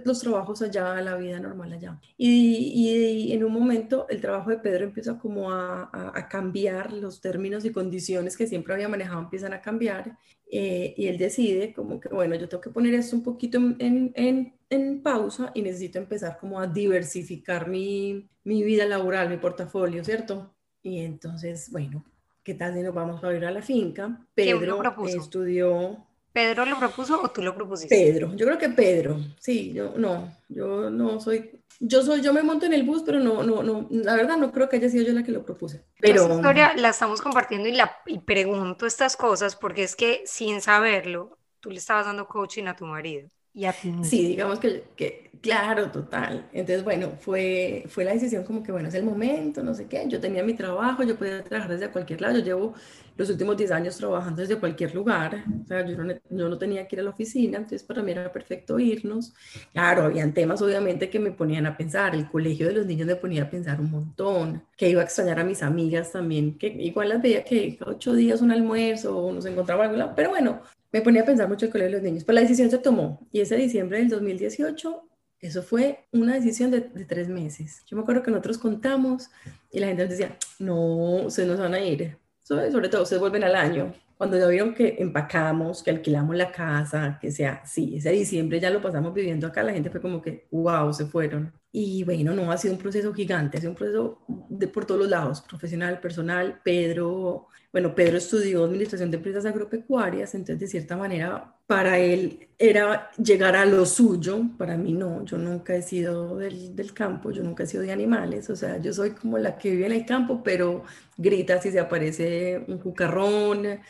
los 0.04 0.20
trabajos 0.20 0.60
allá, 0.60 1.00
la 1.00 1.16
vida 1.16 1.40
normal 1.40 1.72
allá. 1.72 1.98
Y, 2.18 2.72
y, 2.74 3.32
en 3.32 3.42
un 3.42 3.52
momento 3.54 4.06
el 4.10 4.20
trabajo 4.20 4.50
de 4.50 4.58
Pedro 4.58 4.84
empieza 4.84 5.18
como 5.18 5.50
a, 5.50 5.88
a, 5.92 6.28
cambiar, 6.28 6.92
los 6.92 7.22
términos 7.22 7.64
y 7.64 7.72
condiciones 7.72 8.36
que 8.36 8.46
siempre 8.46 8.74
había 8.74 8.90
manejado 8.90 9.22
empiezan 9.22 9.54
a 9.54 9.62
cambiar. 9.62 10.18
Eh, 10.52 10.92
y 10.98 11.06
él 11.06 11.16
decide 11.16 11.72
como 11.72 12.00
que, 12.00 12.10
bueno, 12.10 12.34
yo 12.34 12.50
tengo 12.50 12.60
que 12.60 12.68
poner 12.68 12.92
esto 12.92 13.16
un 13.16 13.22
poquito 13.22 13.56
en, 13.56 14.12
en, 14.14 14.58
en 14.68 15.02
pausa 15.02 15.52
y 15.54 15.62
necesito 15.62 15.98
empezar 15.98 16.36
como 16.38 16.60
a 16.60 16.66
diversificar 16.66 17.66
mi, 17.66 18.28
mi 18.44 18.62
vida 18.62 18.84
laboral, 18.84 19.30
mi 19.30 19.38
portafolio, 19.38 20.04
¿cierto? 20.04 20.54
Y 20.82 21.00
entonces, 21.00 21.70
bueno, 21.70 22.04
¿qué 22.42 22.54
tal 22.54 22.74
si 22.74 22.80
nos 22.80 22.94
vamos 22.94 23.22
a 23.22 23.34
ir 23.34 23.44
a 23.44 23.50
la 23.50 23.62
finca? 23.62 24.18
Pedro 24.34 24.82
estudió... 25.06 26.06
¿Pedro 26.32 26.64
lo 26.64 26.78
propuso 26.78 27.20
o 27.20 27.28
tú 27.30 27.42
lo 27.42 27.54
propusiste? 27.54 27.94
Pedro, 27.94 28.34
yo 28.36 28.46
creo 28.46 28.56
que 28.56 28.68
Pedro, 28.68 29.18
sí, 29.40 29.72
yo 29.72 29.94
no, 29.96 30.32
yo 30.48 30.88
no 30.88 31.18
soy, 31.18 31.60
yo 31.80 32.02
soy, 32.02 32.20
yo 32.20 32.32
me 32.32 32.44
monto 32.44 32.66
en 32.66 32.72
el 32.72 32.84
bus, 32.84 33.02
pero 33.04 33.18
no, 33.18 33.42
no, 33.42 33.64
no, 33.64 33.88
la 33.90 34.14
verdad 34.14 34.36
no 34.36 34.52
creo 34.52 34.68
que 34.68 34.76
haya 34.76 34.88
sido 34.88 35.04
yo 35.04 35.12
la 35.12 35.24
que 35.24 35.32
lo 35.32 35.44
propuse. 35.44 35.82
Pero 35.98 36.22
Esta 36.22 36.34
historia 36.34 36.72
la 36.76 36.90
estamos 36.90 37.20
compartiendo 37.20 37.68
y, 37.68 37.72
la, 37.72 37.96
y 38.06 38.20
pregunto 38.20 38.86
estas 38.86 39.16
cosas 39.16 39.56
porque 39.56 39.82
es 39.82 39.96
que 39.96 40.22
sin 40.24 40.60
saberlo, 40.60 41.36
tú 41.58 41.70
le 41.70 41.78
estabas 41.78 42.06
dando 42.06 42.28
coaching 42.28 42.66
a 42.66 42.76
tu 42.76 42.86
marido. 42.86 43.28
Y 43.52 43.64
a 43.64 43.72
ti 43.80 43.92
Sí, 44.02 44.28
digamos 44.28 44.60
que, 44.60 44.84
que, 44.96 45.30
claro, 45.42 45.90
total. 45.90 46.48
Entonces, 46.52 46.84
bueno, 46.84 47.12
fue, 47.18 47.84
fue 47.88 48.04
la 48.04 48.12
decisión 48.12 48.44
como 48.44 48.62
que, 48.62 48.70
bueno, 48.70 48.88
es 48.88 48.94
el 48.94 49.02
momento, 49.04 49.62
no 49.64 49.74
sé 49.74 49.88
qué. 49.88 50.04
Yo 50.08 50.20
tenía 50.20 50.44
mi 50.44 50.54
trabajo, 50.54 51.02
yo 51.02 51.16
podía 51.16 51.42
trabajar 51.42 51.72
desde 51.72 51.90
cualquier 51.90 52.20
lado. 52.20 52.38
Yo 52.38 52.44
llevo 52.44 52.74
los 53.16 53.28
últimos 53.28 53.56
10 53.56 53.72
años 53.72 53.96
trabajando 53.96 54.40
desde 54.40 54.56
cualquier 54.58 54.94
lugar. 54.94 55.44
O 55.64 55.66
sea, 55.66 55.84
yo 55.84 55.96
no, 56.02 56.14
yo 56.30 56.48
no 56.48 56.58
tenía 56.58 56.86
que 56.86 56.94
ir 56.96 57.00
a 57.00 57.02
la 57.04 57.10
oficina, 57.10 57.58
entonces 57.58 57.82
para 57.82 58.02
mí 58.04 58.12
era 58.12 58.30
perfecto 58.32 58.78
irnos. 58.78 59.34
Claro, 59.72 60.04
habían 60.04 60.32
temas 60.32 60.62
obviamente 60.62 61.10
que 61.10 61.18
me 61.18 61.32
ponían 61.32 61.66
a 61.66 61.76
pensar. 61.76 62.14
El 62.14 62.28
colegio 62.30 62.66
de 62.68 62.74
los 62.74 62.86
niños 62.86 63.06
me 63.08 63.16
ponía 63.16 63.42
a 63.44 63.50
pensar 63.50 63.80
un 63.80 63.90
montón. 63.90 64.64
Que 64.76 64.88
iba 64.88 65.00
a 65.00 65.04
extrañar 65.04 65.40
a 65.40 65.44
mis 65.44 65.62
amigas 65.62 66.12
también, 66.12 66.56
que 66.56 66.68
igual 66.68 67.08
las 67.10 67.20
veía 67.20 67.44
que 67.44 67.78
ocho 67.84 68.14
días 68.14 68.40
un 68.42 68.52
almuerzo 68.52 69.16
o 69.18 69.32
nos 69.32 69.44
encontraba 69.44 69.84
algo, 69.86 70.12
pero 70.16 70.30
bueno, 70.30 70.62
me 70.92 71.02
ponía 71.02 71.22
a 71.22 71.24
pensar 71.24 71.48
mucho 71.48 71.66
el 71.66 71.72
colegio 71.72 71.90
de 71.90 71.96
los 71.96 72.02
niños. 72.02 72.24
Pues 72.24 72.34
la 72.34 72.40
decisión 72.40 72.70
se 72.70 72.78
tomó 72.78 73.26
y 73.30 73.40
ese 73.40 73.56
diciembre 73.56 73.98
del 73.98 74.08
2018, 74.08 75.08
eso 75.40 75.62
fue 75.62 76.06
una 76.12 76.34
decisión 76.34 76.70
de, 76.70 76.80
tres 76.80 77.28
meses. 77.28 77.82
Yo 77.86 77.96
me 77.96 78.02
acuerdo 78.02 78.22
que 78.22 78.30
nosotros 78.30 78.58
contamos 78.58 79.30
y 79.70 79.80
la 79.80 79.86
gente 79.86 80.02
nos 80.02 80.10
decía, 80.10 80.36
no, 80.58 81.26
ustedes 81.26 81.48
no 81.48 81.56
se 81.56 81.62
van 81.62 81.74
a 81.74 81.80
ir. 81.80 82.18
Sobre, 82.42 82.70
sobre 82.70 82.88
todo, 82.88 83.02
ustedes 83.02 83.20
vuelven 83.20 83.44
al 83.44 83.54
año. 83.54 83.94
Cuando 84.18 84.36
ya 84.36 84.46
vieron 84.48 84.74
que 84.74 84.96
empacamos, 84.98 85.82
que 85.82 85.90
alquilamos 85.90 86.36
la 86.36 86.52
casa, 86.52 87.18
que 87.22 87.30
sea, 87.30 87.62
sí, 87.64 87.96
ese 87.96 88.10
diciembre 88.10 88.60
ya 88.60 88.68
lo 88.68 88.82
pasamos 88.82 89.14
viviendo 89.14 89.46
acá, 89.46 89.62
la 89.62 89.72
gente 89.72 89.88
fue 89.88 90.02
como 90.02 90.20
que, 90.20 90.46
wow, 90.50 90.92
se 90.92 91.06
fueron. 91.06 91.54
Y 91.72 92.04
bueno, 92.04 92.34
no, 92.34 92.52
ha 92.52 92.58
sido 92.58 92.74
un 92.74 92.80
proceso 92.80 93.14
gigante, 93.14 93.56
ha 93.56 93.60
sido 93.60 93.70
un 93.70 93.76
proceso 93.76 94.18
de 94.50 94.68
por 94.68 94.84
todos 94.84 95.00
los 95.00 95.08
lados, 95.08 95.40
profesional, 95.40 96.00
personal. 96.00 96.60
Pedro 96.62 97.46
bueno, 97.72 97.94
Pedro 97.94 98.18
estudió 98.18 98.64
administración 98.64 99.10
de 99.10 99.18
empresas 99.18 99.46
agropecuarias, 99.46 100.34
entonces 100.34 100.58
de 100.58 100.66
cierta 100.66 100.96
manera 100.96 101.54
para 101.66 101.98
él 101.98 102.48
era 102.58 103.10
llegar 103.12 103.54
a 103.54 103.64
lo 103.64 103.86
suyo, 103.86 104.42
para 104.58 104.76
mí 104.76 104.92
no, 104.92 105.24
yo 105.24 105.38
nunca 105.38 105.74
he 105.76 105.82
sido 105.82 106.36
del, 106.36 106.74
del, 106.74 106.92
campo, 106.92 107.30
yo 107.30 107.44
nunca 107.44 107.62
he 107.62 107.66
sido 107.66 107.84
de 107.84 107.92
animales, 107.92 108.50
o 108.50 108.56
sea, 108.56 108.78
yo 108.78 108.92
soy 108.92 109.10
como 109.10 109.38
la 109.38 109.56
que 109.56 109.70
vive 109.70 109.86
en 109.86 109.92
el 109.92 110.04
campo, 110.04 110.42
pero 110.42 110.84
grita 111.16 111.60
si 111.62 111.70
se 111.70 111.78
aparece 111.78 112.64
un 112.66 112.78
cucarrón, 112.78 113.80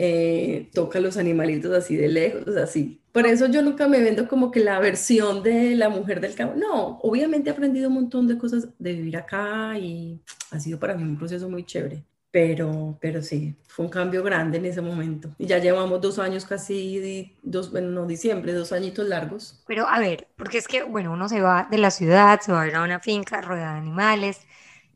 eh, 0.00 0.70
toca 0.72 1.00
los 1.00 1.16
animalitos 1.16 1.72
así 1.76 1.96
de 1.96 2.06
lejos, 2.06 2.56
así. 2.56 3.00
Por 3.10 3.26
eso 3.26 3.46
yo 3.48 3.62
nunca 3.62 3.88
me 3.88 4.00
vendo 4.00 4.28
como 4.28 4.52
que 4.52 4.60
la 4.60 4.78
versión 4.78 5.42
de 5.42 5.74
la 5.74 5.88
mujer 5.88 6.20
del 6.20 6.36
campo. 6.36 6.54
No, 6.56 6.98
obviamente 7.02 7.50
he 7.50 7.52
aprendido 7.52 7.88
un 7.88 7.94
montón 7.94 8.28
de 8.28 8.38
cosas 8.38 8.68
de 8.78 8.92
vivir 8.92 9.16
acá 9.16 9.76
y 9.76 10.20
ha 10.52 10.60
sido 10.60 10.78
para 10.78 10.94
mí 10.94 11.02
un 11.02 11.18
proceso 11.18 11.50
muy 11.50 11.64
chévere. 11.64 12.04
Pero, 12.30 12.98
pero 13.00 13.22
sí, 13.22 13.56
fue 13.66 13.86
un 13.86 13.90
cambio 13.90 14.22
grande 14.22 14.58
en 14.58 14.66
ese 14.66 14.82
momento. 14.82 15.30
Y 15.38 15.46
ya 15.46 15.58
llevamos 15.58 16.00
dos 16.00 16.18
años 16.18 16.44
casi, 16.44 17.34
dos, 17.42 17.72
bueno, 17.72 17.88
no 17.88 18.06
diciembre, 18.06 18.52
dos 18.52 18.72
añitos 18.72 19.08
largos. 19.08 19.62
Pero 19.66 19.88
a 19.88 19.98
ver, 19.98 20.28
porque 20.36 20.58
es 20.58 20.68
que, 20.68 20.82
bueno, 20.82 21.12
uno 21.12 21.28
se 21.28 21.40
va 21.40 21.66
de 21.70 21.78
la 21.78 21.90
ciudad, 21.90 22.40
se 22.40 22.52
va 22.52 22.62
a 22.62 22.66
ir 22.66 22.74
a 22.74 22.82
una 22.82 23.00
finca 23.00 23.40
rodeada 23.40 23.72
de 23.72 23.78
animales, 23.78 24.40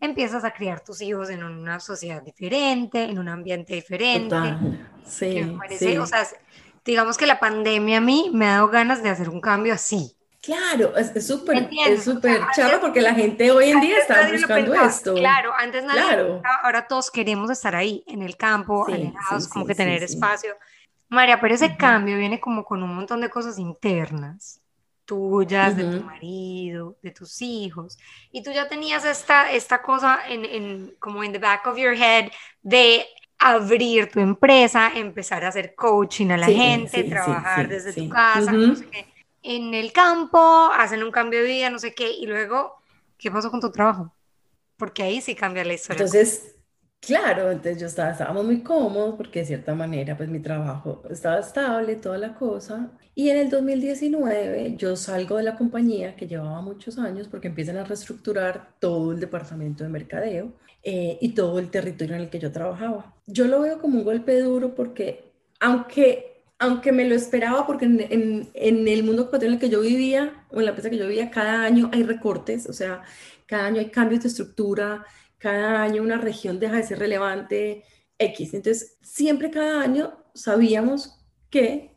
empiezas 0.01 0.45
a 0.45 0.53
criar 0.53 0.85
tus 0.85 1.01
hijos 1.01 1.31
en 1.31 1.43
una 1.43 1.81
sociedad 1.81 2.23
diferente, 2.23 3.05
en 3.05 3.19
un 3.19 3.29
ambiente 3.29 3.75
diferente. 3.75 4.29
Total. 4.29 4.91
Sí, 5.07 5.57
sí. 5.79 5.97
O 5.97 6.07
sea, 6.07 6.27
digamos 6.85 7.17
que 7.17 7.27
la 7.27 7.41
pandemia 7.41 7.99
a 7.99 8.01
mí 8.03 8.31
me 8.35 8.47
ha 8.47 8.53
dado 8.53 8.69
ganas 8.69 9.03
de 9.03 9.09
hacer 9.09 9.31
un 9.31 9.41
cambio 9.41 9.73
así. 9.73 10.17
Claro, 10.43 10.97
es 10.97 11.25
súper 11.25 11.71
es 11.87 12.03
súper 12.03 12.41
charro 12.57 12.81
porque 12.81 13.01
la 13.01 13.15
gente 13.15 13.53
hoy 13.53 13.71
en 13.71 13.81
día 13.81 13.99
está 13.99 14.29
buscando 14.29 14.75
esto. 14.75 15.15
Claro, 15.15 15.53
antes 15.57 15.85
nadie 15.85 16.03
claro. 16.03 16.43
ahora 16.65 16.89
todos 16.89 17.13
queremos 17.13 17.49
estar 17.49 17.77
ahí, 17.77 18.03
en 18.09 18.23
el 18.23 18.37
campo, 18.37 18.85
alejados, 18.89 19.47
como 19.47 19.65
que 19.65 19.77
tener 19.77 20.03
espacio. 20.03 20.57
María, 21.09 21.41
pero 21.41 21.55
ese 21.55 21.77
cambio 21.77 22.19
viene 22.19 22.41
como 22.41 22.65
con 22.65 22.83
un 22.83 22.93
montón 22.93 23.21
de 23.21 23.31
cosas 23.31 23.57
internas, 23.57 24.61
tuyas, 25.05 25.77
de 25.77 25.85
tu 25.85 26.05
marido, 26.05 26.97
de 27.03 27.13
tus 27.13 27.41
hijos, 27.41 27.97
y 28.33 28.43
tú 28.43 28.51
ya 28.51 28.69
tenías 28.69 29.05
esta, 29.05 29.53
esta 29.53 29.81
cosa 29.81 30.23
en, 30.29 30.45
en, 30.45 30.95
como 30.99 31.23
en 31.23 31.31
the 31.31 31.39
back 31.39 31.65
of 31.69 31.79
your 31.79 31.95
head 31.95 32.33
de 32.63 33.07
abrir 33.39 34.11
tu 34.11 34.19
empresa, 34.19 34.91
empezar 34.93 35.45
a 35.45 35.49
hacer 35.49 35.77
coaching 35.77 36.31
a 36.31 36.37
la 36.37 36.47
gente, 36.47 37.05
trabajar 37.05 37.69
desde 37.69 37.93
tu 37.93 38.09
casa, 38.09 38.51
no 38.51 38.75
sé 38.75 38.89
qué 38.91 39.12
en 39.43 39.75
el 39.75 39.93
campo, 39.93 40.71
hacen 40.73 41.03
un 41.03 41.11
cambio 41.11 41.41
de 41.41 41.47
vida, 41.47 41.71
no 41.71 41.79
sé 41.79 41.95
qué, 41.95 42.11
y 42.13 42.27
luego, 42.27 42.83
¿qué 43.19 43.31
pasó 43.31 43.51
con 43.51 43.61
tu 43.61 43.71
trabajo? 43.71 44.15
Porque 44.77 45.03
ahí 45.03 45.21
sí 45.21 45.35
cambia 45.35 45.65
la 45.65 45.75
historia. 45.75 46.03
Entonces, 46.03 46.57
claro, 47.01 47.51
entonces 47.51 47.81
yo 47.81 47.87
estaba, 47.87 48.11
estábamos 48.11 48.45
muy 48.45 48.63
cómodos 48.63 49.17
porque 49.17 49.41
de 49.41 49.47
cierta 49.47 49.75
manera, 49.75 50.17
pues 50.17 50.29
mi 50.29 50.41
trabajo 50.41 51.03
estaba 51.11 51.39
estable, 51.41 51.97
toda 51.97 52.19
la 52.19 52.35
cosa. 52.35 52.91
Y 53.15 53.31
en 53.31 53.39
el 53.39 53.51
2019 53.51 54.77
yo 54.77 54.97
salgo 54.97 55.37
de 55.37 55.43
la 55.43 55.57
compañía 55.57 56.17
que 56.17 56.27
llevaba 56.27 56.63
muchos 56.63 56.99
años 56.99 57.29
porque 57.29 57.49
empiezan 57.49 57.77
a 57.77 57.85
reestructurar 57.85 58.75
todo 58.79 59.13
el 59.13 59.21
departamento 59.21 59.85
de 59.85 59.91
mercadeo 59.91 60.53
eh, 60.83 61.19
y 61.21 61.31
todo 61.35 61.59
el 61.59 61.71
territorio 61.71 62.15
en 62.15 62.23
el 62.23 62.31
que 62.31 62.39
yo 62.39 62.51
trabajaba. 62.51 63.15
Yo 63.27 63.47
lo 63.47 63.61
veo 63.61 63.79
como 63.79 63.99
un 63.99 64.05
golpe 64.05 64.41
duro 64.41 64.75
porque 64.75 65.33
aunque 65.61 66.32
aunque 66.63 66.93
me 66.93 67.05
lo 67.05 67.17
esperaba 67.17 67.67
porque 67.67 67.87
en, 67.87 68.51
el 68.55 69.03
mundo 69.03 69.29
en 69.33 69.43
el 69.43 69.59
que 69.59 69.69
yo 69.69 69.81
vivía, 69.81 70.47
o 70.49 70.61
en 70.61 70.67
la 70.67 70.71
empresa 70.71 70.91
que 70.91 70.97
yo 70.97 71.09
vivía, 71.09 71.29
cada 71.29 71.65
año 71.65 71.91
hay 71.93 72.05
recortes, 72.05 72.69
o 72.69 72.73
sea, 72.73 73.03
cada 73.47 73.67
año 73.67 73.81
hay 73.81 73.91
cambios 73.91 74.23
de 74.23 74.29
estructura, 74.29 75.05
cada 75.39 75.83
año 75.83 76.03
una 76.03 76.19
región 76.19 76.61
deja 76.61 76.77
de 76.77 76.85
ser 76.85 77.01
relevante 77.01 77.83
X. 78.17 78.55
Entonces, 78.55 78.97
siempre 79.03 79.51
cada 79.51 79.83
año 79.83 80.17
sabíamos 80.35 81.27
que 81.51 81.97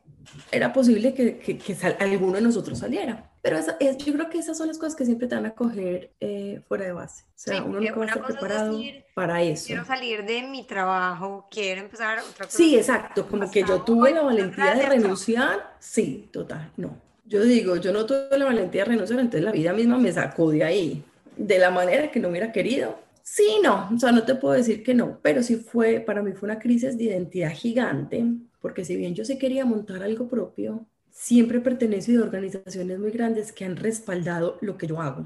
era 0.51 0.73
posible 0.73 1.13
que, 1.13 1.37
que 1.37 1.77
alguno 1.99 2.33
de 2.33 2.41
nosotros 2.41 2.79
saliera. 2.79 3.34
Pero 3.45 3.59
es, 3.59 3.97
yo 3.97 4.11
creo 4.11 4.27
que 4.27 4.39
esas 4.39 4.57
son 4.57 4.69
las 4.69 4.79
cosas 4.79 4.95
que 4.95 5.05
siempre 5.05 5.27
te 5.27 5.35
van 5.35 5.45
a 5.45 5.51
coger 5.51 6.09
eh, 6.19 6.61
fuera 6.67 6.85
de 6.85 6.93
base. 6.93 7.25
O 7.27 7.31
sea, 7.35 7.61
uno 7.61 7.79
no 7.79 7.93
puede 7.93 8.07
estar 8.07 8.25
preparado 8.25 8.81
para 9.13 9.43
eso. 9.43 9.67
Quiero 9.67 9.85
salir 9.85 10.25
de 10.25 10.41
mi 10.41 10.63
trabajo, 10.63 11.47
quiero 11.51 11.81
empezar 11.81 12.17
otra 12.27 12.45
cosa. 12.45 12.57
Sí, 12.57 12.75
exacto. 12.75 13.27
Como 13.27 13.51
que 13.51 13.61
yo 13.61 13.83
tuve 13.83 14.13
la 14.13 14.23
valentía 14.23 14.73
de 14.73 14.87
renunciar. 14.87 15.75
Sí, 15.77 16.27
total, 16.31 16.71
no. 16.75 16.97
Yo 17.23 17.43
digo, 17.43 17.75
yo 17.75 17.93
no 17.93 18.07
tuve 18.07 18.35
la 18.35 18.45
valentía 18.45 18.83
de 18.83 18.89
renunciar, 18.89 19.19
entonces 19.19 19.43
la 19.43 19.51
vida 19.51 19.73
misma 19.73 19.99
me 19.99 20.11
sacó 20.11 20.49
de 20.49 20.63
ahí. 20.63 21.03
De 21.37 21.59
la 21.59 21.69
manera 21.69 22.09
que 22.09 22.19
no 22.19 22.29
hubiera 22.29 22.51
querido. 22.51 22.97
Sí, 23.21 23.59
no. 23.61 23.91
O 23.93 23.99
sea, 23.99 24.11
no 24.11 24.23
te 24.23 24.33
puedo 24.33 24.55
decir 24.55 24.81
que 24.81 24.95
no. 24.95 25.19
Pero 25.21 25.43
sí 25.43 25.57
fue, 25.57 25.99
para 25.99 26.23
mí 26.23 26.31
fue 26.31 26.47
una 26.47 26.57
crisis 26.57 26.97
de 26.97 27.03
identidad 27.03 27.51
gigante. 27.51 28.25
Porque 28.59 28.83
si 28.83 28.95
bien 28.95 29.13
yo 29.13 29.23
sí 29.23 29.37
quería 29.37 29.65
montar 29.65 30.01
algo 30.01 30.27
propio, 30.27 30.87
siempre 31.17 31.61
pertenece 31.61 32.17
a 32.17 32.21
organizaciones 32.21 32.99
muy 32.99 33.09
grandes 33.09 33.53
que 33.53 33.63
han 33.63 33.77
respaldado 33.77 34.57
lo 34.59 34.77
que 34.77 34.85
yo 34.85 35.01
hago. 35.01 35.25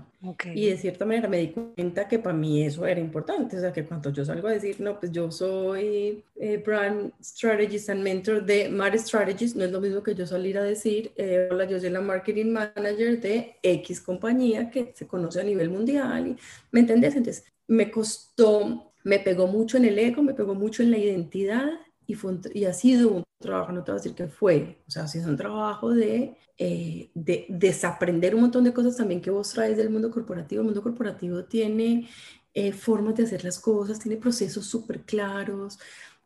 Y 0.54 0.68
de 0.68 0.78
cierta 0.78 1.04
manera 1.04 1.28
me 1.28 1.40
di 1.40 1.48
cuenta 1.48 2.08
que 2.08 2.20
para 2.20 2.36
mí 2.36 2.64
eso 2.64 2.86
era 2.86 3.00
importante. 3.00 3.58
O 3.58 3.60
sea, 3.60 3.74
que 3.74 3.84
cuando 3.84 4.12
yo 4.12 4.24
salgo 4.24 4.48
a 4.48 4.52
decir, 4.52 4.80
no, 4.80 5.00
pues 5.00 5.12
yo 5.12 5.32
soy 5.32 6.24
eh, 6.36 6.62
Brand 6.64 7.12
Strategist 7.20 7.90
and 7.90 8.04
Mentor 8.04 8.46
de 8.46 8.70
Mar 8.70 8.98
Strategies, 9.00 9.56
no 9.56 9.66
es 9.66 9.72
lo 9.72 9.82
mismo 9.82 10.04
que 10.04 10.14
yo 10.14 10.28
salir 10.28 10.60
a 10.60 10.64
decir, 10.64 11.12
eh, 11.16 11.50
hola, 11.52 11.66
yo 11.66 11.80
soy 11.80 11.90
la 11.90 12.02
Marketing 12.02 12.52
Manager 12.52 13.20
de 13.20 13.56
X 13.64 14.00
compañía 14.00 14.70
que 14.70 14.92
se 14.94 15.08
conoce 15.08 15.42
a 15.42 15.44
nivel 15.44 15.72
mundial. 15.72 16.28
Y, 16.28 16.38
¿Me 16.72 16.82
entendés? 16.82 17.16
Entonces, 17.16 17.46
me 17.68 17.90
costó, 17.90 18.92
me 19.04 19.18
pegó 19.18 19.48
mucho 19.48 19.78
en 19.78 19.86
el 19.86 19.98
ego, 19.98 20.22
me 20.22 20.36
pegó 20.36 20.54
mucho 20.54 20.84
en 20.84 20.92
la 20.92 21.00
identidad 21.00 21.68
y, 22.10 22.16
fue 22.16 22.40
y 22.56 22.66
ha 22.66 22.74
sido 22.74 23.10
un 23.12 23.24
trabajo, 23.40 23.72
no 23.72 23.84
te 23.84 23.92
voy 23.92 24.00
a 24.00 24.02
decir 24.02 24.16
que 24.16 24.28
fue, 24.28 24.82
o 24.88 24.92
sea, 24.92 25.04
ha 25.04 25.08
sido 25.08 25.30
un 25.30 25.38
trabajo 25.38 25.94
de, 25.94 26.36
eh, 26.58 27.12
de 27.14 27.46
desaprender 27.50 28.34
un 28.34 28.42
montón 28.42 28.64
de 28.64 28.74
cosas 28.74 28.98
también 28.98 29.22
que 29.22 29.30
vos 29.30 29.52
traes 29.54 29.78
del 29.78 29.92
mundo 29.92 30.10
corporativo. 30.10 30.62
El 30.62 30.66
mundo 30.66 30.82
corporativo 30.82 31.46
tiene 31.46 32.10
eh, 32.54 32.74
formas 32.74 33.16
de 33.16 33.24
hacer 33.24 33.44
las 33.44 33.60
cosas, 33.60 34.00
tiene 34.00 34.18
procesos 34.18 34.66
súper 34.66 35.02
claros. 35.02 35.78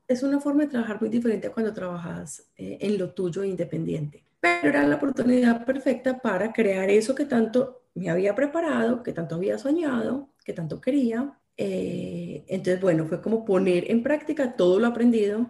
Es 0.08 0.24
una 0.24 0.40
forma 0.40 0.64
de 0.64 0.70
trabajar 0.70 1.02
muy 1.02 1.10
diferente 1.10 1.48
a 1.48 1.52
cuando 1.52 1.74
trabajas 1.74 2.48
eh, 2.56 2.78
en 2.80 2.98
lo 2.98 3.12
tuyo 3.14 3.44
independiente. 3.44 4.24
Pero 4.40 4.70
era 4.70 4.88
la 4.88 4.96
oportunidad 4.96 5.66
perfecta 5.66 6.20
para 6.20 6.54
crear 6.54 6.90
eso 6.90 7.14
que 7.14 7.26
tanto 7.26 7.84
me 7.94 8.10
había 8.10 8.36
preparado, 8.36 9.04
que 9.04 9.12
tanto 9.12 9.36
había 9.36 9.58
soñado, 9.58 10.30
que 10.46 10.54
tanto 10.54 10.80
quería. 10.80 11.38
Eh, 11.56 12.44
entonces, 12.48 12.82
bueno, 12.82 13.06
fue 13.06 13.22
como 13.22 13.46
poner 13.46 13.90
en 13.92 14.02
práctica 14.02 14.56
todo 14.56 14.80
lo 14.80 14.88
aprendido 14.88 15.48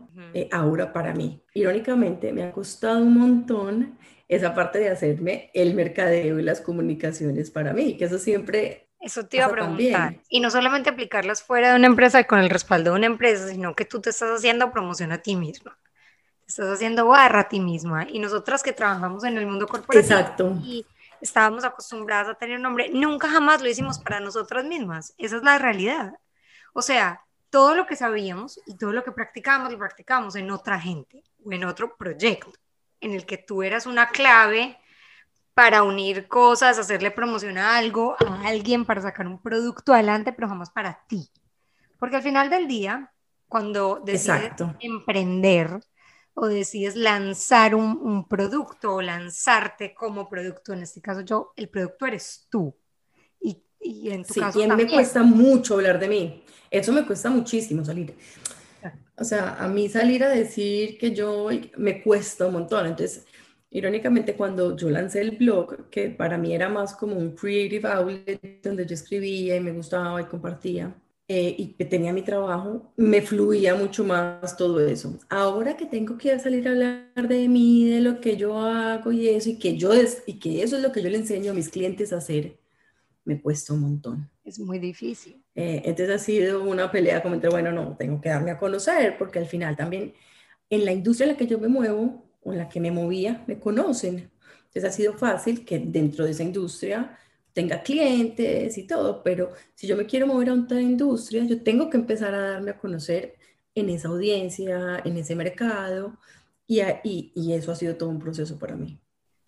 ahora 0.52 0.92
para 0.92 1.14
mí. 1.14 1.42
Irónicamente, 1.54 2.34
me 2.34 2.44
ha 2.44 2.52
costado 2.52 3.00
un 3.00 3.18
montón 3.18 3.98
esa 4.28 4.54
parte 4.54 4.80
de 4.80 4.90
hacerme 4.90 5.52
el 5.54 5.74
mercadeo 5.74 6.40
y 6.40 6.44
las 6.44 6.62
comunicaciones 6.62 7.52
para 7.52 7.74
mí, 7.74 7.98
que 7.98 8.06
eso 8.06 8.18
siempre... 8.18 8.90
Eso 9.00 9.26
te 9.26 9.38
iba 9.38 9.48
a 9.48 9.52
preguntar. 9.52 10.22
Y 10.30 10.40
no 10.40 10.50
solamente 10.50 10.90
aplicarlas 10.90 11.44
fuera 11.44 11.72
de 11.72 11.76
una 11.76 11.88
empresa 11.88 12.22
y 12.22 12.24
con 12.24 12.40
el 12.40 12.50
respaldo 12.50 12.92
de 12.92 12.98
una 12.98 13.08
empresa, 13.08 13.50
sino 13.50 13.76
que 13.76 13.84
tú 13.84 14.00
te 14.00 14.12
estás 14.12 14.30
haciendo 14.38 14.72
promoción 14.72 15.12
a 15.12 15.18
ti 15.22 15.36
misma. 15.36 15.78
Te 16.46 16.48
estás 16.48 16.70
haciendo 16.70 17.08
barra 17.08 17.42
a 17.42 17.50
ti 17.50 17.60
misma. 17.60 18.08
Y 18.10 18.20
nosotras 18.20 18.64
que 18.64 18.72
trabajamos 18.72 19.26
en 19.26 19.38
el 19.38 19.46
mundo 19.46 19.68
corporativo 19.68 20.20
Exacto. 20.20 20.58
y 20.64 20.86
estábamos 21.24 21.64
acostumbradas 21.64 22.28
a 22.28 22.34
tener 22.36 22.58
un 22.58 22.64
nombre, 22.64 22.90
nunca 22.90 23.30
jamás 23.30 23.62
lo 23.62 23.70
hicimos 23.70 23.98
para 23.98 24.20
nosotras 24.20 24.66
mismas. 24.66 25.14
Esa 25.18 25.38
es 25.38 25.44
la 25.44 25.58
realidad. 25.58 26.14
O 26.74 26.82
sea, 26.82 27.22
todo 27.50 27.76
lo 27.76 27.88
que 27.88 27.96
sabíamos 27.96 28.60
y 28.66 28.78
todo 28.78 28.92
lo 28.92 29.04
que 29.04 29.12
practicábamos 29.12 29.72
lo 29.72 29.80
practicábamos 29.80 30.36
en 30.36 30.52
otra 30.52 30.80
gente 30.80 31.24
o 31.46 31.52
en 31.52 31.64
otro 31.64 31.96
proyecto 31.96 32.52
en 33.00 33.14
el 33.14 33.26
que 33.26 33.38
tú 33.38 33.64
eras 33.64 33.86
una 33.86 34.10
clave 34.10 34.78
para 35.54 35.84
unir 35.84 36.28
cosas, 36.28 36.78
hacerle 36.78 37.12
promoción 37.12 37.58
a 37.58 37.78
algo, 37.78 38.16
a 38.20 38.48
alguien, 38.48 38.86
para 38.86 39.02
sacar 39.02 39.28
un 39.28 39.42
producto 39.42 39.94
adelante, 39.94 40.34
pero 40.34 40.50
jamás 40.50 40.72
para 40.72 41.06
ti. 41.08 41.30
Porque 42.00 42.18
al 42.18 42.24
final 42.24 42.50
del 42.50 42.68
día, 42.68 43.14
cuando 43.48 44.02
decides 44.04 44.54
emprender 44.80 45.80
o 46.36 46.48
decides 46.48 46.96
lanzar 46.96 47.76
un, 47.76 48.28
producto 48.28 48.96
o 48.96 49.02
lanzarte 49.02 49.94
como 49.94 50.30
producto, 50.30 50.74
en 50.74 50.84
este 50.84 51.02
caso 51.02 51.22
yo, 51.22 51.54
el 51.56 51.70
producto 51.70 52.08
eres 52.08 52.48
tú. 52.50 52.76
Y, 53.40 53.64
y 53.80 54.10
en 54.12 54.24
tu 54.24 54.34
sí, 54.34 54.40
caso 54.40 54.60
y 54.60 54.68
me 54.68 54.88
cuesta 54.88 55.24
mucho 55.24 55.76
hablar 55.76 56.00
de 56.00 56.08
mí. 56.08 56.44
Eso 56.72 56.92
me 56.92 57.06
cuesta 57.06 57.30
muchísimo 57.30 57.86
salir. 57.86 58.16
O 59.16 59.24
sea, 59.24 59.56
a 59.60 59.68
mí 59.68 59.90
salir 59.90 60.24
a 60.24 60.30
decir 60.30 60.98
que 60.98 61.14
yo 61.14 61.50
me 61.78 62.02
cuesta 62.02 62.48
un 62.48 62.54
montón. 62.54 62.88
Entonces, 62.88 63.26
irónicamente, 63.70 64.36
cuando 64.36 64.76
yo 64.76 64.90
lancé 64.90 65.22
el 65.22 65.38
blog, 65.38 65.90
que 65.90 66.10
para 66.10 66.38
mí 66.38 66.54
era 66.54 66.68
más 66.68 66.96
como 66.96 67.16
un 67.16 67.36
creative 67.36 67.88
outlet 67.88 68.62
donde 68.64 68.88
yo 68.88 68.96
escribía 68.96 69.56
y 69.56 69.60
me 69.60 69.72
gustaba 69.72 70.20
y 70.22 70.26
compartía, 70.26 70.96
eh, 71.28 71.56
y 71.58 71.68
que 71.74 71.86
tenía 71.86 72.12
mi 72.12 72.22
trabajo, 72.22 72.92
me 72.98 73.22
fluía 73.22 73.76
mucho 73.76 74.04
más 74.04 74.58
todo 74.58 74.86
eso. 74.86 75.18
Ahora 75.30 75.78
que 75.78 75.86
tengo 75.86 76.18
que 76.18 76.38
salir 76.40 76.68
a 76.68 76.72
hablar 76.72 77.28
de 77.28 77.48
mí, 77.48 77.90
de 77.90 78.02
lo 78.02 78.20
que 78.20 78.36
yo 78.36 78.58
hago 78.58 79.12
y 79.12 79.30
eso, 79.30 79.50
y 79.50 79.58
que, 79.58 79.78
yo 79.78 79.94
es, 79.94 80.24
y 80.28 80.40
que 80.40 80.64
eso 80.64 80.76
es 80.76 80.84
lo 80.84 80.92
que 80.92 81.02
yo 81.02 81.10
le 81.10 81.18
enseño 81.18 81.52
a 81.52 81.56
mis 81.56 81.70
clientes 81.70 82.12
a 82.12 82.18
hacer, 82.18 82.60
me 83.24 83.42
cuesta 83.42 83.74
un 83.74 83.82
montón. 83.82 84.30
Es 84.44 84.60
muy 84.60 84.80
difícil. 84.80 85.42
Eh, 85.56 85.82
entonces 85.86 86.10
ha 86.14 86.20
sido 86.20 86.64
una 86.64 86.92
pelea 86.92 87.24
como 87.24 87.36
entre, 87.36 87.50
bueno, 87.50 87.72
no, 87.72 87.96
tengo 87.96 88.20
que 88.20 88.30
darme 88.30 88.52
a 88.52 88.58
conocer, 88.58 89.18
porque 89.18 89.40
al 89.40 89.46
final 89.46 89.78
también 89.78 90.14
en 90.70 90.84
la 90.84 90.92
industria 90.92 91.26
en 91.26 91.34
la 91.34 91.38
que 91.38 91.48
yo 91.48 91.58
me 91.58 91.70
muevo, 91.70 92.26
o 92.42 92.52
en 92.52 92.60
la 92.60 92.68
que 92.68 92.80
me 92.82 92.92
movía, 92.92 93.44
me 93.48 93.60
conocen. 93.60 94.30
Entonces 94.66 94.84
ha 94.84 94.92
sido 94.92 95.14
fácil 95.14 95.64
que 95.64 95.80
dentro 95.80 96.26
de 96.26 96.32
esa 96.32 96.44
industria 96.44 97.18
tenga 97.54 97.84
clientes 97.84 98.78
y 98.78 98.88
todo, 98.88 99.24
pero 99.24 99.52
si 99.76 99.88
yo 99.88 99.96
me 99.96 100.06
quiero 100.06 100.28
mover 100.28 100.50
a 100.50 100.54
otra 100.54 100.82
industria, 100.82 101.44
yo 101.46 101.62
tengo 101.62 101.90
que 101.90 101.98
empezar 101.98 102.34
a 102.34 102.52
darme 102.52 102.72
a 102.72 102.78
conocer 102.78 103.36
en 103.76 103.90
esa 103.90 104.10
audiencia, 104.10 105.02
en 105.06 105.18
ese 105.18 105.36
mercado, 105.36 106.18
y, 106.68 106.82
y, 107.04 107.32
y 107.36 107.54
eso 107.54 107.72
ha 107.72 107.76
sido 107.76 107.96
todo 107.96 108.10
un 108.10 108.20
proceso 108.20 108.58
para 108.58 108.76
mí. 108.76 109.00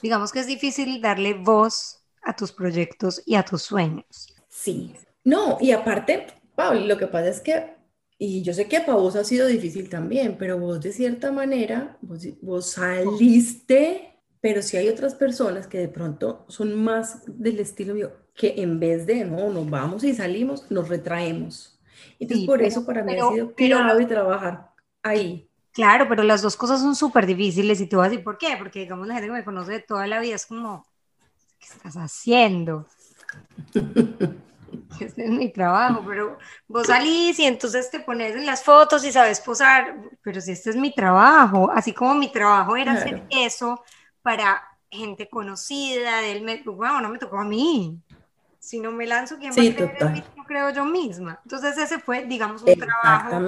Digamos 0.01 0.31
que 0.31 0.39
es 0.39 0.47
difícil 0.47 1.01
darle 1.01 1.33
voz 1.33 2.01
a 2.21 2.35
tus 2.35 2.51
proyectos 2.51 3.21
y 3.25 3.35
a 3.35 3.43
tus 3.43 3.61
sueños. 3.61 4.35
Sí, 4.49 4.93
no, 5.23 5.57
y 5.61 5.71
aparte, 5.71 6.27
Pablo, 6.55 6.81
lo 6.81 6.97
que 6.97 7.07
pasa 7.07 7.29
es 7.29 7.41
que, 7.41 7.75
y 8.17 8.41
yo 8.41 8.53
sé 8.53 8.67
que 8.67 8.81
para 8.81 8.97
vos 8.97 9.15
ha 9.15 9.23
sido 9.23 9.47
difícil 9.47 9.89
también, 9.89 10.37
pero 10.37 10.57
vos 10.59 10.81
de 10.81 10.91
cierta 10.91 11.31
manera, 11.31 11.97
vos, 12.01 12.71
saliste, 12.71 14.14
pero 14.45 14.61
si 14.61 14.77
hay 14.77 14.89
otras 14.89 15.15
personas 15.15 15.65
que 15.65 15.79
de 15.79 15.87
pronto 15.87 16.45
son 16.49 16.75
más 16.75 17.23
del 17.25 17.59
estilo 17.59 17.95
mío, 17.95 18.11
que 18.35 18.53
en 18.57 18.79
vez 18.79 19.07
de, 19.07 19.25
no, 19.25 19.49
nos 19.49 19.67
vamos 19.67 20.03
y 20.03 20.13
salimos, 20.13 20.69
nos 20.69 20.87
retraemos. 20.87 21.79
Entonces, 22.19 22.45
por 22.45 22.61
eso 22.61 22.85
para 22.85 23.03
mí 23.03 23.17
ha 23.17 23.27
sido 23.27 23.55
clave 23.55 24.05
trabajar 24.05 24.69
ahí. 25.01 25.49
Claro, 25.71 26.05
pero 26.07 26.21
las 26.21 26.43
dos 26.43 26.55
cosas 26.55 26.79
son 26.79 26.95
súper 26.95 27.25
difíciles 27.25 27.81
y 27.81 27.87
te 27.87 27.95
voy 27.95 28.05
a 28.05 28.09
decir 28.09 28.23
por 28.23 28.37
qué, 28.37 28.55
porque 28.55 28.81
digamos 28.81 29.07
la 29.07 29.15
gente 29.15 29.29
que 29.29 29.33
me 29.33 29.43
conoce 29.43 29.71
de 29.71 29.79
toda 29.79 30.05
la 30.05 30.19
vida 30.19 30.35
es 30.35 30.45
como, 30.45 30.85
¿qué 31.57 31.65
estás 31.65 31.95
haciendo? 31.95 32.85
Este 34.99 35.23
es 35.23 35.31
mi 35.31 35.51
trabajo, 35.51 36.03
pero 36.05 36.37
vos 36.67 36.87
salís 36.87 37.39
y 37.39 37.45
entonces 37.45 37.89
te 37.89 38.01
pones 38.01 38.35
en 38.35 38.45
las 38.45 38.61
fotos 38.61 39.05
y 39.05 39.11
sabes 39.11 39.39
posar, 39.39 39.95
pero 40.21 40.41
si 40.41 40.51
este 40.51 40.69
es 40.71 40.75
mi 40.75 40.93
trabajo, 40.93 41.71
así 41.71 41.93
como 41.93 42.13
mi 42.13 42.31
trabajo 42.31 42.75
era 42.75 42.91
hacer 42.91 43.23
eso 43.29 43.81
para 44.25 44.63
gente 44.89 45.29
conocida 45.29 46.21
del 46.21 46.41
medio, 46.41 46.73
bueno, 46.73 46.99
no 46.99 47.09
me 47.09 47.19
tocó 47.19 47.37
a 47.37 47.43
mí. 47.43 48.01
Si 48.57 48.79
no 48.79 48.91
me 48.91 49.05
lanzo, 49.05 49.37
¿quién 49.37 49.53
sí, 49.53 49.69
va 49.69 49.85
a 49.85 49.93
creer 49.93 50.23
Yo 50.35 50.43
creo 50.47 50.71
yo 50.71 50.83
misma. 50.83 51.39
Entonces 51.43 51.77
ese 51.77 51.99
fue, 51.99 52.25
digamos, 52.25 52.63
un 52.63 52.73
trabajo 52.73 53.39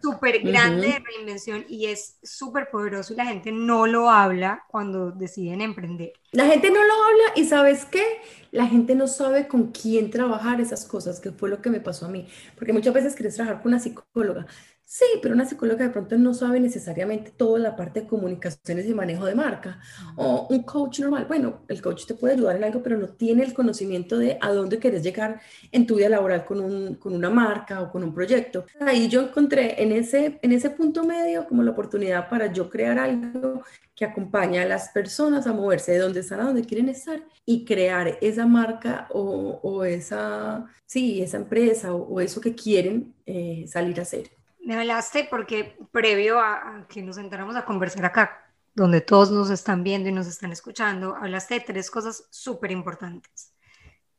súper 0.00 0.40
grande 0.42 0.86
de 0.86 0.98
reinvención 1.00 1.64
y 1.68 1.86
es 1.86 2.18
súper 2.22 2.70
poderoso 2.70 3.12
y 3.12 3.16
la 3.16 3.26
gente 3.26 3.50
no 3.50 3.88
lo 3.88 4.08
habla 4.08 4.62
cuando 4.68 5.10
deciden 5.10 5.60
emprender. 5.60 6.12
La 6.30 6.46
gente 6.46 6.70
no 6.70 6.84
lo 6.84 6.94
habla 6.94 7.24
y 7.34 7.44
¿sabes 7.46 7.84
qué? 7.84 8.04
La 8.52 8.68
gente 8.68 8.94
no 8.94 9.08
sabe 9.08 9.48
con 9.48 9.72
quién 9.72 10.12
trabajar 10.12 10.60
esas 10.60 10.84
cosas, 10.84 11.18
que 11.18 11.32
fue 11.32 11.50
lo 11.50 11.60
que 11.60 11.70
me 11.70 11.80
pasó 11.80 12.06
a 12.06 12.08
mí. 12.08 12.28
Porque 12.54 12.72
muchas 12.72 12.94
veces 12.94 13.16
quieres 13.16 13.34
trabajar 13.34 13.60
con 13.60 13.72
una 13.72 13.80
psicóloga. 13.80 14.46
Sí, 14.86 15.04
pero 15.22 15.34
una 15.34 15.46
psicóloga 15.46 15.86
de 15.86 15.90
pronto 15.90 16.16
no 16.18 16.34
sabe 16.34 16.60
necesariamente 16.60 17.30
toda 17.30 17.58
la 17.58 17.74
parte 17.74 18.02
de 18.02 18.06
comunicaciones 18.06 18.86
y 18.86 18.94
manejo 18.94 19.24
de 19.24 19.34
marca. 19.34 19.80
O 20.14 20.46
un 20.50 20.62
coach 20.62 21.00
normal, 21.00 21.24
bueno, 21.26 21.62
el 21.68 21.80
coach 21.80 22.06
te 22.06 22.14
puede 22.14 22.34
ayudar 22.34 22.56
en 22.56 22.64
algo, 22.64 22.82
pero 22.82 22.98
no 22.98 23.08
tiene 23.08 23.44
el 23.44 23.54
conocimiento 23.54 24.18
de 24.18 24.38
a 24.40 24.52
dónde 24.52 24.78
quieres 24.78 25.02
llegar 25.02 25.40
en 25.72 25.86
tu 25.86 25.96
vida 25.96 26.10
laboral 26.10 26.44
con, 26.44 26.60
un, 26.60 26.96
con 26.96 27.14
una 27.14 27.30
marca 27.30 27.80
o 27.80 27.90
con 27.90 28.04
un 28.04 28.14
proyecto. 28.14 28.66
Ahí 28.80 29.08
yo 29.08 29.22
encontré 29.22 29.82
en 29.82 29.90
ese, 29.90 30.38
en 30.42 30.52
ese 30.52 30.70
punto 30.70 31.02
medio 31.02 31.46
como 31.46 31.62
la 31.62 31.70
oportunidad 31.70 32.28
para 32.28 32.52
yo 32.52 32.68
crear 32.68 32.98
algo 32.98 33.62
que 33.94 34.04
acompaña 34.04 34.62
a 34.62 34.66
las 34.66 34.90
personas 34.90 35.46
a 35.46 35.52
moverse 35.52 35.92
de 35.92 35.98
donde 35.98 36.20
están 36.20 36.40
a 36.40 36.44
donde 36.44 36.64
quieren 36.64 36.88
estar 36.88 37.22
y 37.46 37.64
crear 37.64 38.18
esa 38.20 38.46
marca 38.46 39.08
o, 39.10 39.60
o 39.62 39.84
esa, 39.84 40.66
sí, 40.84 41.22
esa 41.22 41.38
empresa 41.38 41.94
o, 41.94 42.20
eso 42.20 42.40
que 42.40 42.54
quieren 42.54 43.14
eh, 43.24 43.64
salir 43.66 43.98
a 43.98 44.02
hacer. 44.02 44.30
Me 44.64 44.74
hablaste 44.74 45.26
porque 45.30 45.76
previo 45.92 46.40
a, 46.40 46.86
que 46.88 47.02
nos 47.02 47.18
entramos 47.18 47.54
a 47.56 47.64
conversar 47.64 48.04
acá, 48.06 48.50
donde 48.74 49.00
todos 49.00 49.30
nos 49.30 49.50
están 49.50 49.82
viendo 49.84 50.08
y 50.08 50.12
nos 50.12 50.26
están 50.26 50.52
escuchando, 50.52 51.14
hablaste 51.14 51.54
de 51.54 51.60
tres 51.60 51.90
cosas 51.90 52.26
súper 52.30 52.70
importantes. 52.70 53.52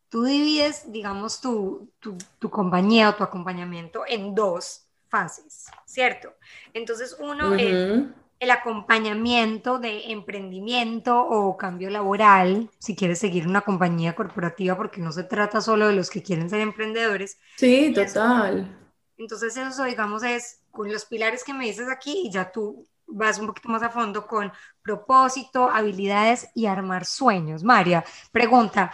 Tú 0.10 0.24
divides, 0.24 0.92
digamos, 0.92 1.42
tu, 1.42 1.92
tu, 2.00 2.18
tu, 2.40 2.50
compañía 2.50 3.10
o 3.10 3.16
tu 3.16 3.24
acompañamiento 3.24 4.04
en 4.08 4.36
dos 4.36 4.86
fases, 5.10 5.66
¿cierto? 5.86 6.34
Entonces, 6.74 7.18
uno 7.20 7.56
es 7.56 8.06
el 8.40 8.52
acompañamiento 8.52 9.80
de 9.80 10.12
emprendimiento 10.12 11.20
o 11.20 11.58
cambio 11.58 11.90
laboral, 11.90 12.70
si 12.78 12.96
quieres 12.96 13.20
seguir 13.20 13.48
una 13.48 13.62
compañía 13.62 14.14
corporativa, 14.14 14.78
porque 14.78 15.02
no 15.02 15.12
se 15.12 15.24
trata 15.24 15.60
solo 15.60 15.88
de 15.88 15.96
los 15.96 16.10
que 16.10 16.22
quieren 16.22 16.50
ser 16.50 16.62
emprendedores. 16.62 17.40
Sí, 17.56 17.92
total. 17.94 18.85
Entonces 19.18 19.56
eso, 19.56 19.84
digamos, 19.84 20.24
es 20.24 20.62
con 20.72 20.92
los 20.92 21.06
pilares 21.06 21.44
que 21.44 21.54
me 21.54 21.66
dices 21.66 21.88
aquí 21.90 22.24
y 22.26 22.32
ya 22.32 22.52
tú 22.52 22.86
vas 23.08 23.40
un 23.40 23.48
poquito 23.48 23.70
más 23.70 23.84
a 23.84 23.90
fondo 23.90 24.28
con 24.28 24.52
propósito, 24.82 25.70
habilidades 25.70 26.50
y 26.54 26.66
armar 26.66 27.06
sueños. 27.06 27.64
María, 27.64 28.04
pregunta, 28.32 28.92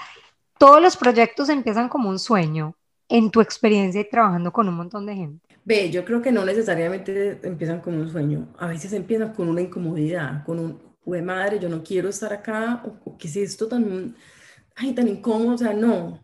¿todos 0.57 0.81
los 0.81 0.97
proyectos 0.97 1.49
empiezan 1.49 1.89
como 1.89 2.09
un 2.09 2.19
sueño 2.19 2.75
en 3.09 3.31
tu 3.31 3.41
experiencia 3.41 4.01
y 4.01 4.09
trabajando 4.09 4.51
con 4.51 4.67
un 4.67 4.75
montón 4.75 5.05
de 5.05 5.15
gente? 5.15 5.47
Ve, 5.63 5.91
yo 5.91 6.03
creo 6.03 6.21
que 6.21 6.31
no 6.31 6.43
necesariamente 6.43 7.39
empiezan 7.43 7.81
como 7.81 7.97
un 7.97 8.09
sueño, 8.09 8.47
a 8.57 8.67
veces 8.67 8.93
empiezan 8.93 9.33
con 9.33 9.47
una 9.47 9.61
incomodidad, 9.61 10.43
con 10.43 10.59
un, 10.59 10.81
güey 11.05 11.21
madre, 11.21 11.59
yo 11.59 11.69
no 11.69 11.83
quiero 11.83 12.09
estar 12.09 12.33
acá, 12.33 12.83
o, 12.83 13.17
qué 13.17 13.27
es 13.27 13.35
esto 13.35 13.67
tan, 13.67 14.15
ay, 14.75 14.93
tan 14.93 15.07
incómodo, 15.07 15.53
o 15.53 15.57
sea, 15.57 15.73
no, 15.73 16.19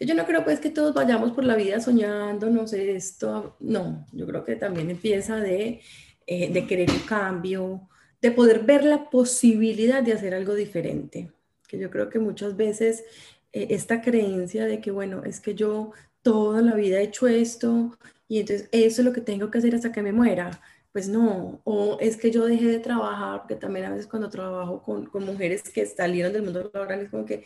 yo 0.00 0.14
no 0.14 0.26
creo 0.26 0.44
pues 0.44 0.60
que 0.60 0.70
todos 0.70 0.94
vayamos 0.94 1.32
por 1.32 1.44
la 1.44 1.56
vida 1.56 1.80
soñando, 1.80 2.50
no 2.50 2.66
sé, 2.66 2.94
esto, 2.94 3.56
no, 3.60 4.06
yo 4.12 4.26
creo 4.26 4.44
que 4.44 4.56
también 4.56 4.90
empieza 4.90 5.36
de, 5.36 5.80
eh, 6.26 6.52
de 6.52 6.66
querer 6.66 6.90
un 6.90 7.00
cambio, 7.00 7.88
de 8.20 8.30
poder 8.30 8.60
ver 8.60 8.84
la 8.84 9.10
posibilidad 9.10 10.02
de 10.02 10.12
hacer 10.12 10.34
algo 10.34 10.54
diferente, 10.54 11.32
que 11.66 11.78
yo 11.78 11.90
creo 11.90 12.08
que 12.08 12.18
muchas 12.18 12.56
veces 12.56 13.04
eh, 13.52 13.68
esta 13.70 14.00
creencia 14.02 14.66
de 14.66 14.80
que, 14.80 14.90
bueno, 14.90 15.24
es 15.24 15.40
que 15.40 15.54
yo 15.54 15.92
toda 16.22 16.62
la 16.62 16.74
vida 16.74 16.98
he 17.00 17.04
hecho 17.04 17.26
esto 17.26 17.98
y 18.28 18.40
entonces 18.40 18.68
eso 18.72 19.00
es 19.00 19.06
lo 19.06 19.12
que 19.12 19.20
tengo 19.20 19.50
que 19.50 19.58
hacer 19.58 19.74
hasta 19.74 19.92
que 19.92 20.02
me 20.02 20.12
muera. 20.12 20.60
Pues 20.92 21.08
no, 21.08 21.60
o 21.64 21.98
es 22.00 22.16
que 22.16 22.30
yo 22.30 22.44
dejé 22.46 22.66
de 22.66 22.78
trabajar, 22.80 23.40
porque 23.42 23.56
también 23.56 23.86
a 23.86 23.90
veces 23.90 24.06
cuando 24.06 24.30
trabajo 24.30 24.82
con, 24.82 25.06
con 25.06 25.24
mujeres 25.24 25.62
que 25.62 25.86
salieron 25.86 26.32
del 26.32 26.42
mundo 26.42 26.70
laboral 26.72 27.00
es 27.00 27.10
como 27.10 27.24
que 27.26 27.44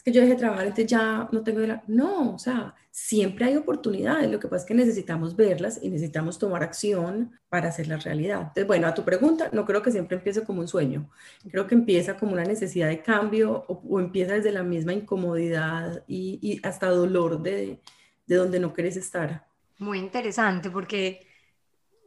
es 0.00 0.04
que 0.04 0.12
yo 0.12 0.22
dejé 0.22 0.32
de 0.32 0.38
trabajar, 0.38 0.64
entonces 0.64 0.86
ya 0.86 1.28
no 1.30 1.42
tengo 1.42 1.60
la... 1.60 1.82
No, 1.86 2.34
o 2.34 2.38
sea, 2.38 2.74
siempre 2.90 3.44
hay 3.44 3.56
oportunidades, 3.56 4.30
lo 4.30 4.40
que 4.40 4.48
pasa 4.48 4.62
es 4.62 4.66
que 4.66 4.72
necesitamos 4.72 5.36
verlas 5.36 5.78
y 5.82 5.90
necesitamos 5.90 6.38
tomar 6.38 6.62
acción 6.62 7.38
para 7.50 7.68
hacer 7.68 7.86
la 7.86 7.98
realidad. 7.98 8.40
Entonces, 8.40 8.66
bueno, 8.66 8.86
a 8.86 8.94
tu 8.94 9.04
pregunta, 9.04 9.50
no 9.52 9.66
creo 9.66 9.82
que 9.82 9.90
siempre 9.90 10.16
empiece 10.16 10.42
como 10.42 10.62
un 10.62 10.68
sueño, 10.68 11.10
creo 11.50 11.66
que 11.66 11.74
empieza 11.74 12.16
como 12.16 12.32
una 12.32 12.44
necesidad 12.44 12.88
de 12.88 13.02
cambio 13.02 13.66
o, 13.68 14.00
empieza 14.00 14.32
desde 14.32 14.52
la 14.52 14.62
misma 14.62 14.94
incomodidad 14.94 16.02
y, 16.08 16.38
y 16.40 16.66
hasta 16.66 16.88
dolor 16.88 17.42
de, 17.42 17.78
de 18.26 18.36
donde 18.36 18.58
no 18.58 18.72
quieres 18.72 18.96
estar. 18.96 19.44
Muy 19.76 19.98
interesante 19.98 20.70
porque 20.70 21.26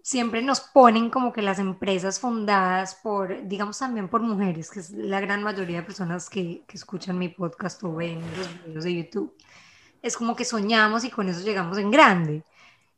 siempre 0.04 0.42
nos 0.42 0.60
ponen 0.60 1.10
como 1.10 1.32
que 1.32 1.42
las 1.42 1.60
empresas 1.60 2.20
fundadas 2.20 2.96
por, 2.96 3.48
digamos 3.48 3.80
también 3.80 4.10
por 4.10 4.22
mujeres, 4.22 4.70
que 4.70 4.82
es 4.82 4.92
la 4.92 5.22
gran 5.22 5.42
mayoría 5.42 5.78
de 5.78 5.84
personas 5.84 6.30
que, 6.30 6.63
que 6.68 6.76
escuchan 6.76 7.18
mi 7.18 7.30
podcast 7.30 7.82
o 7.86 7.96
ven 7.96 8.22
los 8.38 8.66
videos 8.66 8.84
de 8.84 8.96
YouTube, 8.96 9.34
es 10.02 10.18
como 10.18 10.36
que 10.36 10.44
soñamos 10.44 11.06
y 11.06 11.10
con 11.10 11.30
eso 11.30 11.42
llegamos 11.42 11.78
en 11.78 11.89
grande. 11.89 12.44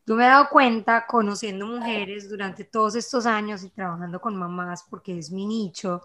Yo 0.08 0.15
me 0.15 0.26
he 0.26 0.28
dado 0.28 0.50
cuenta, 0.50 1.06
conociendo 1.06 1.68
mujeres 1.68 2.28
durante 2.28 2.63
todos 2.63 2.96
estos 2.96 3.28
años 3.28 3.63
y 3.63 3.70
trabajando 3.70 4.20
con 4.20 4.36
mamás, 4.36 4.84
porque 4.89 5.20
es 5.20 5.32
mi 5.32 5.46
nicho, 5.46 6.02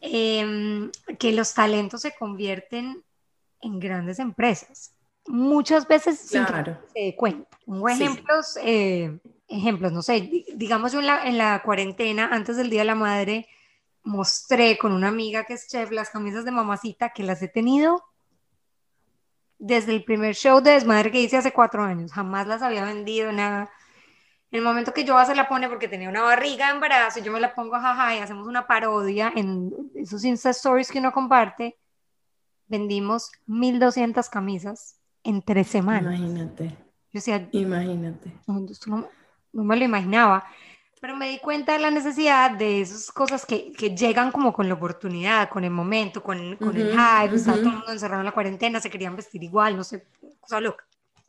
em, 0.00 0.90
que 1.18 1.32
los 1.32 1.52
talentos 1.52 2.00
se 2.00 2.14
convierten 2.14 3.04
en 3.60 3.78
grandes 3.78 4.18
empresas. 4.18 4.94
Muchas 5.26 5.86
veces 5.86 6.26
claro. 6.30 6.78
se 6.94 7.00
dé 7.00 7.16
cuenta. 7.16 7.58
Pongo 7.66 7.88
ejemplos. 7.90 8.58
Eh, 8.62 9.18
ejemplos, 9.48 9.92
no 9.92 10.02
sé, 10.02 10.44
digamos 10.54 10.92
yo 10.92 11.00
en 11.00 11.06
la, 11.06 11.26
en 11.26 11.38
la 11.38 11.62
cuarentena, 11.62 12.28
antes 12.30 12.56
del 12.56 12.70
Día 12.70 12.80
de 12.80 12.86
la 12.86 12.94
Madre, 12.94 13.48
mostré 14.04 14.78
con 14.78 14.92
una 14.92 15.08
amiga 15.08 15.44
que 15.44 15.54
es 15.54 15.68
chef 15.68 15.90
las 15.90 16.10
camisas 16.10 16.44
de 16.44 16.50
mamacita 16.50 17.10
que 17.10 17.22
las 17.22 17.42
he 17.42 17.48
tenido 17.48 18.04
desde 19.58 19.92
el 19.92 20.04
primer 20.04 20.34
show 20.34 20.60
de 20.60 20.72
desmadre 20.72 21.10
que 21.10 21.20
hice 21.20 21.36
hace 21.36 21.52
cuatro 21.52 21.82
años. 21.82 22.12
Jamás 22.12 22.46
las 22.46 22.62
había 22.62 22.84
vendido, 22.84 23.32
nada. 23.32 23.70
En 24.50 24.58
el 24.60 24.64
momento 24.64 24.94
que 24.94 25.04
yo 25.04 25.22
se 25.26 25.34
la 25.34 25.48
pone 25.48 25.68
porque 25.68 25.88
tenía 25.88 26.08
una 26.08 26.22
barriga 26.22 26.68
de 26.68 26.74
embarazo, 26.74 27.20
yo 27.20 27.32
me 27.32 27.40
la 27.40 27.54
pongo 27.54 27.78
jaja 27.78 28.16
y 28.16 28.20
hacemos 28.20 28.46
una 28.46 28.66
parodia 28.66 29.32
en 29.34 29.72
esos 29.94 30.24
Insta 30.24 30.50
Stories 30.50 30.90
que 30.90 31.00
uno 31.00 31.12
comparte, 31.12 31.76
vendimos 32.66 33.30
1200 33.46 34.28
camisas 34.30 34.98
en 35.22 35.42
tres 35.42 35.66
semanas. 35.66 36.18
Imagínate. 36.18 36.68
Yo 37.10 37.18
decía, 37.18 37.48
imagínate. 37.52 38.32
No, 38.46 39.08
no 39.52 39.64
me 39.64 39.76
lo 39.76 39.84
imaginaba. 39.84 40.44
Pero 41.00 41.16
me 41.16 41.28
di 41.28 41.38
cuenta 41.38 41.74
de 41.74 41.78
la 41.78 41.90
necesidad 41.90 42.50
de 42.50 42.80
esas 42.80 43.12
cosas 43.12 43.46
que, 43.46 43.72
que 43.72 43.94
llegan 43.94 44.32
como 44.32 44.52
con 44.52 44.68
la 44.68 44.74
oportunidad, 44.74 45.48
con 45.48 45.62
el 45.62 45.70
momento, 45.70 46.22
con, 46.22 46.56
con 46.56 46.76
el 46.76 46.90
hype, 46.90 47.36
estaba 47.36 47.56
todo 47.56 47.68
el 47.68 47.76
mundo 47.76 47.92
encerrado 47.92 48.20
en 48.20 48.26
la 48.26 48.32
cuarentena, 48.32 48.80
se 48.80 48.90
querían 48.90 49.14
vestir 49.14 49.42
igual, 49.44 49.76
no 49.76 49.84
sé, 49.84 50.06
cosa 50.40 50.60
loca. 50.60 50.84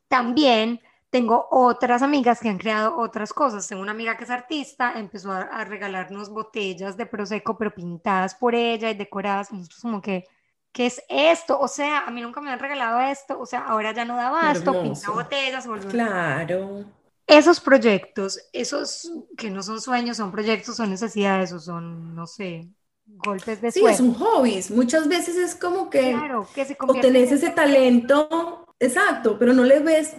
También 0.07 0.81
tengo 1.11 1.47
otras 1.51 2.01
amigas 2.01 2.39
que 2.39 2.49
han 2.49 2.57
creado 2.57 2.97
otras 2.97 3.31
cosas. 3.31 3.67
Tengo 3.67 3.83
una 3.83 3.91
amiga 3.91 4.17
que 4.17 4.23
es 4.23 4.31
artista, 4.31 4.93
empezó 4.95 5.31
a, 5.31 5.41
a 5.41 5.65
regalarnos 5.65 6.29
botellas 6.29 6.97
de 6.97 7.05
Prosecco, 7.05 7.55
pero 7.55 7.73
pintadas 7.73 8.33
por 8.33 8.55
ella 8.55 8.89
y 8.89 8.95
decoradas. 8.95 9.51
Nosotros 9.51 9.81
como 9.81 10.01
que, 10.01 10.25
¿qué 10.71 10.87
es 10.87 11.03
esto? 11.09 11.59
O 11.59 11.67
sea, 11.67 12.07
a 12.07 12.11
mí 12.11 12.21
nunca 12.21 12.41
me 12.41 12.51
han 12.51 12.59
regalado 12.59 13.01
esto, 13.01 13.39
o 13.39 13.45
sea, 13.45 13.59
ahora 13.65 13.91
ya 13.91 14.03
no 14.03 14.15
da 14.15 14.31
basto, 14.31 14.81
pinta 14.81 15.11
botellas. 15.11 15.67
Claro 15.91 16.85
esos 17.29 17.59
proyectos, 17.59 18.39
esos 18.53 19.11
que 19.37 19.49
no 19.49 19.61
son 19.61 19.79
sueños, 19.79 20.17
son 20.17 20.31
proyectos, 20.31 20.75
son 20.75 20.89
necesidades 20.89 21.53
o 21.53 21.59
son, 21.59 22.15
no 22.15 22.25
sé, 22.25 22.69
golpes 23.05 23.61
de 23.61 23.71
suerte. 23.71 23.97
Sí, 23.97 24.03
son 24.03 24.13
hobbies. 24.15 24.71
Muchas 24.71 25.07
veces 25.07 25.37
es 25.37 25.55
como 25.55 25.89
que, 25.89 26.11
claro, 26.11 26.47
que 26.53 26.65
se 26.65 26.75
o 26.79 26.93
tenés 26.95 27.31
ese 27.31 27.51
talento, 27.51 28.67
exacto, 28.79 29.37
pero 29.37 29.53
no 29.53 29.63
le 29.63 29.79
ves, 29.79 30.15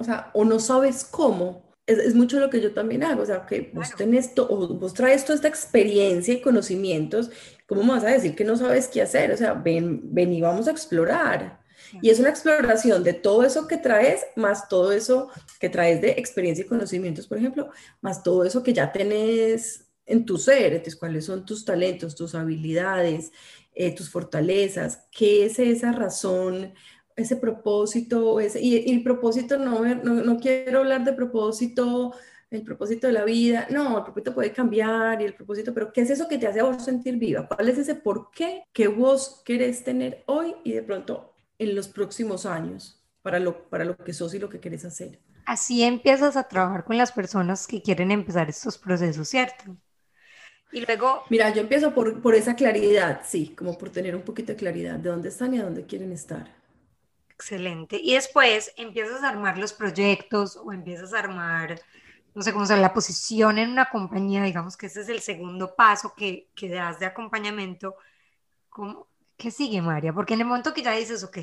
o 0.00 0.02
sea, 0.02 0.30
o 0.32 0.44
no 0.44 0.58
sabes 0.58 1.04
cómo. 1.04 1.66
Es, 1.86 2.16
mucho 2.16 2.40
lo 2.40 2.50
que 2.50 2.60
yo 2.60 2.74
también 2.74 3.04
hago, 3.04 3.22
o 3.22 3.26
sea, 3.26 3.46
que 3.46 3.70
vos 3.72 3.94
tenés, 3.94 4.32
o 4.36 4.74
vos 4.74 4.92
traes 4.92 5.24
toda 5.24 5.36
esta 5.36 5.46
experiencia 5.46 6.34
y 6.34 6.40
conocimientos, 6.40 7.30
¿cómo 7.66 7.84
me 7.84 7.90
vas 7.90 8.02
a 8.02 8.08
decir 8.08 8.34
que 8.34 8.44
no 8.44 8.56
sabes 8.56 8.88
qué 8.88 9.02
hacer? 9.02 9.30
O 9.30 9.36
sea, 9.36 9.52
ven, 9.52 10.00
ven 10.12 10.32
y 10.32 10.40
vamos 10.40 10.66
a 10.66 10.72
explorar. 10.72 11.60
Y 12.00 12.10
es 12.10 12.18
una 12.18 12.30
exploración 12.30 13.02
de 13.04 13.12
todo 13.12 13.44
eso 13.44 13.66
que 13.66 13.76
traes, 13.76 14.24
más 14.36 14.68
todo 14.68 14.92
eso 14.92 15.30
que 15.60 15.68
traes 15.68 16.00
de 16.00 16.10
experiencia 16.12 16.64
y 16.64 16.68
conocimientos, 16.68 17.26
por 17.26 17.38
ejemplo, 17.38 17.70
más 18.00 18.22
todo 18.22 18.44
eso 18.44 18.62
que 18.62 18.72
ya 18.72 18.92
tenés 18.92 19.86
en 20.04 20.24
tu 20.24 20.38
ser, 20.38 20.72
entonces 20.72 20.96
cuáles 20.96 21.24
son 21.24 21.44
tus 21.44 21.64
talentos, 21.64 22.14
tus 22.14 22.34
habilidades, 22.34 23.32
eh, 23.74 23.94
tus 23.94 24.08
fortalezas, 24.08 25.06
qué 25.10 25.46
es 25.46 25.58
esa 25.58 25.92
razón, 25.92 26.72
ese 27.16 27.36
propósito, 27.36 28.38
y, 28.40 28.92
el 28.92 29.02
propósito, 29.02 29.58
no, 29.58 29.84
no, 29.94 30.14
no 30.22 30.38
quiero 30.38 30.80
hablar 30.80 31.04
de 31.04 31.12
propósito 31.12 32.12
el 32.50 32.62
propósito 32.62 33.06
de 33.06 33.12
la 33.12 33.24
vida. 33.24 33.66
No, 33.70 33.98
el 33.98 34.04
propósito 34.04 34.34
puede 34.34 34.52
cambiar 34.52 35.20
y 35.20 35.24
el 35.24 35.34
propósito, 35.34 35.74
pero 35.74 35.92
¿qué 35.92 36.02
es 36.02 36.10
eso 36.10 36.28
que 36.28 36.38
te 36.38 36.46
hace 36.46 36.60
a 36.60 36.64
vos 36.64 36.84
sentir 36.84 37.16
viva? 37.16 37.48
¿Cuál 37.48 37.68
es 37.68 37.78
ese 37.78 37.94
por 37.94 38.30
qué 38.30 38.64
que 38.72 38.88
vos 38.88 39.42
querés 39.44 39.84
tener 39.84 40.22
hoy 40.26 40.54
y 40.64 40.72
de 40.72 40.82
pronto 40.82 41.35
en 41.58 41.74
los 41.74 41.88
próximos 41.88 42.46
años 42.46 43.02
para 43.22 43.38
lo, 43.38 43.68
para 43.68 43.84
lo 43.84 43.96
que 43.96 44.12
sos 44.12 44.34
y 44.34 44.38
lo 44.38 44.48
que 44.48 44.60
quieres 44.60 44.84
hacer. 44.84 45.20
Así 45.44 45.82
empiezas 45.82 46.36
a 46.36 46.48
trabajar 46.48 46.84
con 46.84 46.96
las 46.96 47.12
personas 47.12 47.66
que 47.66 47.82
quieren 47.82 48.10
empezar 48.10 48.48
estos 48.48 48.78
procesos, 48.78 49.28
¿cierto? 49.28 49.76
Y 50.72 50.84
luego... 50.84 51.22
Mira, 51.30 51.50
yo 51.50 51.60
empiezo 51.60 51.94
por, 51.94 52.20
por 52.20 52.34
esa 52.34 52.56
claridad, 52.56 53.22
sí, 53.24 53.54
como 53.56 53.78
por 53.78 53.90
tener 53.90 54.16
un 54.16 54.22
poquito 54.22 54.52
de 54.52 54.56
claridad 54.56 54.98
de 54.98 55.08
dónde 55.08 55.28
están 55.28 55.54
y 55.54 55.58
a 55.58 55.64
dónde 55.64 55.86
quieren 55.86 56.12
estar. 56.12 56.54
Excelente. 57.30 58.00
Y 58.02 58.14
después 58.14 58.72
empiezas 58.76 59.22
a 59.22 59.28
armar 59.28 59.58
los 59.58 59.72
proyectos 59.72 60.56
o 60.56 60.72
empiezas 60.72 61.12
a 61.12 61.18
armar, 61.18 61.80
no 62.34 62.42
sé 62.42 62.52
cómo 62.52 62.66
se 62.66 62.76
la 62.76 62.94
posición 62.94 63.58
en 63.58 63.70
una 63.70 63.90
compañía, 63.90 64.42
digamos 64.42 64.76
que 64.76 64.86
ese 64.86 65.02
es 65.02 65.08
el 65.08 65.20
segundo 65.20 65.74
paso 65.76 66.14
que, 66.16 66.48
que 66.54 66.68
das 66.68 66.98
de 66.98 67.06
acompañamiento. 67.06 67.94
¿Cómo, 68.68 69.06
¿qué 69.36 69.50
sigue, 69.50 69.82
María? 69.82 70.12
Porque 70.12 70.34
en 70.34 70.40
el 70.40 70.46
momento 70.46 70.72
que 70.72 70.82
ya 70.82 70.92
dices, 70.92 71.22
ok, 71.22 71.38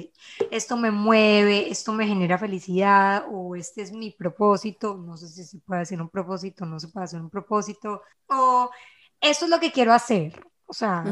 esto 0.52 0.78
me 0.78 0.92
mueve, 0.92 1.70
esto 1.70 1.94
me 1.94 2.08
genera 2.08 2.38
felicidad, 2.38 3.26
o 3.32 3.56
este 3.56 3.82
es 3.82 3.92
mi 3.92 4.12
propósito, 4.12 4.96
no 4.96 5.18
sé 5.18 5.28
si 5.28 5.44
se 5.44 5.60
puede 5.60 5.82
hacer 5.82 6.02
un 6.02 6.10
propósito, 6.10 6.66
no 6.66 6.80
se 6.80 6.88
puede 6.88 7.06
hacer 7.06 7.22
un 7.22 7.30
propósito, 7.30 8.02
o 8.28 8.70
esto 9.22 9.46
es 9.46 9.52
lo 9.52 9.60
que 9.60 9.72
quiero 9.72 9.94
hacer, 9.94 10.46
o 10.66 10.74
sea, 10.74 11.04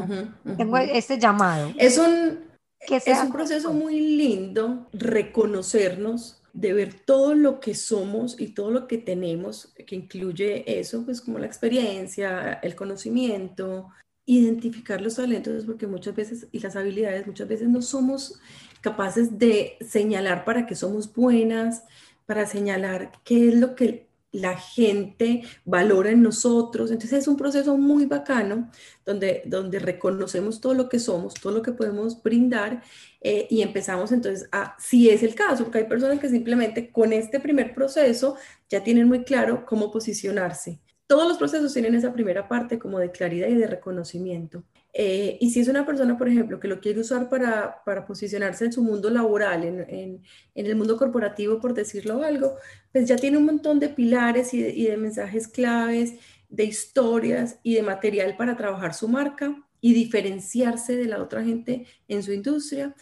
tengo 0.56 0.76
este 0.76 1.18
llamado. 1.18 1.72
Es 1.78 1.98
un, 1.98 2.50
es 2.80 3.20
un 3.20 3.32
proceso 3.32 3.72
muy 3.72 4.00
lindo 4.00 4.88
reconocernos 4.92 6.42
de 6.52 6.72
ver 6.74 6.94
todo 7.06 7.34
lo 7.34 7.60
que 7.60 7.74
somos 7.74 8.38
y 8.38 8.48
todo 8.48 8.70
lo 8.70 8.86
que 8.86 8.98
tenemos, 8.98 9.72
que 9.86 9.94
incluye 9.94 10.78
eso, 10.78 11.04
pues 11.04 11.20
como 11.20 11.38
la 11.38 11.46
experiencia, 11.46 12.54
el 12.54 12.74
conocimiento, 12.74 13.88
identificar 14.26 15.00
los 15.00 15.16
talentos 15.16 15.64
porque 15.64 15.86
muchas 15.86 16.14
veces 16.14 16.46
y 16.52 16.60
las 16.60 16.76
habilidades 16.76 17.26
muchas 17.26 17.48
veces 17.48 17.68
no 17.68 17.82
somos 17.82 18.40
capaces 18.80 19.38
de 19.38 19.76
señalar 19.80 20.44
para 20.44 20.66
qué 20.66 20.74
somos 20.74 21.12
buenas, 21.12 21.84
para 22.26 22.46
señalar 22.46 23.12
qué 23.24 23.48
es 23.48 23.54
lo 23.54 23.74
que 23.74 24.08
la 24.32 24.56
gente 24.56 25.42
valora 25.64 26.10
en 26.10 26.22
nosotros. 26.22 26.90
Entonces 26.90 27.20
es 27.20 27.28
un 27.28 27.36
proceso 27.36 27.76
muy 27.76 28.06
bacano 28.06 28.70
donde, 29.04 29.42
donde 29.44 29.78
reconocemos 29.78 30.60
todo 30.60 30.72
lo 30.72 30.88
que 30.88 30.98
somos, 30.98 31.34
todo 31.34 31.52
lo 31.52 31.62
que 31.62 31.72
podemos 31.72 32.22
brindar 32.22 32.82
eh, 33.20 33.46
y 33.50 33.60
empezamos 33.60 34.10
entonces 34.10 34.48
si 34.78 35.10
es 35.10 35.22
el 35.22 35.34
caso, 35.34 35.64
porque 35.64 35.78
hay 35.78 35.84
personas 35.84 36.18
que 36.18 36.30
simplemente 36.30 36.90
con 36.90 37.12
este 37.12 37.40
primer 37.40 37.74
proceso 37.74 38.36
ya 38.70 38.82
tienen 38.82 39.06
muy 39.06 39.22
claro 39.24 39.66
cómo 39.66 39.90
posicionarse 39.90 40.80
todos 41.12 41.28
los 41.28 41.36
procesos 41.36 41.74
tienen 41.74 41.94
esa 41.94 42.10
primera 42.10 42.48
parte 42.48 42.78
como 42.78 42.98
de 42.98 43.10
claridad 43.10 43.46
y 43.48 43.54
de 43.54 43.66
reconocimiento. 43.66 44.64
Eh, 44.94 45.36
y 45.42 45.50
si 45.50 45.60
es 45.60 45.68
una 45.68 45.84
persona, 45.84 46.16
por 46.16 46.26
ejemplo, 46.26 46.58
que 46.58 46.68
lo 46.68 46.80
quiere 46.80 47.00
usar 47.00 47.28
para, 47.28 47.84
para 47.84 48.06
posicionarse 48.06 48.64
en 48.64 48.72
su 48.72 48.82
mundo 48.82 49.10
laboral, 49.10 49.62
en, 49.62 50.22
en, 50.54 50.66
el 50.66 50.74
mundo 50.74 50.96
corporativo, 50.96 51.60
por 51.60 51.74
decirlo 51.74 52.22
algo, 52.22 52.54
pues 52.92 53.06
ya 53.06 53.16
tiene 53.16 53.36
un 53.36 53.44
montón 53.44 53.78
de 53.78 53.90
pilares 53.90 54.54
y 54.54 54.62
de 54.62 54.96
mensajes 54.96 55.48
claves, 55.48 56.14
de 56.48 56.64
historias 56.64 57.58
y 57.62 57.74
de 57.74 57.82
material 57.82 58.34
para 58.38 58.56
trabajar 58.56 58.94
su 58.94 59.06
marca 59.06 59.54
y 59.82 59.92
diferenciarse 59.92 60.96
de 60.96 61.04
la 61.04 61.22
otra 61.22 61.44
gente 61.44 61.84
en 62.08 62.22
su 62.22 62.32
industria 62.32 62.94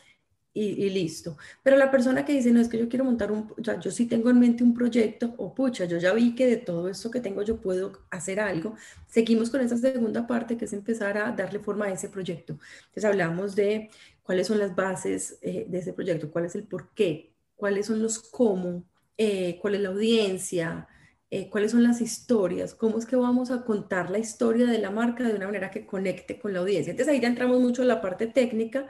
y, 0.53 0.91
listo. 0.91 1.37
Pero 1.63 1.77
la 1.77 1.91
persona 1.91 2.25
que 2.25 2.33
dice, 2.33 2.51
no, 2.53 2.61
es 2.61 2.69
que 2.69 2.79
yo 2.79 2.89
quiero 2.89 3.05
montar 3.05 3.31
un, 3.31 3.53
o 3.57 3.65
sea, 3.65 3.79
yo 3.79 3.91
sí 3.91 4.07
tengo 4.07 4.31
en 4.31 4.41
mente 4.41 4.65
un 4.65 4.75
proyecto, 4.75 5.35
o 5.37 5.55
pucha, 5.55 5.85
yo 5.85 5.99
ya 5.99 6.13
vi 6.13 6.35
que 6.35 6.47
de 6.47 6.57
todo 6.57 6.89
esto 6.89 7.11
que 7.11 7.21
tengo 7.21 7.43
yo 7.43 7.61
puedo 7.61 7.93
hacer 8.11 8.41
algo, 8.41 8.75
seguimos 9.07 9.51
con 9.51 9.61
esa 9.61 9.77
segunda 9.77 10.27
parte 10.27 10.57
que 10.57 10.65
es 10.65 10.73
empezar 10.73 11.19
a 11.19 11.33
darle 11.33 11.61
forma 11.61 11.87
a 11.87 11.93
ese 11.93 12.09
proyecto. 12.09 12.59
Entonces 12.87 13.05
hablamos 13.05 13.55
de 13.55 13.91
cuáles 14.23 14.47
son 14.49 14.59
las 14.59 14.75
bases 14.75 15.39
eh, 15.43 15.67
de 15.69 15.79
ese 15.79 15.93
proyecto, 15.93 16.31
cuál 16.31 16.47
es 16.47 16.55
el 16.55 16.65
por 16.65 16.91
qué, 16.95 17.33
cuáles 17.55 17.87
son 17.87 18.03
los 18.03 18.19
cómo, 18.19 18.85
eh, 19.17 19.59
cuál 19.61 19.77
es 19.77 19.81
la 19.83 19.91
audiencia, 19.91 20.89
eh, 21.33 21.49
cuáles 21.49 21.71
son 21.71 21.85
las 21.85 22.01
historias, 22.01 22.75
cómo 22.75 22.99
es 22.99 23.07
que 23.07 23.15
vamos 23.15 23.53
a 23.53 23.65
contar 23.65 24.11
la 24.11 24.19
historia 24.19 24.67
de 24.67 24.79
la 24.79 24.91
marca 24.91 25.23
de 25.23 25.35
una 25.35 25.47
manera 25.47 25.71
que 25.71 25.87
conecte 25.87 26.41
con 26.41 26.53
la 26.53 26.59
audiencia. 26.59 26.91
Entonces 26.91 27.15
ahí 27.15 27.21
ya 27.21 27.29
entramos 27.29 27.61
mucho 27.61 27.83
en 27.83 27.89
la 27.89 28.01
parte 28.01 28.27
técnica, 28.27 28.89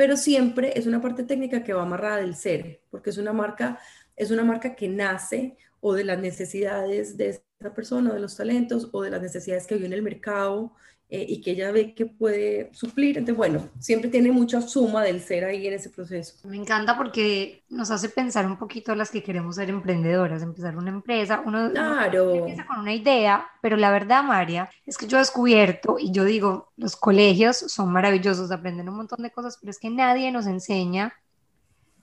pero 0.00 0.16
siempre 0.16 0.72
es 0.78 0.86
una 0.86 1.02
parte 1.02 1.24
técnica 1.24 1.62
que 1.62 1.74
va 1.74 1.82
amarrada 1.82 2.16
del 2.16 2.34
ser, 2.34 2.80
porque 2.88 3.10
es 3.10 3.18
una 3.18 3.34
marca, 3.34 3.78
es 4.16 4.30
una 4.30 4.44
marca 4.44 4.74
que 4.74 4.88
nace 4.88 5.58
o 5.80 5.92
de 5.92 6.04
las 6.04 6.18
necesidades 6.18 7.18
de 7.18 7.28
esa 7.28 7.74
persona, 7.74 8.14
de 8.14 8.20
los 8.20 8.34
talentos 8.34 8.88
o 8.92 9.02
de 9.02 9.10
las 9.10 9.20
necesidades 9.20 9.66
que 9.66 9.74
vive 9.74 9.88
en 9.88 9.92
el 9.92 10.00
mercado 10.00 10.72
eh, 11.12 11.26
y 11.28 11.40
que 11.40 11.50
ella 11.50 11.72
ve 11.72 11.92
que 11.92 12.06
puede 12.06 12.70
suplir. 12.72 13.18
Entonces, 13.18 13.36
bueno, 13.36 13.68
siempre 13.80 14.08
tiene 14.08 14.30
mucha 14.30 14.62
suma 14.62 15.02
del 15.02 15.20
ser 15.20 15.44
ahí 15.44 15.66
en 15.66 15.74
ese 15.74 15.90
proceso. 15.90 16.36
Me 16.48 16.56
encanta 16.56 16.96
porque 16.96 17.64
nos 17.68 17.90
hace 17.90 18.08
pensar 18.08 18.46
un 18.46 18.56
poquito 18.56 18.92
a 18.92 18.96
las 18.96 19.10
que 19.10 19.20
queremos 19.20 19.56
ser 19.56 19.70
emprendedoras, 19.70 20.40
empezar 20.40 20.76
una 20.76 20.90
empresa. 20.90 21.42
Uno, 21.44 21.68
claro. 21.72 22.36
empieza 22.36 22.64
con 22.64 22.78
una 22.78 22.94
idea, 22.94 23.44
pero 23.60 23.76
la 23.76 23.90
verdad, 23.90 24.22
María, 24.22 24.70
es 24.86 24.96
que 24.96 25.08
yo 25.08 25.16
he 25.16 25.20
descubierto 25.20 25.96
y 25.98 26.12
yo 26.12 26.24
digo, 26.24 26.70
los 26.76 26.94
colegios 26.94 27.56
son 27.56 27.90
maravillosos, 27.90 28.52
aprenden 28.52 28.88
un 28.88 28.96
montón 28.96 29.22
de 29.24 29.32
cosas, 29.32 29.58
pero 29.60 29.72
es 29.72 29.80
que 29.80 29.90
nadie 29.90 30.30
nos 30.30 30.46
enseña 30.46 31.12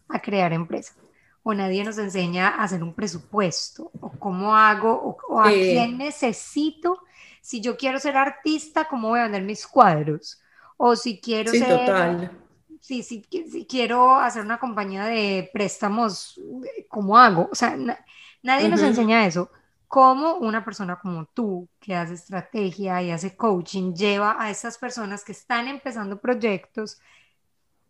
a 0.10 0.22
crear 0.22 0.52
empresa 0.52 0.94
o 1.44 1.54
nadie 1.54 1.82
nos 1.86 1.98
enseña 1.98 2.50
a 2.50 2.64
hacer 2.64 2.84
un 2.84 2.94
presupuesto, 2.94 3.90
o 4.02 4.12
cómo 4.20 4.54
hago, 4.54 5.18
o, 5.30 5.40
a 5.40 5.50
quién 5.50 5.98
necesito 5.98 7.00
si 7.48 7.62
yo 7.62 7.78
quiero 7.78 7.98
ser 7.98 8.18
artista, 8.18 8.90
¿cómo 8.90 9.08
voy 9.08 9.22
a 9.22 9.24
vender 9.24 9.44
mis 9.44 9.66
cuadros? 9.66 10.42
O 10.76 10.98
si 10.98 11.22
quiero 11.22 11.50
sí, 11.50 11.60
ser... 11.60 11.70
Total. 11.70 12.32
Sí, 12.82 13.04
si, 13.04 13.24
si, 13.50 13.66
quiero 13.66 14.16
hacer 14.16 14.44
una 14.44 14.60
compañía 14.60 15.06
de 15.06 15.50
préstamos, 15.54 16.38
¿cómo 16.90 17.18
hago? 17.18 17.48
O 17.50 17.56
sea, 17.56 17.78
nadie 18.44 18.68
nos 18.68 18.82
enseña 18.82 19.26
eso. 19.26 19.50
¿Cómo 19.88 20.36
una 20.36 20.66
persona 20.66 21.00
como 21.00 21.26
tú, 21.28 21.70
que 21.80 21.96
hace 21.96 22.16
estrategia 22.16 23.02
y 23.02 23.12
hace 23.12 23.38
coaching, 23.38 23.94
lleva 23.94 24.36
a 24.38 24.50
esas 24.50 24.78
personas 24.78 25.24
que 25.24 25.32
están 25.32 25.70
empezando 25.70 26.20
proyectos 26.20 27.00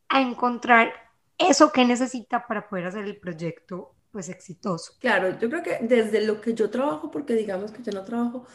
a 0.08 0.22
encontrar 0.22 0.94
eso 1.36 1.72
que 1.72 1.84
necesita 1.84 2.46
para 2.46 2.70
poder 2.70 2.86
hacer 2.86 3.06
el 3.06 3.18
proyecto 3.18 3.96
pues 4.12 4.30
exitoso? 4.30 4.94
Claro, 5.00 5.40
yo 5.40 5.50
creo 5.50 5.64
que 5.64 5.80
desde 5.82 6.26
lo 6.26 6.42
que 6.42 6.54
yo 6.54 6.70
trabajo, 6.70 7.10
porque 7.10 7.34
digamos 7.34 7.72
que 7.72 7.82
yo 7.82 7.92
no 7.92 8.04
trabajo 8.04 8.46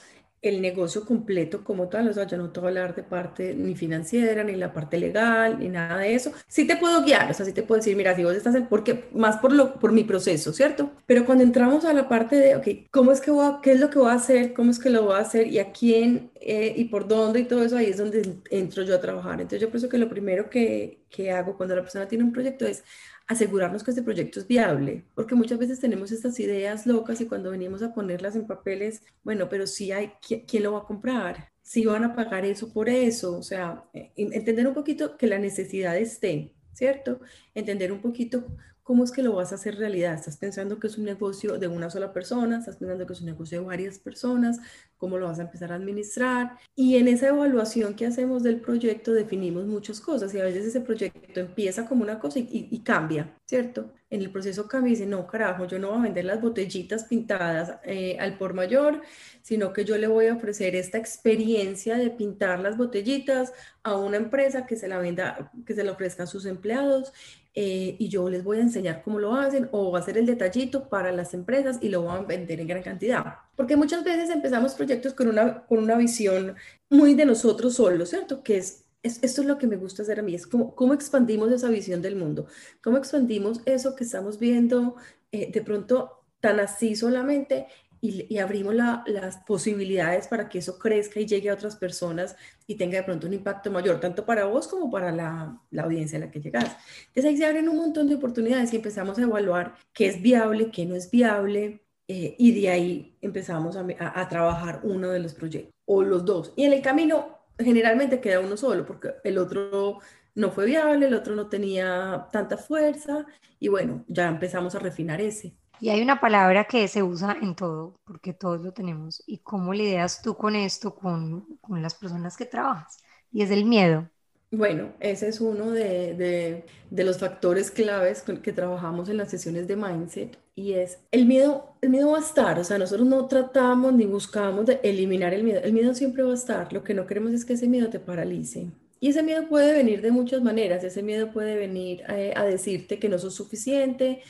el 0.43 0.61
negocio 0.61 1.07
completo 1.07 1.63
como 1.65 1.89
tal, 1.89 2.09
o 2.09 2.13
sea, 2.13 2.27
yo 2.27 2.37
no 2.37 2.51
te 2.51 2.59
voy 2.61 2.67
a 2.67 2.71
hablar 2.71 2.95
de 2.97 3.05
parte 3.05 3.55
ni 3.55 3.77
financiera, 3.77 4.43
ni 4.43 4.57
la 4.57 4.73
parte 4.73 4.99
legal, 4.99 5.61
ni 5.61 5.69
nada 5.69 5.99
de 5.99 6.15
eso. 6.15 6.33
Sí 6.49 6.67
te 6.67 6.77
puedo 6.77 7.05
guiar, 7.05 7.31
o 7.31 7.35
sea, 7.35 7.47
sí 7.47 7.53
te 7.53 7.63
puedo 7.63 7.79
decir, 7.79 7.97
mira, 7.97 8.17
si 8.17 8.25
vos 8.25 8.35
estás 8.35 8.57
en, 8.57 8.67
porque 8.67 9.09
más 9.13 9.37
por 9.39 9.53
lo, 9.53 9.79
por 9.79 9.93
mi 9.93 10.03
proceso, 10.05 10.53
¿cierto? 10.53 10.91
Pero 11.07 11.25
cuando 11.25 11.45
entramos 11.45 11.85
a 11.85 11.93
la 11.93 12.09
parte 12.09 12.37
de, 12.37 12.57
ok, 12.57 12.91
¿cómo 12.91 13.13
es 13.13 13.21
que 13.21 13.31
voy 13.31 13.47
a, 13.47 13.61
qué 13.63 13.73
es 13.73 13.81
lo 13.81 13.89
que 13.89 14.01
voy 14.01 14.11
a 14.11 14.15
hacer? 14.15 14.53
¿Cómo 14.53 14.73
es 14.73 14.81
que 14.81 14.91
lo 14.91 15.05
voy 15.05 15.15
a 15.15 15.19
hacer? 15.19 15.47
¿Y 15.47 15.61
a 15.61 15.71
quién? 15.73 16.32
Eh, 16.45 16.75
¿Y 16.77 16.87
por 16.87 17.07
dónde? 17.07 17.41
Y 17.41 17.45
todo 17.45 17.63
eso, 17.63 17.77
ahí 17.77 17.87
es 17.87 17.99
donde 17.99 18.41
entro 18.51 18.83
yo 18.83 18.97
a 18.97 19.01
trabajar. 19.01 19.35
Entonces 19.41 19.61
yo 19.61 19.71
pienso 19.71 19.89
que 19.89 19.97
lo 19.97 20.09
primero 20.09 20.51
que, 20.51 21.05
que 21.09 21.31
hago 21.31 21.57
cuando 21.57 21.77
la 21.77 21.83
persona 21.83 22.09
tiene 22.09 22.25
un 22.25 22.33
proyecto 22.33 22.67
es 22.67 22.83
asegurarnos 23.29 23.85
que 23.85 23.93
este 23.93 24.03
proyecto 24.03 24.41
es 24.41 24.49
viable, 24.49 25.05
porque 25.15 25.37
muchas 25.37 25.59
veces 25.59 25.79
tenemos 25.79 26.11
estas 26.11 26.39
ideas 26.41 26.85
locas 26.87 27.21
y 27.21 27.27
cuando 27.27 27.53
venimos 27.53 27.83
a 27.83 27.95
ponerlas 27.95 28.35
en 28.35 28.49
papeles, 28.49 29.03
bueno, 29.23 29.49
pero 29.49 29.69
si 29.69 29.93
hay, 29.93 30.13
¿quién 30.47 30.63
lo 30.65 30.73
va 30.73 30.81
a 30.81 30.85
comprar? 30.85 31.53
Si 31.63 31.87
van 31.87 32.03
a 32.03 32.15
pagar 32.17 32.45
eso 32.45 32.73
por 32.73 32.89
eso, 32.89 33.39
o 33.39 33.43
sea, 33.43 33.85
eh, 33.95 34.11
entender 34.17 34.67
un 34.67 34.75
poquito 34.75 35.17
que 35.17 35.29
la 35.29 35.39
necesidad 35.39 35.97
esté, 35.97 36.55
¿cierto? 36.73 37.21
Entender 37.55 37.93
un 37.93 38.01
poquito 38.01 38.49
¿cómo 38.83 39.05
es 39.05 39.13
que 39.13 39.23
lo 39.23 39.35
vas 39.35 39.53
a 39.53 39.55
hacer 39.55 39.77
realidad? 39.77 40.15
¿Estás 40.15 40.37
pensando 40.37 40.79
que 40.79 40.89
es 40.89 40.99
un 40.99 41.05
negocio 41.05 41.59
de 41.59 41.69
una 41.69 41.91
sola 41.91 42.13
persona? 42.13 42.59
¿Estás 42.59 42.77
pensando 42.77 43.07
que 43.07 43.13
es 43.13 43.21
un 43.21 43.27
negocio 43.27 43.61
de 43.61 43.67
varias 43.67 43.99
personas? 43.99 44.59
¿Cómo 44.97 45.19
lo 45.19 45.27
vas 45.27 45.39
a 45.39 45.43
empezar 45.43 45.73
a 45.73 45.77
administrar? 45.77 46.59
Y 46.75 46.97
en 46.97 47.09
esa 47.09 47.29
evaluación 47.29 47.95
que 47.95 48.07
hacemos 48.07 48.43
del 48.43 48.61
proyecto 48.61 49.13
definimos 49.13 49.67
muchas 49.67 50.01
cosas 50.01 50.35
y 50.35 50.41
a 50.41 50.45
veces 50.45 50.67
ese 50.67 50.81
proyecto 50.81 51.41
empieza 51.41 51.87
como 51.87 52.03
una 52.03 52.19
cosa 52.19 52.39
y, 52.39 52.79
cambia, 52.81 53.37
¿cierto? 53.47 53.93
En 54.11 54.21
el 54.21 54.31
proceso 54.31 54.69
cambia 54.69 54.91
y 54.91 54.95
dice, 54.97 55.07
no, 55.07 55.27
carajo, 55.27 55.67
yo 55.67 55.79
no 55.79 55.91
voy 55.91 55.99
a 55.99 56.03
vender 56.03 56.25
las 56.25 56.41
botellitas 56.41 57.05
pintadas 57.05 57.79
eh, 57.85 58.17
al 58.21 58.37
por 58.37 58.55
mayor, 58.55 59.01
sino 59.43 59.73
que 59.73 59.85
yo 59.85 59.97
le 59.99 60.07
voy 60.07 60.27
a 60.27 60.35
ofrecer 60.35 60.77
esta 60.77 60.99
experiencia 60.99 61.97
de 61.97 62.11
pintar 62.11 62.61
las 62.61 62.77
botellitas 62.77 63.53
a 63.83 63.97
una 63.97 64.17
empresa 64.17 64.67
que 64.67 64.77
se 64.77 64.89
la 64.89 64.99
venda, 64.99 65.51
que 65.67 65.75
se 65.75 65.83
la 65.83 65.93
ofrezca 65.93 66.25
a 66.25 66.27
sus 66.27 66.47
empleados 66.47 67.13
eh, 67.55 67.97
y 67.99 68.09
yo 68.09 68.31
les 68.31 68.45
voy 68.45 68.59
a 68.59 68.63
enseñar 68.63 69.03
cómo 69.03 69.19
lo 69.19 69.35
hacen 69.35 69.69
o 69.73 70.01
ser 70.01 70.17
el 70.17 70.25
detallito 70.25 70.89
para 70.89 71.13
las 71.13 71.35
empresas 71.35 71.79
y 71.83 71.91
lo 71.91 72.05
van 72.05 72.25
a 72.25 72.27
vender 72.27 72.61
en 72.61 72.67
gran 72.67 72.83
cantidad. 72.83 73.25
Porque 73.57 73.77
muchas 73.77 74.05
veces 74.05 74.31
empezamos 74.31 74.75
proyectos 74.75 75.13
con 75.13 75.29
una, 75.29 75.67
con 75.67 75.79
una 75.79 75.97
visión 75.97 76.57
muy 76.89 77.15
de 77.15 77.27
nosotros 77.27 77.75
solos, 77.75 78.09
¿cierto? 78.09 78.43
Que 78.43 78.57
es, 78.57 78.85
esto 79.03 79.43
es 79.43 79.47
lo 79.47 79.59
que 79.59 79.67
me 79.67 79.77
gusta 79.77 80.03
hacer 80.03 80.21
a 80.21 80.23
mí, 80.23 80.35
es 80.35 80.47
como, 80.47 80.75
cómo 80.75 80.95
expandimos 80.95 81.53
esa 81.53 81.69
visión 81.69 82.01
del 82.01 82.17
mundo, 82.17 82.47
cómo 82.83 82.97
expandimos 82.97 83.61
eso 83.67 83.97
que 83.97 84.05
estamos 84.05 84.39
viendo 84.39 84.97
eh, 85.33 85.51
de 85.53 85.63
pronto 85.63 86.23
tan 86.41 86.59
así 86.59 86.97
solamente 86.97 87.67
y, 88.03 88.37
abrimos 88.39 88.75
las 88.75 89.39
posibilidades 89.47 90.29
para 90.29 90.49
que 90.49 90.59
eso 90.59 90.79
crezca 90.79 91.21
y 91.21 91.27
llegue 91.27 91.49
a 91.49 91.55
otras 91.55 91.77
personas 91.77 92.37
y 92.67 92.75
tenga 92.75 92.99
de 92.99 93.05
pronto 93.05 93.27
un 93.27 93.33
impacto 93.33 93.71
mayor, 93.71 94.01
tanto 94.01 94.27
para 94.27 94.45
vos 94.45 94.69
como 94.69 94.91
para 94.91 95.13
la, 95.13 95.59
la 95.71 95.83
audiencia 95.85 96.19
a 96.19 96.23
la 96.23 96.31
que 96.31 96.41
llegas. 96.41 96.77
Entonces 97.07 97.25
ahí 97.25 97.37
se 97.37 97.47
abren 97.47 97.69
un 97.69 97.77
montón 97.77 98.09
de 98.09 98.17
oportunidades 98.17 98.73
y 98.73 98.77
empezamos 98.77 99.19
a 99.19 99.23
evaluar 99.23 99.77
qué 99.95 100.09
es 100.09 100.21
viable, 100.21 100.71
qué 100.71 100.85
no 100.85 100.97
es 100.97 101.11
viable, 101.11 101.83
eh, 102.09 102.35
y 102.39 102.61
de 102.61 102.69
ahí 102.69 103.17
empezamos 103.23 103.77
a, 103.77 104.29
trabajar 104.29 104.81
uno 104.83 105.09
de 105.11 105.21
los 105.21 105.35
proyectos 105.35 105.73
o 105.87 106.03
los 106.03 106.25
dos. 106.25 106.53
Y 106.57 106.65
en 106.65 106.73
el 106.73 106.83
camino 106.83 107.39
generalmente 107.59 108.21
queda 108.21 108.41
uno 108.41 108.57
solo 108.57 108.85
porque 108.85 109.15
el 109.25 109.39
otro 109.39 109.99
no 110.35 110.51
fue 110.51 110.67
viable, 110.67 111.07
el 111.07 111.15
otro 111.15 111.35
no 111.37 111.49
tenía 111.49 112.29
tanta 112.33 112.57
fuerza 112.57 113.25
y 113.61 113.69
bueno, 113.69 114.05
ya 114.09 114.29
empezamos 114.29 114.75
a 114.75 114.81
refinar 114.81 115.21
ese. 115.21 115.55
Y 115.81 115.91
hay 115.91 116.01
una 116.03 116.21
palabra 116.21 116.65
que 116.67 116.87
se 116.89 117.03
usa 117.03 117.37
en 117.43 117.57
todo, 117.57 118.01
porque 118.05 118.33
todos 118.33 118.61
lo 118.63 118.73
tenemos. 118.73 119.23
¿Y 119.27 119.39
cómo 119.39 119.75
lidias 119.75 120.23
tú 120.23 120.37
con 120.37 120.55
esto, 120.57 120.95
con, 120.95 121.59
con 121.61 121.83
las 121.83 121.95
personas 121.95 122.37
que 122.37 122.47
trabajas? 122.47 122.99
Y 123.33 123.43
es 123.43 123.51
el 123.51 123.65
miedo. 123.65 124.09
Bueno, 124.51 124.93
ese 125.01 125.29
es 125.29 125.41
uno 125.41 125.71
de, 125.71 126.15
de, 126.15 126.65
de, 126.91 127.05
los 127.05 127.19
factores 127.19 127.71
claves 127.71 128.23
que 128.23 128.53
trabajamos 128.53 129.09
en 129.09 129.17
las 129.17 129.31
sesiones 129.31 129.67
de 129.67 129.77
mindset 129.77 130.39
y 130.55 130.75
es 130.75 130.99
el 131.11 131.25
miedo, 131.25 131.75
el 131.81 131.89
miedo 131.89 132.11
va 132.11 132.19
a 132.19 132.21
estar, 132.21 132.59
o 132.59 132.65
sea, 132.65 132.77
nosotros 132.77 133.07
no 133.09 133.27
tratamos 133.29 133.95
ni 133.95 134.05
buscamos 134.05 134.67
de 134.67 134.79
eliminar 134.83 135.33
el 135.33 135.43
miedo, 135.43 135.61
el 135.65 135.73
miedo 135.73 135.95
siempre 135.95 136.23
va 136.23 136.33
a 136.33 136.35
estar, 136.35 136.71
lo 136.71 136.85
que 136.85 136.93
no 136.93 137.07
queremos 137.07 137.33
es 137.33 137.47
que 137.47 137.55
ese 137.55 137.67
miedo 137.67 137.89
te 137.89 137.99
paralice. 137.99 138.67
Y 139.01 139.09
ese 139.09 139.23
miedo 139.23 139.49
puede 139.49 139.73
venir 139.73 140.03
de 140.03 140.11
muchas 140.13 140.43
maneras, 140.43 140.85
ese 140.85 141.03
miedo 141.03 141.33
puede 141.33 141.57
venir 141.57 142.05
a, 142.05 142.41
a 142.41 142.45
decirte 142.45 142.99
que 142.99 143.09
no 143.09 143.19
sos 143.19 143.35
suficiente, 143.35 144.21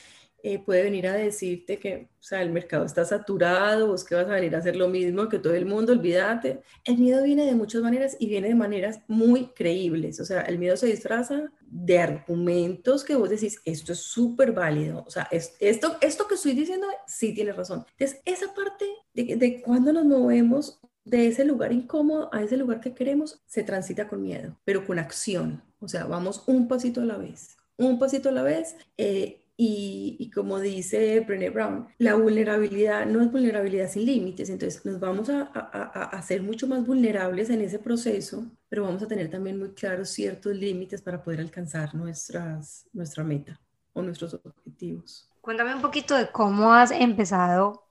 eh, 0.43 0.59
puede 0.59 0.83
venir 0.83 1.07
a 1.07 1.15
decirte 1.15 1.79
que 1.79 2.09
o 2.23 2.25
sea, 2.25 2.41
el 2.41 2.53
mercado 2.53 2.85
está 2.85 3.05
saturado, 3.05 3.89
vos 3.89 4.05
que 4.05 4.15
vas 4.15 4.27
a 4.27 4.35
venir 4.35 4.55
a 4.55 4.59
hacer 4.59 4.77
lo 4.77 4.89
mismo 4.89 5.29
que 5.29 5.41
todo 5.41 5.55
el 5.55 5.67
mundo, 5.67 5.93
olvídate. 5.93 6.63
El 6.85 6.99
miedo 6.99 7.25
viene 7.25 7.45
de 7.45 7.57
muchas 7.57 7.83
maneras 7.83 8.17
y 8.21 8.29
viene 8.29 8.47
de 8.47 8.55
maneras 8.55 9.01
muy 9.09 9.47
creíbles. 9.49 10.21
O 10.21 10.25
sea, 10.25 10.43
el 10.43 10.57
miedo 10.57 10.77
se 10.77 10.87
disfraza 10.87 11.51
de 11.63 11.99
argumentos 11.99 13.03
que 13.03 13.17
vos 13.17 13.29
decís, 13.29 13.61
esto 13.65 13.93
es 13.93 13.99
súper 13.99 14.53
válido. 14.53 15.03
O 15.05 15.11
sea, 15.11 15.27
esto, 15.33 15.97
esto 16.01 16.29
que 16.29 16.37
estoy 16.37 16.53
diciendo 16.53 16.87
sí 17.09 17.35
tiene 17.35 17.53
razón. 17.53 17.85
Entonces, 17.99 18.21
esa 18.25 18.55
parte 18.55 18.87
de, 19.15 19.35
de 19.35 19.61
cuando 19.61 19.93
nos 19.93 20.05
movemos 20.05 20.79
de 21.05 21.27
ese 21.27 21.45
lugar 21.45 21.73
incómodo 21.73 22.33
a 22.33 22.41
ese 22.45 22.57
lugar 22.57 22.81
que 22.81 22.95
queremos, 22.95 23.43
se 23.47 23.65
transita 23.65 24.07
con 24.07 24.23
miedo, 24.23 24.57
pero 24.65 24.87
con 24.87 25.01
acción. 25.01 25.61
O 25.81 25.89
sea, 25.89 26.05
vamos 26.05 26.45
un 26.47 26.69
pasito 26.69 27.01
a 27.01 27.05
la 27.05 27.17
vez 27.17 27.57
un 27.77 27.99
pasito 27.99 28.29
a 28.29 28.33
la 28.33 28.43
vez 28.43 28.77
eh, 28.97 29.42
y, 29.65 30.31
como 30.31 30.59
dice 30.59 31.21
Brené 31.21 31.51
Brown, 31.51 31.87
la 31.99 32.15
vulnerabilidad 32.15 33.07
no 33.07 33.23
es 33.23 33.31
vulnerabilidad 33.31 33.89
sin 33.89 34.07
límites, 34.07 34.51
entonces 34.51 34.85
nos 34.85 34.99
vamos 34.99 35.29
a, 35.29 35.51
a, 35.55 36.05
a, 36.17 36.23
ser 36.23 36.43
mucho 36.43 36.67
más 36.67 36.85
vulnerables 36.85 37.49
en 37.49 37.61
ese 37.61 37.79
proceso, 37.79 38.45
pero 38.69 38.83
vamos 38.83 39.05
a 39.05 39.07
tener 39.07 39.31
también 39.31 39.61
muy 39.61 39.73
claros 39.73 40.09
ciertos 40.11 40.57
límites 40.57 41.01
para 41.01 41.23
poder 41.23 41.41
alcanzar 41.41 41.95
nuestras, 41.95 42.89
nuestra 42.93 43.23
meta 43.23 43.61
o 43.93 44.03
nuestros 44.03 44.35
objetivos. 44.35 45.31
Cuéntame 45.41 45.77
un 45.77 45.83
poquito 45.83 46.17
de 46.17 46.29
cómo 46.33 46.73
has 46.73 46.91
empezado 46.91 47.85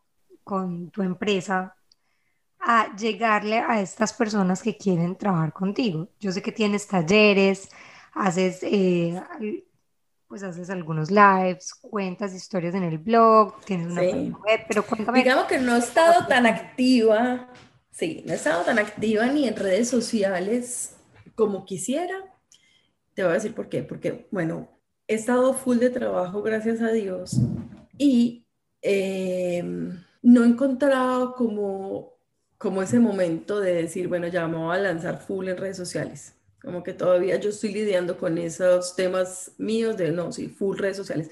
con 0.44 0.92
tu 0.92 1.04
empresa 1.04 1.78
a 2.60 2.94
llegarle 2.98 3.60
a 3.60 3.80
estas 3.80 4.12
personas 4.12 4.62
que 4.62 4.76
quieren 4.76 5.16
trabajar 5.16 5.54
contigo. 5.54 6.10
Yo 6.20 6.34
sé 6.34 6.42
que 6.42 6.52
tienes 6.52 6.86
talleres, 6.86 7.70
haces... 8.14 8.60
Eh, 8.64 9.22
pues 10.32 10.44
haces 10.44 10.70
algunos 10.70 11.12
lives, 11.12 11.74
cuentas 11.74 12.34
historias 12.34 12.74
en 12.74 12.84
el 12.84 13.00
blog, 13.00 13.60
tienes 13.66 13.88
una 13.88 14.02
web, 14.02 14.62
pero 14.66 14.86
cuéntame. 14.86 15.20
Digamos 15.20 15.44
que 15.44 15.60
no 15.60 15.76
he 15.76 15.80
estado 15.80 16.26
tan 16.26 16.46
activa, 16.46 17.50
sí, 17.92 18.24
no 18.26 18.32
he 18.32 18.38
estado 18.38 18.64
tan 18.64 18.80
activa 18.80 19.26
ni 19.26 19.46
en 19.46 19.58
redes 19.58 19.90
sociales 19.90 20.96
como 21.36 21.66
quisiera. 21.66 22.16
Te 23.14 23.24
voy 23.24 23.32
a 23.32 23.34
decir 23.34 23.54
por 23.54 23.68
qué, 23.68 23.84
porque, 23.84 24.30
bueno, 24.32 24.70
he 25.06 25.16
estado 25.16 25.54
full 25.54 25.80
de 25.80 25.90
trabajo, 25.90 26.42
gracias 26.42 26.82
a 26.82 26.94
Dios, 26.94 27.36
y 27.98 28.48
em, 28.82 30.02
no 30.22 30.46
he 30.46 30.48
encontrado 30.48 31.36
como, 31.36 32.14
como 32.58 32.82
ese 32.82 33.02
momento 33.02 33.60
de 33.60 33.74
decir, 33.74 34.08
bueno, 34.08 34.28
ya 34.28 34.48
me 34.48 34.56
voy 34.56 34.78
a 34.78 34.80
lanzar 34.80 35.20
full 35.20 35.50
en 35.50 35.58
redes 35.58 35.76
sociales. 35.76 36.36
Como 36.62 36.84
que 36.84 36.94
todavía 36.94 37.38
yo 37.40 37.50
estoy 37.50 37.74
lidiando 37.74 38.18
con 38.18 38.38
esos 38.38 38.96
temas 38.96 39.52
míos 39.58 39.98
de, 39.98 40.12
no, 40.12 40.32
sí, 40.32 40.48
full 40.48 40.78
redes 40.78 40.98
sociales. 40.98 41.30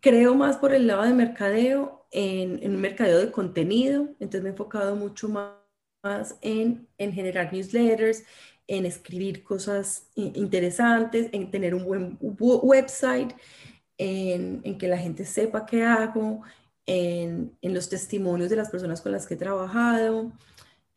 Creo 0.00 0.34
más 0.34 0.56
por 0.56 0.74
el 0.74 0.86
lado 0.86 1.02
de 1.02 1.12
mercadeo, 1.12 2.06
en, 2.10 2.62
en 2.62 2.74
un 2.74 2.80
mercadeo 2.80 3.18
de 3.18 3.30
contenido, 3.30 4.08
entonces 4.18 4.42
me 4.42 4.48
he 4.48 4.52
enfocado 4.52 4.96
mucho 4.96 5.28
más, 5.28 6.36
en, 6.40 6.88
en 6.98 7.12
generar 7.12 7.52
newsletters, 7.52 8.24
en 8.66 8.86
escribir 8.86 9.42
cosas 9.42 10.08
interesantes, 10.14 11.28
en 11.32 11.50
tener 11.50 11.74
un 11.74 11.84
buen 11.84 12.18
website, 12.20 13.32
en, 13.98 14.60
en 14.64 14.78
que 14.78 14.88
la 14.88 14.96
gente 14.96 15.24
sepa 15.24 15.66
qué 15.66 15.84
hago, 15.84 16.42
en, 16.86 17.56
en, 17.60 17.74
los 17.74 17.88
testimonios 17.88 18.48
de 18.48 18.56
las 18.56 18.70
personas 18.70 19.00
con 19.00 19.12
las 19.12 19.26
que 19.26 19.34
he 19.34 19.36
trabajado. 19.36 20.32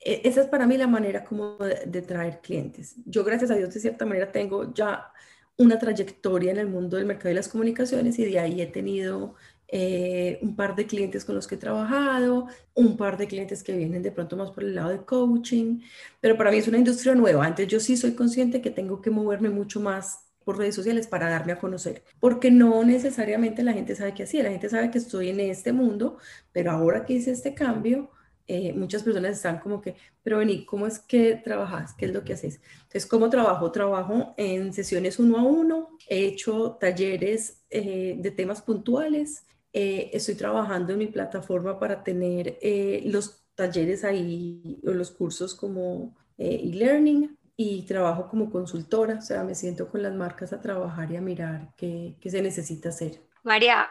E, 0.03 0.21
esa 0.25 0.41
es 0.41 0.47
para 0.47 0.67
mí 0.67 0.77
la 0.77 0.87
manera 0.87 1.23
como 1.23 1.57
de, 1.57 2.01
traer 2.01 2.41
clientes. 2.41 2.95
Yo, 3.05 3.23
gracias 3.23 3.51
a 3.51 3.55
Dios, 3.55 3.73
de 3.73 3.79
cierta 3.79 4.05
manera 4.05 4.31
tengo 4.31 4.73
ya 4.73 5.11
una 5.57 5.79
trayectoria 5.79 6.51
en 6.51 6.57
el 6.57 6.67
mundo 6.67 6.97
del 6.97 7.05
mercado 7.05 7.31
y 7.31 7.35
las 7.35 7.47
comunicaciones 7.47 8.17
y 8.19 8.25
de 8.25 8.39
ahí 8.39 8.61
he 8.61 8.67
tenido 8.67 9.35
eh, 9.67 10.39
un 10.41 10.55
par 10.55 10.75
de 10.75 10.85
clientes 10.87 11.25
con 11.25 11.35
los 11.35 11.47
que 11.47 11.55
he 11.55 11.57
trabajado, 11.57 12.47
un 12.73 12.97
par 12.97 13.17
de 13.17 13.27
clientes 13.27 13.63
que 13.63 13.75
vienen 13.75 14.03
de 14.03 14.11
pronto 14.11 14.35
más 14.35 14.51
por 14.51 14.63
el 14.63 14.75
lado 14.75 14.89
de 14.89 15.05
coaching, 15.05 15.81
pero 16.21 16.37
para 16.37 16.51
mí 16.51 16.57
es 16.57 16.67
una 16.67 16.77
industria 16.79 17.15
nueva. 17.15 17.45
Antes 17.45 17.67
yo 17.67 17.79
sí 17.79 17.97
soy 17.97 18.13
consciente 18.13 18.61
que 18.61 18.71
tengo 18.71 19.01
que 19.01 19.11
moverme 19.11 19.49
mucho 19.49 19.79
más 19.79 20.25
por 20.43 20.57
redes 20.57 20.75
sociales 20.75 21.07
para 21.07 21.29
darme 21.29 21.53
a 21.53 21.59
conocer, 21.59 22.03
porque 22.19 22.51
no 22.51 22.83
necesariamente 22.83 23.63
la 23.63 23.73
gente 23.73 23.95
sabe 23.95 24.13
que 24.13 24.23
así, 24.23 24.41
la 24.41 24.51
gente 24.51 24.69
sabe 24.69 24.91
que 24.91 24.97
estoy 24.97 25.29
en 25.29 25.39
este 25.39 25.71
mundo, 25.71 26.17
pero 26.51 26.71
ahora 26.71 27.05
que 27.05 27.13
hice 27.13 27.31
este 27.31 27.53
cambio, 27.53 28.11
eh, 28.47 28.73
muchas 28.73 29.03
personas 29.03 29.37
están 29.37 29.59
como 29.59 29.81
que, 29.81 29.95
pero 30.21 30.39
vení, 30.39 30.65
¿cómo 30.65 30.87
es 30.87 30.99
que 30.99 31.35
trabajas? 31.35 31.93
¿Qué 31.97 32.05
es 32.05 32.13
lo 32.13 32.23
que 32.23 32.33
haces? 32.33 32.59
Entonces, 32.75 33.05
¿cómo 33.05 33.29
trabajo? 33.29 33.71
Trabajo 33.71 34.33
en 34.37 34.73
sesiones 34.73 35.19
uno 35.19 35.37
a 35.39 35.43
uno, 35.43 35.97
he 36.09 36.25
hecho 36.25 36.77
talleres 36.79 37.63
eh, 37.69 38.15
de 38.17 38.31
temas 38.31 38.61
puntuales, 38.61 39.45
eh, 39.73 40.11
estoy 40.13 40.35
trabajando 40.35 40.93
en 40.93 40.99
mi 40.99 41.07
plataforma 41.07 41.79
para 41.79 42.03
tener 42.03 42.59
eh, 42.61 43.01
los 43.05 43.43
talleres 43.55 44.03
ahí 44.03 44.79
o 44.85 44.91
los 44.91 45.09
cursos 45.11 45.55
como 45.55 46.15
eh, 46.37 46.61
e-learning 46.63 47.35
y 47.57 47.83
trabajo 47.83 48.27
como 48.29 48.51
consultora, 48.51 49.15
o 49.17 49.21
sea, 49.21 49.43
me 49.43 49.55
siento 49.55 49.89
con 49.89 50.03
las 50.03 50.13
marcas 50.13 50.53
a 50.53 50.61
trabajar 50.61 51.11
y 51.11 51.15
a 51.17 51.21
mirar 51.21 51.73
qué, 51.75 52.17
qué 52.19 52.29
se 52.29 52.41
necesita 52.41 52.89
hacer. 52.89 53.21
María, 53.43 53.89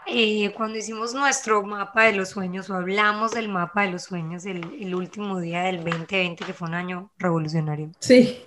cuando 0.56 0.78
hicimos 0.78 1.12
nuestro 1.12 1.62
mapa 1.62 2.04
de 2.04 2.14
los 2.14 2.30
sueños 2.30 2.70
o 2.70 2.74
hablamos 2.74 3.32
del 3.32 3.50
mapa 3.50 3.82
de 3.82 3.90
los 3.90 4.04
sueños 4.04 4.46
el, 4.46 4.64
el 4.80 4.94
último 4.94 5.38
día 5.40 5.62
del 5.64 5.84
2020, 5.84 6.42
que 6.44 6.54
fue 6.54 6.68
un 6.68 6.74
año 6.74 7.10
revolucionario. 7.18 7.90
Sí. 7.98 8.42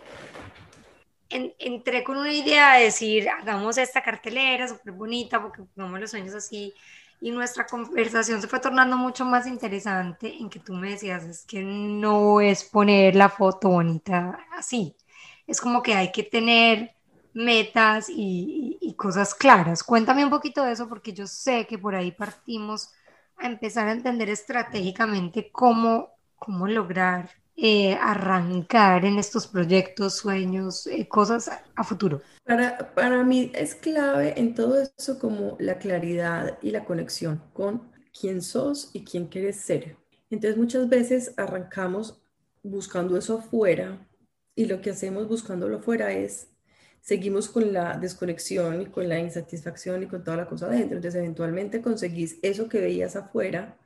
entré 1.30 2.04
con 2.04 2.18
una 2.18 2.34
idea 2.34 2.76
de 2.76 2.86
decir, 2.86 3.30
hagamos 3.30 3.78
esta 3.78 4.02
cartelera 4.02 4.68
súper 4.68 4.94
bonita 4.94 5.40
porque 5.40 5.62
pongamos 5.76 6.00
los 6.00 6.10
sueños 6.10 6.34
así 6.34 6.74
y 7.22 7.32
nuestra 7.32 7.68
conversación 7.68 8.42
se 8.42 8.48
fue 8.48 8.60
tornando 8.60 8.98
mucho 8.98 9.26
más 9.26 9.46
interesante 9.46 10.36
en 10.36 10.50
que 10.50 10.60
tú 10.60 10.74
me 10.74 10.90
decías, 10.92 11.24
es 11.26 11.46
que 11.46 11.62
no 11.62 12.42
es 12.42 12.64
poner 12.64 13.16
la 13.16 13.30
foto 13.30 13.70
bonita 13.70 14.40
así, 14.58 14.96
es 15.46 15.62
como 15.62 15.84
que 15.84 15.94
hay 15.94 16.12
que 16.12 16.24
tener 16.24 16.96
metas 17.36 18.08
y, 18.10 18.96
cosas 18.98 19.36
claras. 19.36 19.84
Cuéntame 19.84 20.24
un 20.24 20.30
poquito 20.30 20.64
de 20.64 20.72
eso 20.72 20.88
porque 20.88 21.12
yo 21.12 21.28
sé 21.28 21.68
que 21.68 21.78
por 21.78 21.96
ahí 21.96 22.12
partimos 22.12 22.92
a 23.38 23.46
empezar 23.46 23.88
a 23.90 23.92
entender 23.92 24.30
estratégicamente 24.30 25.52
cómo, 25.52 26.12
cómo 26.38 26.66
lograr 26.66 27.30
eh, 27.58 27.98
arrancar 28.02 29.04
en 29.04 29.20
estos 29.20 29.48
proyectos, 29.48 30.16
sueños, 30.16 30.88
eh, 30.88 31.08
cosas 31.10 31.52
a 31.76 31.84
futuro? 31.84 32.22
Para, 32.46 32.94
para 32.94 33.24
mí 33.24 33.52
es 33.54 33.76
clave 33.76 34.34
en 34.38 34.56
todo 34.56 34.82
eso 34.82 35.20
como 35.20 35.58
la 35.60 35.78
claridad 35.78 36.58
y 36.62 36.72
la 36.72 36.86
conexión 36.86 37.42
con 37.54 37.92
quién 38.18 38.42
sos 38.42 38.92
y 38.94 39.04
quién 39.04 39.28
quieres 39.28 39.58
ser. 39.58 39.98
Entonces 40.30 40.58
muchas 40.58 40.88
veces 40.88 41.34
arrancamos 41.38 42.22
buscando 42.64 43.18
eso 43.18 43.40
afuera 43.40 44.06
y 44.56 44.66
lo 44.66 44.82
que 44.82 44.92
hacemos 44.92 45.28
buscándolo 45.28 45.78
afuera 45.78 46.14
es 46.14 46.55
seguimos 47.06 47.48
con 47.48 47.72
la 47.72 47.98
desconexión 47.98 48.82
y 48.82 48.88
con 48.88 49.08
la 49.08 49.20
insatisfacción 49.20 50.04
y 50.04 50.08
con 50.08 50.26
toda 50.26 50.36
la 50.36 50.48
cosa 50.48 50.66
adentro. 50.66 50.98
Entonces 50.98 51.22
eventualmente 51.22 51.82
conseguís 51.82 52.38
eso 52.42 52.68
que 52.68 52.82
veías 52.82 53.16
afuera 53.16 53.78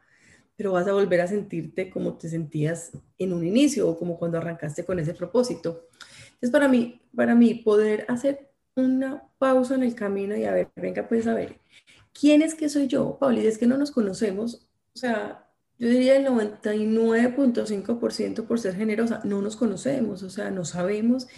pero 0.59 0.73
vas 0.73 0.87
a 0.89 0.91
volver 0.91 1.21
a 1.21 1.27
sentirte 1.27 1.89
como 1.89 2.17
te 2.17 2.27
sentías 2.27 2.91
en 3.17 3.31
un 3.31 3.45
inicio 3.45 3.87
o 3.87 3.97
como 3.97 4.19
cuando 4.19 4.39
arrancaste 4.39 4.83
con 4.83 4.99
ese 4.99 5.13
propósito. 5.13 5.87
Entonces, 6.31 6.51
para 6.51 6.67
mí, 6.67 7.01
para 7.15 7.33
mí 7.33 7.53
poder 7.53 8.03
hacer 8.09 8.51
una 8.75 9.23
pausa 9.37 9.75
en 9.75 9.83
el 9.83 9.95
camino 9.95 10.35
y 10.35 10.43
a 10.43 10.51
ver, 10.51 10.67
venga, 10.75 11.07
pues 11.07 11.27
a 11.27 11.33
ver, 11.33 11.61
¿quién 12.11 12.41
es 12.41 12.55
que 12.55 12.67
soy 12.67 12.87
yo, 12.87 13.17
Pauli? 13.17 13.47
Es 13.47 13.57
que 13.57 13.67
no 13.67 13.77
nos 13.77 13.91
conocemos, 13.91 14.67
o 14.93 14.97
sea, 14.97 15.47
yo 15.77 15.87
diría 15.87 16.17
el 16.17 16.27
99.5% 16.27 18.45
por 18.45 18.59
ser 18.59 18.75
generosa, 18.75 19.21
no 19.23 19.41
nos 19.41 19.55
conocemos, 19.55 20.23
o 20.23 20.29
sea, 20.29 20.51
no 20.51 20.65
sabemos 20.65 21.29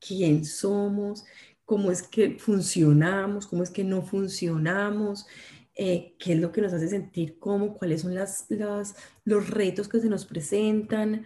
quién 0.00 0.44
somos, 0.44 1.24
cómo 1.64 1.90
es 1.90 2.02
que 2.02 2.38
funcionamos, 2.38 3.46
cómo 3.46 3.62
es 3.62 3.70
que 3.70 3.84
no 3.84 4.02
funcionamos, 4.02 5.26
eh, 5.74 6.16
qué 6.18 6.32
es 6.32 6.40
lo 6.40 6.52
que 6.52 6.60
nos 6.60 6.72
hace 6.72 6.88
sentir 6.88 7.38
cómo, 7.38 7.74
cuáles 7.74 8.02
son 8.02 8.14
las, 8.14 8.46
las, 8.48 8.96
los 9.24 9.48
retos 9.48 9.88
que 9.88 10.00
se 10.00 10.08
nos 10.08 10.26
presentan, 10.26 11.24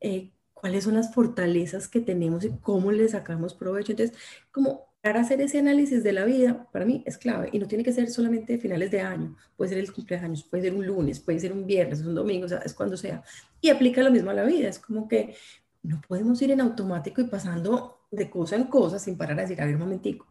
eh, 0.00 0.32
cuáles 0.52 0.84
son 0.84 0.94
las 0.94 1.14
fortalezas 1.14 1.88
que 1.88 2.00
tenemos 2.00 2.44
y 2.44 2.50
cómo 2.60 2.90
le 2.90 3.08
sacamos 3.08 3.54
provecho. 3.54 3.92
Entonces, 3.92 4.16
como 4.50 4.94
para 5.00 5.20
hacer 5.20 5.40
ese 5.42 5.58
análisis 5.58 6.02
de 6.02 6.12
la 6.12 6.24
vida, 6.24 6.66
para 6.72 6.86
mí 6.86 7.02
es 7.06 7.18
clave 7.18 7.50
y 7.52 7.58
no 7.58 7.68
tiene 7.68 7.84
que 7.84 7.92
ser 7.92 8.10
solamente 8.10 8.58
finales 8.58 8.90
de 8.90 9.02
año, 9.02 9.36
puede 9.56 9.68
ser 9.68 9.78
el 9.78 9.92
cumpleaños, 9.92 10.44
puede 10.44 10.64
ser 10.64 10.74
un 10.74 10.86
lunes, 10.86 11.20
puede 11.20 11.38
ser 11.38 11.52
un 11.52 11.66
viernes, 11.66 12.00
un 12.00 12.14
domingo, 12.14 12.46
o 12.46 12.48
sea, 12.48 12.58
es 12.58 12.72
cuando 12.72 12.96
sea. 12.96 13.22
Y 13.60 13.68
aplica 13.68 14.02
lo 14.02 14.10
mismo 14.10 14.30
a 14.30 14.34
la 14.34 14.44
vida, 14.44 14.68
es 14.68 14.78
como 14.78 15.06
que 15.06 15.36
no 15.82 16.00
podemos 16.08 16.40
ir 16.40 16.50
en 16.50 16.62
automático 16.62 17.20
y 17.20 17.24
pasando 17.24 18.03
de 18.16 18.30
cosa 18.30 18.56
en 18.56 18.64
cosa 18.64 18.98
sin 18.98 19.16
parar 19.16 19.38
a 19.38 19.42
decir, 19.42 19.60
a 19.60 19.66
ver 19.66 19.74
un 19.74 19.82
momentico, 19.82 20.26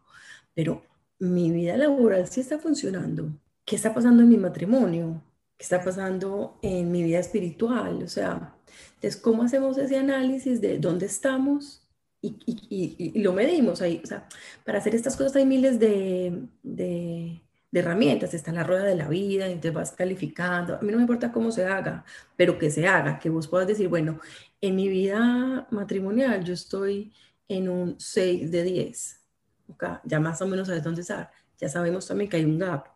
pero 0.54 0.82
mi 1.18 1.50
vida 1.50 1.76
laboral 1.76 2.26
sí 2.28 2.40
está 2.40 2.58
funcionando, 2.58 3.30
¿qué 3.64 3.76
está 3.76 3.94
pasando 3.94 4.22
en 4.22 4.28
mi 4.28 4.36
matrimonio? 4.36 5.22
¿Qué 5.56 5.62
está 5.62 5.82
pasando 5.82 6.58
en 6.62 6.90
mi 6.90 7.02
vida 7.04 7.20
espiritual? 7.20 8.02
O 8.02 8.08
sea, 8.08 8.54
entonces, 8.96 9.20
¿cómo 9.20 9.42
hacemos 9.42 9.78
ese 9.78 9.96
análisis 9.98 10.60
de 10.60 10.78
dónde 10.78 11.06
estamos? 11.06 11.82
Y, 12.20 12.38
y, 12.46 13.12
y, 13.14 13.22
lo 13.22 13.32
medimos 13.32 13.82
ahí. 13.82 14.00
O 14.02 14.06
sea, 14.06 14.26
para 14.64 14.78
hacer 14.78 14.94
estas 14.94 15.16
cosas 15.16 15.36
hay 15.36 15.46
miles 15.46 15.78
de, 15.78 16.48
de, 16.62 17.42
de, 17.70 17.80
herramientas. 17.80 18.34
Está 18.34 18.52
la 18.52 18.64
rueda 18.64 18.84
de 18.84 18.96
la 18.96 19.08
vida, 19.08 19.48
y 19.50 19.56
te 19.56 19.70
vas 19.70 19.92
calificando. 19.92 20.76
A 20.76 20.80
mí 20.80 20.90
no 20.90 20.96
me 20.96 21.02
importa 21.02 21.32
cómo 21.32 21.52
se 21.52 21.66
haga, 21.66 22.04
pero 22.36 22.58
que 22.58 22.70
se 22.70 22.86
haga, 22.88 23.18
que 23.18 23.30
vos 23.30 23.48
puedas 23.48 23.68
decir, 23.68 23.88
bueno, 23.88 24.20
en 24.60 24.76
mi 24.76 24.88
vida 24.88 25.68
matrimonial 25.70 26.44
yo 26.44 26.54
estoy 26.54 27.12
en 27.48 27.68
un 27.68 27.96
6 27.98 28.50
de 28.50 28.62
10. 28.62 29.20
Okay, 29.68 29.88
ya 30.04 30.20
más 30.20 30.40
o 30.42 30.46
menos 30.46 30.68
sabes 30.68 30.82
dónde 30.82 31.02
estar. 31.02 31.30
Ya 31.58 31.68
sabemos 31.68 32.06
también 32.06 32.28
que 32.28 32.36
hay 32.36 32.44
un 32.44 32.58
gap 32.58 32.94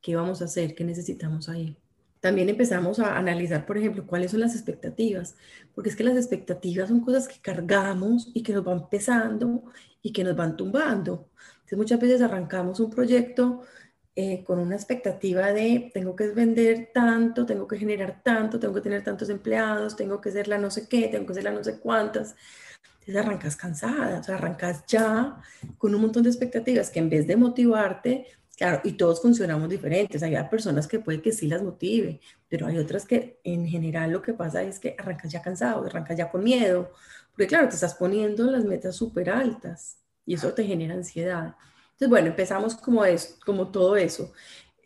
¿Qué 0.00 0.16
vamos 0.16 0.40
a 0.40 0.46
hacer? 0.46 0.74
¿Qué 0.74 0.82
necesitamos 0.82 1.48
ahí? 1.48 1.76
También 2.20 2.48
empezamos 2.48 2.98
a 3.00 3.16
analizar, 3.16 3.66
por 3.66 3.76
ejemplo, 3.78 4.06
cuáles 4.06 4.30
son 4.30 4.40
las 4.40 4.54
expectativas, 4.54 5.36
porque 5.74 5.90
es 5.90 5.96
que 5.96 6.04
las 6.04 6.16
expectativas 6.16 6.88
son 6.88 7.00
cosas 7.00 7.28
que 7.28 7.40
cargamos 7.40 8.30
y 8.34 8.42
que 8.42 8.52
nos 8.52 8.64
van 8.64 8.88
pesando 8.88 9.64
y 10.02 10.12
que 10.12 10.24
nos 10.24 10.36
van 10.36 10.56
tumbando. 10.56 11.28
Entonces 11.54 11.78
muchas 11.78 12.00
veces 12.00 12.22
arrancamos 12.22 12.80
un 12.80 12.90
proyecto 12.90 13.62
eh, 14.16 14.42
con 14.44 14.58
una 14.58 14.74
expectativa 14.76 15.52
de 15.52 15.90
tengo 15.94 16.16
que 16.16 16.28
vender 16.28 16.90
tanto, 16.92 17.46
tengo 17.46 17.66
que 17.66 17.78
generar 17.78 18.22
tanto, 18.22 18.58
tengo 18.58 18.74
que 18.74 18.80
tener 18.80 19.04
tantos 19.04 19.28
empleados, 19.30 19.96
tengo 19.96 20.20
que 20.20 20.30
ser 20.30 20.48
la 20.48 20.58
no 20.58 20.70
sé 20.70 20.88
qué, 20.88 21.08
tengo 21.08 21.26
que 21.26 21.34
ser 21.34 21.44
la 21.44 21.52
no 21.52 21.62
sé 21.64 21.78
cuántas. 21.78 22.34
Arrancas 23.18 23.56
cansada, 23.56 24.20
o 24.20 24.22
sea, 24.22 24.36
arrancas 24.36 24.84
ya 24.86 25.40
con 25.78 25.94
un 25.94 26.00
montón 26.02 26.22
de 26.22 26.30
expectativas 26.30 26.90
que 26.90 27.00
en 27.00 27.10
vez 27.10 27.26
de 27.26 27.36
motivarte, 27.36 28.26
Claro, 28.60 28.82
y 28.84 28.92
todos 28.92 29.22
funcionamos 29.22 29.70
diferentes. 29.70 30.22
Hay 30.22 30.36
personas 30.50 30.86
que 30.86 30.98
puede 30.98 31.22
que 31.22 31.32
sí 31.32 31.48
las 31.48 31.62
motive, 31.62 32.20
pero 32.46 32.66
hay 32.66 32.76
otras 32.76 33.06
que 33.06 33.40
en 33.42 33.66
general 33.66 34.12
lo 34.12 34.20
que 34.20 34.34
pasa 34.34 34.62
es 34.62 34.78
que 34.78 34.94
arrancas 34.98 35.32
ya 35.32 35.40
cansado, 35.40 35.86
arrancas 35.86 36.18
ya 36.18 36.30
con 36.30 36.44
miedo, 36.44 36.92
porque 37.30 37.46
claro, 37.46 37.70
te 37.70 37.76
estás 37.76 37.94
poniendo 37.94 38.50
las 38.50 38.66
metas 38.66 38.96
súper 38.96 39.30
altas 39.30 39.96
y 40.26 40.34
eso 40.34 40.52
te 40.52 40.64
genera 40.64 40.92
ansiedad. 40.92 41.54
Entonces, 41.92 42.10
bueno, 42.10 42.28
empezamos 42.28 42.74
como, 42.74 43.02
es, 43.06 43.38
como 43.46 43.68
todo 43.68 43.96
eso. 43.96 44.30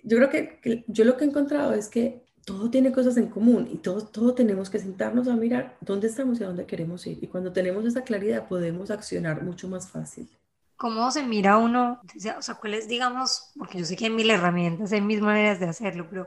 Yo 0.05 0.19
creo 0.19 0.31
que, 0.31 0.85
yo 0.87 1.05
lo 1.05 1.17
que 1.17 1.25
he 1.25 1.29
encontrado 1.29 1.75
es 1.75 1.89
que 1.89 2.24
todo 2.45 2.71
tiene 2.71 2.93
cosas 2.93 3.17
en 3.17 3.29
común 3.29 3.69
y 3.73 3.77
todo, 3.77 4.07
todo 4.07 4.35
tenemos 4.35 4.71
que 4.71 4.79
sentarnos 4.79 5.29
a 5.29 5.37
mirar 5.37 5.77
dónde 5.81 6.09
estamos 6.09 6.41
y 6.41 6.45
a 6.45 6.49
dónde 6.49 6.67
queremos 6.67 7.07
ir. 7.07 7.19
Y 7.23 7.27
cuando 7.27 7.53
tenemos 7.53 7.85
esa 7.85 8.03
claridad 8.03 8.49
podemos 8.49 8.91
accionar 8.91 9.43
mucho 9.43 9.69
más 9.69 9.89
fácil. 9.89 10.29
¿Cómo 10.77 11.11
se 11.11 11.23
mira 11.23 11.57
uno? 11.57 12.01
O 12.37 12.43
sea, 12.43 12.55
¿cuáles, 12.57 12.89
digamos, 12.89 13.53
porque 13.57 13.79
yo 13.79 13.85
sé 13.85 13.97
que 13.97 14.07
hay 14.07 14.11
mil 14.11 14.31
herramientas, 14.31 14.93
hay 14.93 15.01
mil 15.01 15.23
maneras 15.23 15.61
de 15.61 15.67
hacerlo, 15.67 16.07
pero 16.11 16.27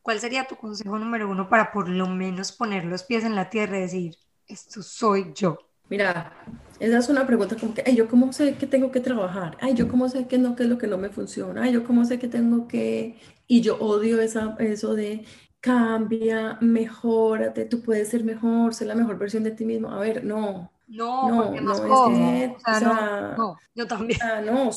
¿cuál 0.00 0.20
sería 0.20 0.46
tu 0.46 0.56
consejo 0.56 0.98
número 0.98 1.28
uno 1.28 1.48
para 1.48 1.72
por 1.72 1.88
lo 1.88 2.06
menos 2.06 2.52
poner 2.52 2.84
los 2.84 3.02
pies 3.02 3.24
en 3.24 3.34
la 3.34 3.50
tierra 3.50 3.78
y 3.78 3.82
decir, 3.82 4.16
esto 4.46 4.82
soy 4.82 5.32
yo? 5.34 5.58
Mira, 5.90 6.32
esa 6.78 6.98
es 6.98 7.08
una 7.08 7.26
pregunta 7.26 7.56
como 7.56 7.74
que, 7.74 7.82
ay, 7.84 7.96
¿yo 7.96 8.08
cómo 8.08 8.32
sé 8.32 8.54
que 8.54 8.68
tengo 8.68 8.92
que 8.92 9.00
trabajar? 9.00 9.58
Ay, 9.60 9.74
¿yo 9.74 9.88
cómo 9.88 10.08
sé 10.08 10.28
que 10.28 10.38
no, 10.38 10.54
qué 10.54 10.62
es 10.62 10.68
lo 10.68 10.78
que 10.78 10.86
no 10.86 10.96
me 10.96 11.10
funciona? 11.10 11.64
Ay, 11.64 11.72
¿yo 11.72 11.84
cómo 11.84 12.04
sé 12.04 12.18
que 12.18 12.28
tengo 12.28 12.68
que...? 12.68 13.18
Y 13.48 13.60
yo 13.60 13.76
odio 13.78 14.20
esa, 14.20 14.54
eso 14.60 14.94
de 14.94 15.24
cambia, 15.60 16.58
mejórate, 16.60 17.66
tú 17.66 17.82
puedes 17.82 18.08
ser 18.08 18.24
mejor, 18.24 18.74
ser 18.74 18.88
la 18.88 18.94
mejor 18.94 19.18
versión 19.18 19.44
de 19.44 19.50
ti 19.50 19.64
mismo. 19.64 19.90
A 19.90 20.00
ver, 20.00 20.24
no. 20.24 20.72
No, 20.88 21.28
no, 21.28 21.60
no, 21.60 21.72
es 21.72 21.80
que, 21.80 22.56
o 22.66 22.74
sea, 22.74 23.34
no, 23.38 23.56
yo 23.76 23.86
también. 23.86 24.18
no, 24.44 24.70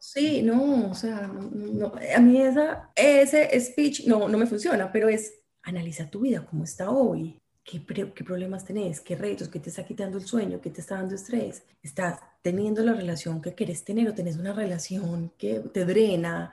sí, 0.00 0.42
no, 0.42 0.90
o 0.90 0.94
sea, 0.94 1.28
no, 1.28 1.92
a 2.16 2.20
mí 2.20 2.40
esa, 2.40 2.90
ese 2.96 3.60
speech 3.60 4.06
no, 4.06 4.28
no 4.28 4.38
me 4.38 4.46
funciona, 4.46 4.90
pero 4.90 5.08
es 5.08 5.38
analiza 5.62 6.10
tu 6.10 6.22
vida, 6.22 6.44
cómo 6.44 6.64
está 6.64 6.90
hoy, 6.90 7.40
¿Qué, 7.64 7.84
¿Qué, 7.84 8.24
problemas 8.24 8.64
tenés? 8.64 9.00
¿Qué 9.00 9.14
retos? 9.14 9.48
¿Qué 9.48 9.60
te 9.60 9.70
está 9.70 9.84
quitando 9.86 10.18
el 10.18 10.26
sueño? 10.26 10.60
¿Qué 10.60 10.70
te 10.70 10.80
está 10.80 10.96
dando 10.96 11.14
estrés? 11.14 11.62
¿Estás 11.80 12.18
teniendo 12.42 12.82
la 12.82 12.92
relación 12.92 13.40
que 13.40 13.54
querés 13.54 13.84
tener 13.84 14.08
o 14.08 14.14
tenés 14.14 14.36
una 14.36 14.52
relación 14.52 15.32
que 15.38 15.60
te 15.60 15.84
drena, 15.84 16.52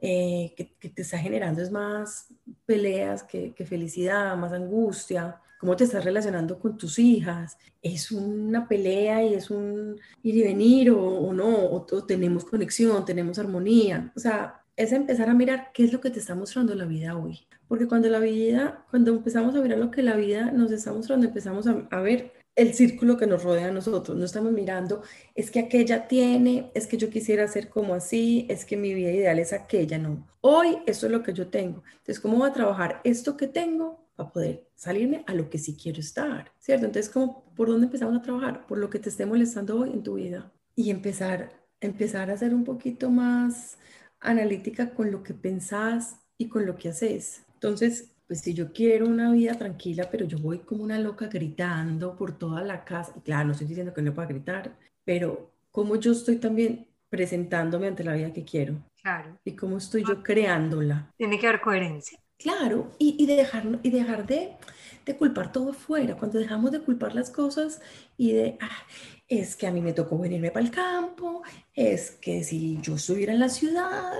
eh, 0.00 0.54
que, 0.56 0.88
te 0.88 1.02
está 1.02 1.18
generando 1.18 1.62
es 1.62 1.70
más 1.70 2.28
peleas 2.66 3.22
que, 3.22 3.52
felicidad, 3.66 4.36
más 4.36 4.52
angustia? 4.52 5.40
¿Cómo 5.58 5.76
te 5.76 5.84
estás 5.84 6.04
relacionando 6.04 6.58
con 6.58 6.76
tus 6.76 6.98
hijas? 6.98 7.56
¿Es 7.80 8.12
una 8.12 8.68
pelea 8.68 9.24
y 9.24 9.34
es 9.34 9.50
un 9.50 9.98
ir 10.22 10.36
y 10.36 10.42
venir 10.42 10.90
o, 10.90 11.02
o 11.02 11.32
no? 11.32 11.48
O, 11.48 11.86
o 11.90 12.04
tenemos 12.04 12.44
conexión, 12.44 13.04
tenemos 13.04 13.38
armonía? 13.38 14.12
O 14.14 14.20
sea, 14.20 14.64
es 14.76 14.92
empezar 14.92 15.28
a 15.28 15.34
mirar 15.34 15.70
qué 15.72 15.84
es 15.84 15.92
lo 15.92 16.00
que 16.00 16.10
te 16.10 16.18
está 16.18 16.34
mostrando 16.34 16.74
la 16.74 16.84
vida 16.84 17.16
hoy. 17.16 17.46
Porque 17.68 17.86
cuando 17.86 18.08
la 18.08 18.18
vida, 18.18 18.84
cuando 18.90 19.12
empezamos 19.12 19.54
a 19.54 19.60
mirar 19.60 19.78
lo 19.78 19.90
que 19.90 20.02
la 20.02 20.16
vida 20.16 20.50
nos 20.50 20.70
está 20.70 20.92
mostrando, 20.92 21.26
empezamos 21.26 21.66
a, 21.66 22.00
ver 22.00 22.32
el 22.56 22.74
círculo 22.74 23.16
que 23.16 23.26
nos 23.26 23.42
rodea 23.42 23.68
a 23.68 23.72
nosotros. 23.72 24.16
No 24.16 24.24
estamos 24.24 24.52
mirando, 24.52 25.02
es 25.34 25.50
que 25.50 25.60
aquella 25.60 26.06
tiene, 26.08 26.70
es 26.74 26.86
que 26.86 26.96
yo 26.96 27.10
quisiera 27.10 27.48
ser 27.48 27.68
como 27.68 27.94
así, 27.94 28.46
es 28.48 28.64
que 28.64 28.76
mi 28.76 28.94
vida 28.94 29.10
ideal 29.10 29.38
es 29.38 29.52
aquella, 29.52 29.98
no. 29.98 30.26
Hoy 30.40 30.78
eso 30.86 31.06
es 31.06 31.12
lo 31.12 31.22
que 31.22 31.32
yo 31.32 31.48
tengo. 31.48 31.82
Entonces, 31.92 32.20
¿cómo 32.20 32.38
voy 32.38 32.48
a 32.48 32.52
trabajar 32.52 33.00
esto 33.04 33.36
que 33.36 33.48
tengo 33.48 34.06
para 34.14 34.30
poder 34.30 34.68
salirme 34.76 35.24
a 35.26 35.34
lo 35.34 35.50
que 35.50 35.58
sí 35.58 35.76
quiero 35.76 36.00
estar? 36.00 36.52
¿Cierto? 36.58 36.86
Entonces, 36.86 37.12
¿cómo, 37.12 37.44
¿por 37.56 37.68
dónde 37.68 37.86
empezamos 37.86 38.16
a 38.16 38.22
trabajar? 38.22 38.66
Por 38.66 38.78
lo 38.78 38.90
que 38.90 38.98
te 38.98 39.08
esté 39.08 39.26
molestando 39.26 39.80
hoy 39.80 39.90
en 39.90 40.02
tu 40.02 40.14
vida. 40.14 40.52
Y 40.76 40.90
empezar, 40.90 41.52
empezar 41.80 42.30
a 42.30 42.36
ser 42.36 42.54
un 42.54 42.64
poquito 42.64 43.10
más 43.10 43.78
analítica 44.20 44.94
con 44.94 45.10
lo 45.10 45.22
que 45.22 45.34
pensás 45.34 46.16
y 46.38 46.48
con 46.48 46.66
lo 46.66 46.76
que 46.76 46.90
haces. 46.90 47.42
Entonces, 47.54 48.13
pues 48.26 48.40
si 48.40 48.54
yo 48.54 48.72
quiero 48.72 49.06
una 49.06 49.32
vida 49.32 49.54
tranquila, 49.54 50.08
pero 50.10 50.24
yo 50.26 50.38
voy 50.38 50.60
como 50.60 50.82
una 50.82 50.98
loca 50.98 51.26
gritando 51.26 52.16
por 52.16 52.38
toda 52.38 52.62
la 52.62 52.84
casa, 52.84 53.14
claro, 53.24 53.46
no 53.46 53.52
estoy 53.52 53.66
diciendo 53.66 53.92
que 53.92 54.02
no 54.02 54.14
pueda 54.14 54.28
gritar, 54.28 54.76
pero 55.04 55.52
cómo 55.70 55.96
yo 55.96 56.12
estoy 56.12 56.36
también 56.36 56.86
presentándome 57.08 57.86
ante 57.86 58.04
la 58.04 58.14
vida 58.14 58.32
que 58.32 58.44
quiero. 58.44 58.82
Claro. 59.02 59.38
Y 59.44 59.52
cómo 59.52 59.76
estoy 59.76 60.02
yo 60.06 60.22
creándola. 60.22 61.12
Tiene 61.16 61.38
que 61.38 61.46
haber 61.46 61.60
coherencia. 61.60 62.18
Claro, 62.38 62.90
y, 62.98 63.16
y, 63.18 63.26
dejar, 63.26 63.78
y 63.82 63.90
dejar 63.90 64.26
de, 64.26 64.56
de 65.04 65.16
culpar 65.16 65.52
todo 65.52 65.72
fuera. 65.72 66.16
Cuando 66.16 66.38
dejamos 66.38 66.72
de 66.72 66.80
culpar 66.80 67.14
las 67.14 67.30
cosas 67.30 67.80
y 68.16 68.32
de, 68.32 68.58
ah, 68.60 68.86
es 69.28 69.56
que 69.56 69.66
a 69.66 69.70
mí 69.70 69.80
me 69.80 69.92
tocó 69.92 70.18
venirme 70.18 70.50
para 70.50 70.64
el 70.64 70.70
campo, 70.70 71.42
es 71.72 72.12
que 72.12 72.42
si 72.42 72.78
yo 72.80 72.96
estuviera 72.96 73.32
en 73.32 73.40
la 73.40 73.48
ciudad, 73.48 74.12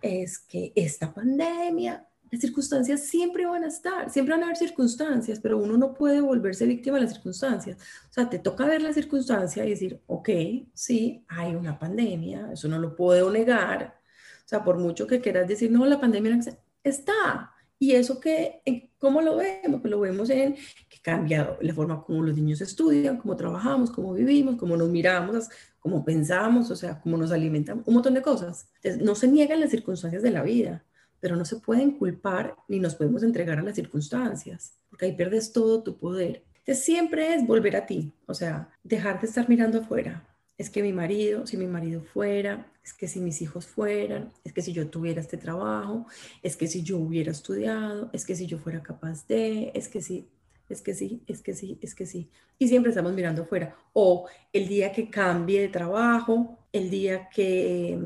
es 0.00 0.38
que 0.38 0.72
esta 0.74 1.12
pandemia, 1.12 2.06
las 2.32 2.40
circunstancias 2.40 3.02
siempre 3.02 3.44
van 3.44 3.62
a 3.62 3.66
estar, 3.68 4.10
siempre 4.10 4.32
van 4.32 4.42
a 4.42 4.46
haber 4.46 4.56
circunstancias, 4.56 5.38
pero 5.38 5.58
uno 5.58 5.76
no 5.76 5.92
puede 5.92 6.22
volverse 6.22 6.64
víctima 6.64 6.96
de 6.96 7.02
las 7.02 7.12
circunstancias. 7.12 7.76
O 8.08 8.12
sea, 8.12 8.30
te 8.30 8.38
toca 8.38 8.64
ver 8.64 8.80
la 8.80 8.94
circunstancia 8.94 9.66
y 9.66 9.70
decir, 9.70 10.00
ok, 10.06 10.30
sí, 10.72 11.26
hay 11.28 11.54
una 11.54 11.78
pandemia, 11.78 12.48
eso 12.50 12.68
no 12.68 12.78
lo 12.78 12.96
puedo 12.96 13.30
negar. 13.30 14.00
O 14.46 14.48
sea, 14.48 14.64
por 14.64 14.78
mucho 14.78 15.06
que 15.06 15.20
quieras 15.20 15.46
decir, 15.46 15.70
no, 15.70 15.84
la 15.84 16.00
pandemia 16.00 16.40
está. 16.82 17.52
Y 17.78 17.92
eso 17.92 18.18
que, 18.18 18.62
¿cómo 18.96 19.20
lo 19.20 19.36
vemos? 19.36 19.82
Pues 19.82 19.90
lo 19.90 20.00
vemos 20.00 20.30
en 20.30 20.54
que 20.88 21.00
cambia 21.02 21.58
la 21.60 21.74
forma 21.74 22.02
como 22.02 22.22
los 22.22 22.34
niños 22.34 22.62
estudian, 22.62 23.18
cómo 23.18 23.36
trabajamos, 23.36 23.90
cómo 23.90 24.14
vivimos, 24.14 24.56
cómo 24.56 24.74
nos 24.78 24.88
miramos, 24.88 25.50
cómo 25.78 26.02
pensamos, 26.02 26.70
o 26.70 26.76
sea, 26.76 26.98
cómo 26.98 27.18
nos 27.18 27.30
alimentamos, 27.30 27.86
un 27.86 27.92
montón 27.92 28.14
de 28.14 28.22
cosas. 28.22 28.70
Entonces, 28.76 29.02
no 29.02 29.14
se 29.16 29.28
niegan 29.28 29.60
las 29.60 29.70
circunstancias 29.70 30.22
de 30.22 30.30
la 30.30 30.42
vida 30.42 30.82
pero 31.22 31.36
no 31.36 31.44
se 31.44 31.56
pueden 31.56 31.92
culpar 31.92 32.56
ni 32.66 32.80
nos 32.80 32.96
podemos 32.96 33.22
entregar 33.22 33.56
a 33.56 33.62
las 33.62 33.76
circunstancias, 33.76 34.74
porque 34.90 35.06
ahí 35.06 35.12
pierdes 35.12 35.52
todo 35.52 35.80
tu 35.80 35.96
poder. 35.96 36.42
Entonces 36.58 36.84
siempre 36.84 37.32
es 37.32 37.46
volver 37.46 37.76
a 37.76 37.86
ti, 37.86 38.12
o 38.26 38.34
sea, 38.34 38.68
dejar 38.82 39.20
de 39.20 39.28
estar 39.28 39.48
mirando 39.48 39.78
afuera. 39.78 40.26
Es 40.58 40.68
que 40.68 40.82
mi 40.82 40.92
marido, 40.92 41.46
si 41.46 41.56
mi 41.56 41.68
marido 41.68 42.02
fuera, 42.02 42.66
es 42.82 42.92
que 42.92 43.06
si 43.06 43.20
mis 43.20 43.40
hijos 43.40 43.66
fueran, 43.66 44.32
es 44.42 44.52
que 44.52 44.62
si 44.62 44.72
yo 44.72 44.88
tuviera 44.88 45.20
este 45.20 45.36
trabajo, 45.36 46.06
es 46.42 46.56
que 46.56 46.66
si 46.66 46.82
yo 46.82 46.98
hubiera 46.98 47.30
estudiado, 47.30 48.10
es 48.12 48.26
que 48.26 48.34
si 48.34 48.46
yo 48.46 48.58
fuera 48.58 48.82
capaz 48.82 49.24
de, 49.28 49.70
es 49.74 49.88
que 49.88 50.02
si, 50.02 50.28
es 50.68 50.82
que 50.82 50.92
sí, 50.92 51.22
es 51.28 51.40
que 51.40 51.54
sí, 51.54 51.78
es 51.80 51.94
que 51.94 52.04
sí. 52.04 52.28
Y 52.58 52.66
siempre 52.66 52.90
estamos 52.90 53.12
mirando 53.12 53.42
afuera. 53.42 53.76
O 53.92 54.26
el 54.52 54.66
día 54.66 54.90
que 54.90 55.08
cambie 55.08 55.60
de 55.60 55.68
trabajo, 55.68 56.58
el 56.72 56.90
día 56.90 57.28
que 57.28 57.96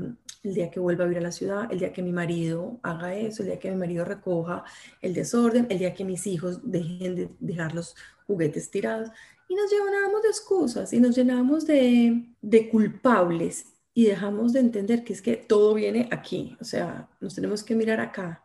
el 0.47 0.55
día 0.55 0.71
que 0.71 0.81
vuelva 0.81 1.05
a 1.05 1.07
vivir 1.07 1.19
a 1.19 1.23
la 1.23 1.33
ciudad, 1.33 1.71
el 1.71 1.79
día 1.79 1.93
que 1.93 2.03
mi 2.03 2.13
marido 2.13 2.79
haga 2.83 3.15
eso, 3.15 3.43
el 3.43 3.49
día 3.49 3.59
que 3.59 3.71
mi 3.71 3.77
marido 3.77 4.05
recoja 4.05 4.65
el 5.03 5.13
desorden, 5.13 5.67
el 5.71 5.79
día 5.79 5.95
que 5.95 6.05
mis 6.05 6.27
hijos 6.27 6.61
dejen 6.63 7.17
de 7.17 7.29
dejar 7.41 7.75
los 7.75 7.97
juguetes 8.27 8.71
tirados. 8.71 9.11
Y 9.49 9.55
nos 9.55 9.71
llenamos 9.71 10.23
de 10.23 10.29
excusas 10.29 10.93
y 10.93 11.01
nos 11.01 11.17
llenamos 11.17 11.67
de, 11.67 12.27
de 12.41 12.69
culpables 12.69 13.67
y 13.93 14.07
dejamos 14.07 14.53
de 14.53 14.61
entender 14.61 15.05
que 15.05 15.13
es 15.13 15.23
que 15.23 15.37
todo 15.37 15.75
viene 15.75 16.09
aquí, 16.13 16.57
o 16.61 16.65
sea, 16.65 17.09
nos 17.21 17.35
tenemos 17.35 17.65
que 17.65 17.75
mirar 17.75 17.99
acá 17.99 18.45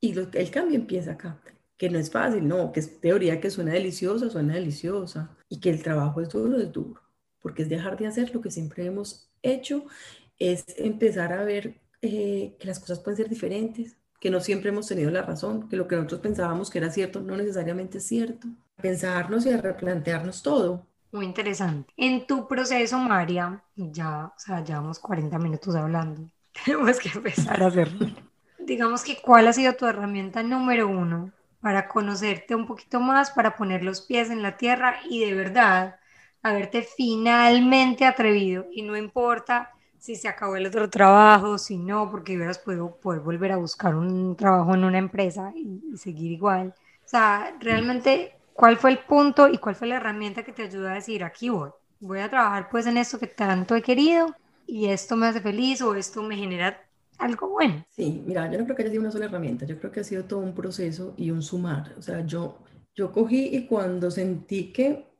y 0.00 0.16
el 0.16 0.50
cambio 0.50 0.76
empieza 0.76 1.12
acá, 1.12 1.40
que 1.76 1.90
no 1.90 1.98
es 1.98 2.10
fácil, 2.10 2.46
no, 2.46 2.70
que 2.70 2.80
es 2.80 3.00
teoría 3.00 3.40
que 3.40 3.50
suena 3.50 3.72
deliciosa, 3.72 4.30
suena 4.30 4.54
deliciosa 4.54 5.36
y 5.48 5.60
que 5.60 5.70
el 5.70 5.82
trabajo 5.82 6.20
es 6.20 6.28
duro, 6.28 6.58
es 6.58 6.70
duro, 6.70 7.00
porque 7.40 7.62
es 7.62 7.68
dejar 7.68 7.98
de 7.98 8.06
hacer 8.06 8.32
lo 8.34 8.40
que 8.40 8.50
siempre 8.50 8.84
hemos 8.84 9.30
hecho 9.42 9.86
es 10.52 10.64
empezar 10.76 11.32
a 11.32 11.44
ver 11.44 11.80
eh, 12.02 12.56
que 12.58 12.66
las 12.66 12.80
cosas 12.80 13.00
pueden 13.00 13.16
ser 13.16 13.28
diferentes, 13.28 13.96
que 14.20 14.30
no 14.30 14.40
siempre 14.40 14.70
hemos 14.70 14.86
tenido 14.86 15.10
la 15.10 15.22
razón, 15.22 15.68
que 15.68 15.76
lo 15.76 15.86
que 15.88 15.96
nosotros 15.96 16.20
pensábamos 16.20 16.70
que 16.70 16.78
era 16.78 16.90
cierto 16.90 17.20
no 17.20 17.36
necesariamente 17.36 17.98
es 17.98 18.06
cierto. 18.06 18.48
Pensarnos 18.80 19.46
y 19.46 19.56
replantearnos 19.56 20.42
todo. 20.42 20.86
Muy 21.12 21.26
interesante. 21.26 21.92
En 21.96 22.26
tu 22.26 22.48
proceso, 22.48 22.98
María, 22.98 23.62
ya, 23.76 24.26
o 24.26 24.38
sea, 24.38 24.64
llevamos 24.64 24.98
40 24.98 25.38
minutos 25.38 25.74
hablando. 25.76 26.28
Tenemos 26.64 26.98
que 26.98 27.08
empezar 27.08 27.62
a 27.62 27.68
hacerlo. 27.68 28.08
Digamos 28.58 29.04
que, 29.04 29.20
¿cuál 29.22 29.46
ha 29.46 29.52
sido 29.52 29.74
tu 29.74 29.86
herramienta 29.86 30.42
número 30.42 30.88
uno 30.88 31.32
para 31.60 31.86
conocerte 31.86 32.54
un 32.54 32.66
poquito 32.66 33.00
más, 33.00 33.30
para 33.30 33.56
poner 33.56 33.84
los 33.84 34.00
pies 34.00 34.30
en 34.30 34.42
la 34.42 34.56
tierra 34.56 34.96
y 35.08 35.24
de 35.24 35.34
verdad 35.34 36.00
haberte 36.42 36.82
finalmente 36.82 38.06
atrevido? 38.06 38.66
Y 38.72 38.82
no 38.82 38.96
importa 38.96 39.70
si 40.04 40.16
se 40.16 40.28
acabó 40.28 40.54
el 40.56 40.66
otro 40.66 40.90
trabajo, 40.90 41.56
si 41.56 41.78
no, 41.78 42.10
porque 42.10 42.36
hubieras 42.36 42.58
podido 42.58 42.94
poder 42.96 43.20
volver 43.22 43.52
a 43.52 43.56
buscar 43.56 43.94
un 43.94 44.36
trabajo 44.36 44.74
en 44.74 44.84
una 44.84 44.98
empresa 44.98 45.50
y, 45.56 45.96
seguir 45.96 46.30
igual. 46.30 46.74
O 47.02 47.08
sea, 47.08 47.56
realmente, 47.58 48.34
¿cuál 48.52 48.76
fue 48.76 48.90
el 48.90 48.98
punto 48.98 49.48
y 49.48 49.56
cuál 49.56 49.74
fue 49.74 49.88
la 49.88 49.96
herramienta 49.96 50.42
que 50.42 50.52
te 50.52 50.64
ayudó 50.64 50.90
a 50.90 50.92
decir, 50.92 51.24
aquí 51.24 51.48
voy? 51.48 51.70
Voy 52.00 52.18
a 52.18 52.28
trabajar 52.28 52.68
pues 52.70 52.84
en 52.84 52.98
esto 52.98 53.18
que 53.18 53.28
tanto 53.28 53.74
he 53.74 53.80
querido 53.80 54.36
y 54.66 54.88
esto 54.88 55.16
me 55.16 55.26
hace 55.26 55.40
feliz 55.40 55.80
o 55.80 55.94
esto 55.94 56.22
me 56.22 56.36
genera 56.36 56.78
algo 57.16 57.48
bueno. 57.48 57.82
Sí, 57.88 58.22
mira, 58.26 58.52
yo 58.52 58.58
no 58.58 58.64
creo 58.64 58.76
que 58.76 58.82
haya 58.82 58.90
sido 58.90 59.04
una 59.04 59.10
sola 59.10 59.24
herramienta, 59.24 59.64
yo 59.64 59.78
creo 59.78 59.90
que 59.90 60.00
ha 60.00 60.04
sido 60.04 60.24
todo 60.24 60.40
un 60.40 60.54
proceso 60.54 61.14
y 61.16 61.30
un 61.30 61.42
sumar. 61.42 61.94
O 61.96 62.02
sea, 62.02 62.20
yo, 62.26 62.58
yo 62.94 63.10
cogí 63.10 63.56
y 63.56 63.66
cuando 63.66 64.10
sentí 64.10 64.70
que 64.70 65.13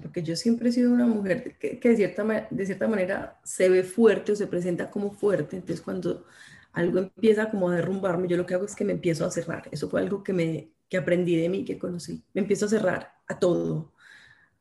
porque 0.00 0.22
yo 0.22 0.36
siempre 0.36 0.68
he 0.68 0.72
sido 0.72 0.92
una 0.92 1.06
mujer 1.06 1.56
que, 1.58 1.78
de, 1.82 1.96
cierta, 1.96 2.48
de 2.50 2.66
cierta 2.66 2.88
manera 2.88 3.40
se 3.44 3.68
ve 3.68 3.82
fuerte 3.82 4.32
o 4.32 4.36
se 4.36 4.46
presenta 4.46 4.90
como 4.90 5.12
fuerte, 5.12 5.56
entonces 5.56 5.80
cuando 5.80 6.24
algo 6.72 6.98
empieza 6.98 7.50
como 7.50 7.70
a 7.70 7.76
derrumbarme, 7.76 8.28
yo 8.28 8.36
lo 8.36 8.46
que 8.46 8.54
hago 8.54 8.64
es 8.64 8.74
que 8.74 8.84
me 8.84 8.92
empiezo 8.92 9.24
a 9.24 9.30
cerrar. 9.30 9.68
Eso 9.70 9.88
fue 9.88 10.00
algo 10.00 10.24
que, 10.24 10.32
me, 10.32 10.72
que 10.88 10.96
aprendí 10.96 11.36
de 11.36 11.48
mí, 11.48 11.64
que 11.64 11.78
conocí. 11.78 12.24
Me 12.34 12.40
empiezo 12.40 12.66
a 12.66 12.68
cerrar 12.68 13.12
a 13.28 13.38
todo, 13.38 13.92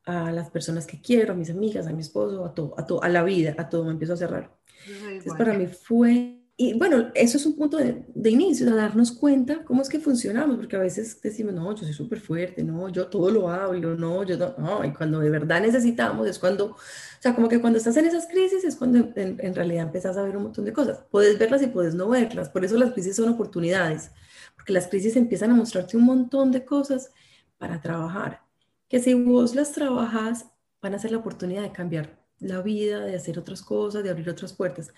a 0.05 0.31
las 0.31 0.51
personas 0.51 0.85
que 0.85 1.01
quiero, 1.01 1.33
a 1.33 1.35
mis 1.35 1.49
amigas, 1.49 1.87
a 1.87 1.93
mi 1.93 2.01
esposo, 2.01 2.45
a 2.45 2.53
todo, 2.53 2.75
a, 2.77 2.85
todo, 2.85 3.03
a 3.03 3.09
la 3.09 3.23
vida, 3.23 3.55
a 3.57 3.67
todo, 3.67 3.85
me 3.85 3.91
empiezo 3.91 4.13
a 4.13 4.17
cerrar. 4.17 4.55
Entonces 4.87 5.33
para 5.35 5.53
mí 5.53 5.65
fue 5.67 6.42
y 6.55 6.77
bueno, 6.77 7.11
eso 7.15 7.37
es 7.37 7.45
un 7.47 7.55
punto 7.55 7.77
de, 7.77 8.05
de, 8.13 8.29
inicio, 8.29 8.67
de 8.67 8.75
darnos 8.75 9.11
cuenta 9.11 9.63
cómo 9.65 9.81
es 9.81 9.89
que 9.89 9.99
funcionamos, 9.99 10.57
porque 10.57 10.75
a 10.75 10.79
veces 10.79 11.19
decimos, 11.19 11.51
no, 11.53 11.75
yo 11.75 11.83
soy 11.83 11.93
súper 11.93 12.19
fuerte, 12.19 12.63
no, 12.63 12.89
yo 12.89 13.07
todo 13.07 13.31
lo 13.31 13.49
hablo, 13.49 13.95
no, 13.95 14.23
yo 14.23 14.37
no, 14.59 14.85
y 14.85 14.93
cuando 14.93 15.19
de 15.19 15.31
verdad 15.31 15.61
necesitamos 15.61 16.27
es 16.27 16.37
cuando, 16.37 16.65
o 16.67 16.77
sea, 17.19 17.33
como 17.33 17.49
que 17.49 17.59
cuando 17.59 17.79
estás 17.79 17.97
en 17.97 18.05
esas 18.05 18.27
crisis 18.27 18.63
es 18.63 18.75
cuando 18.75 18.99
en, 19.15 19.37
en 19.39 19.55
realidad 19.55 19.85
empiezas 19.85 20.15
a 20.15 20.21
ver 20.21 20.37
un 20.37 20.43
montón 20.43 20.65
de 20.65 20.73
cosas. 20.73 21.03
Puedes 21.09 21.39
verlas 21.39 21.63
y 21.63 21.67
puedes 21.67 21.95
no 21.95 22.09
verlas, 22.09 22.49
por 22.49 22.63
eso 22.63 22.77
las 22.77 22.91
crisis 22.91 23.15
son 23.15 23.29
oportunidades, 23.29 24.11
porque 24.55 24.73
las 24.73 24.87
crisis 24.87 25.15
empiezan 25.15 25.49
a 25.51 25.55
mostrarte 25.55 25.97
un 25.97 26.03
montón 26.03 26.51
de 26.51 26.63
cosas 26.65 27.11
para 27.57 27.81
trabajar, 27.81 28.41
que 28.87 28.99
si 28.99 29.15
vos 29.15 29.55
las 29.55 29.71
trabajas, 29.71 30.45
van 30.83 30.93
a 30.93 30.99
ser 30.99 31.11
la 31.11 31.17
oportunidad 31.17 31.63
de 31.63 31.71
cambiar 31.71 32.19
la 32.39 32.61
vida, 32.61 32.99
de 33.05 33.15
hacer 33.15 33.39
otras 33.39 33.63
cosas, 33.63 34.03
de 34.03 34.11
abrir 34.11 34.29
otras 34.29 34.53
puertas. 34.53 34.93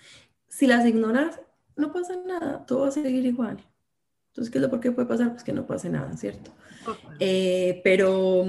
Si 0.48 0.66
las 0.66 0.84
ignoras, 0.84 1.40
no 1.76 1.92
pasa 1.92 2.16
nada, 2.26 2.64
todo 2.66 2.80
va 2.80 2.88
a 2.88 2.90
seguir 2.90 3.24
igual. 3.24 3.58
Entonces, 4.28 4.50
¿qué 4.50 4.58
es 4.58 4.62
lo 4.62 4.70
por 4.70 4.80
qué 4.80 4.92
puede 4.92 5.08
pasar? 5.08 5.30
Pues 5.32 5.44
que 5.44 5.52
no 5.52 5.66
pase 5.66 5.88
nada, 5.88 6.14
¿cierto? 6.16 6.50
Eh, 7.20 7.80
pero, 7.84 8.44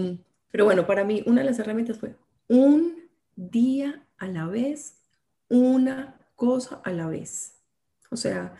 pero 0.51 0.65
bueno, 0.65 0.86
para 0.86 1.03
mí 1.03 1.23
una 1.25 1.41
de 1.41 1.47
las 1.47 1.59
herramientas 1.59 1.97
fue 1.97 2.15
un 2.47 3.09
día 3.36 4.03
a 4.17 4.28
la 4.28 4.47
vez, 4.47 4.97
una 5.47 6.19
cosa 6.36 6.82
a 6.84 6.91
la 6.91 7.07
vez. 7.07 7.53
O 8.09 8.17
sea, 8.17 8.53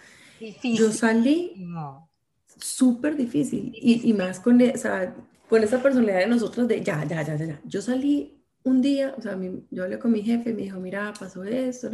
yo 0.64 0.92
salí 0.92 1.66
súper 2.60 3.16
difícil 3.16 3.72
y, 3.76 4.10
y, 4.10 4.14
más 4.14 4.40
con, 4.40 4.62
esa, 4.62 5.14
con 5.50 5.64
esa 5.64 5.82
personalidad 5.82 6.20
de 6.20 6.28
nosotros 6.28 6.68
de 6.68 6.84
ya, 6.84 7.04
ya, 7.06 7.22
ya, 7.24 7.36
ya. 7.36 7.62
Yo 7.66 7.82
salí 7.82 8.37
un 8.68 8.82
día, 8.82 9.16
o 9.18 9.22
sea, 9.22 9.38
yo 9.72 9.84
hablé 9.84 9.98
con 9.98 10.12
mi 10.12 10.22
jefe, 10.22 10.54
me 10.54 10.64
dijo, 10.64 10.80
mira, 10.80 11.14
pasó 11.18 11.44
esto, 11.44 11.90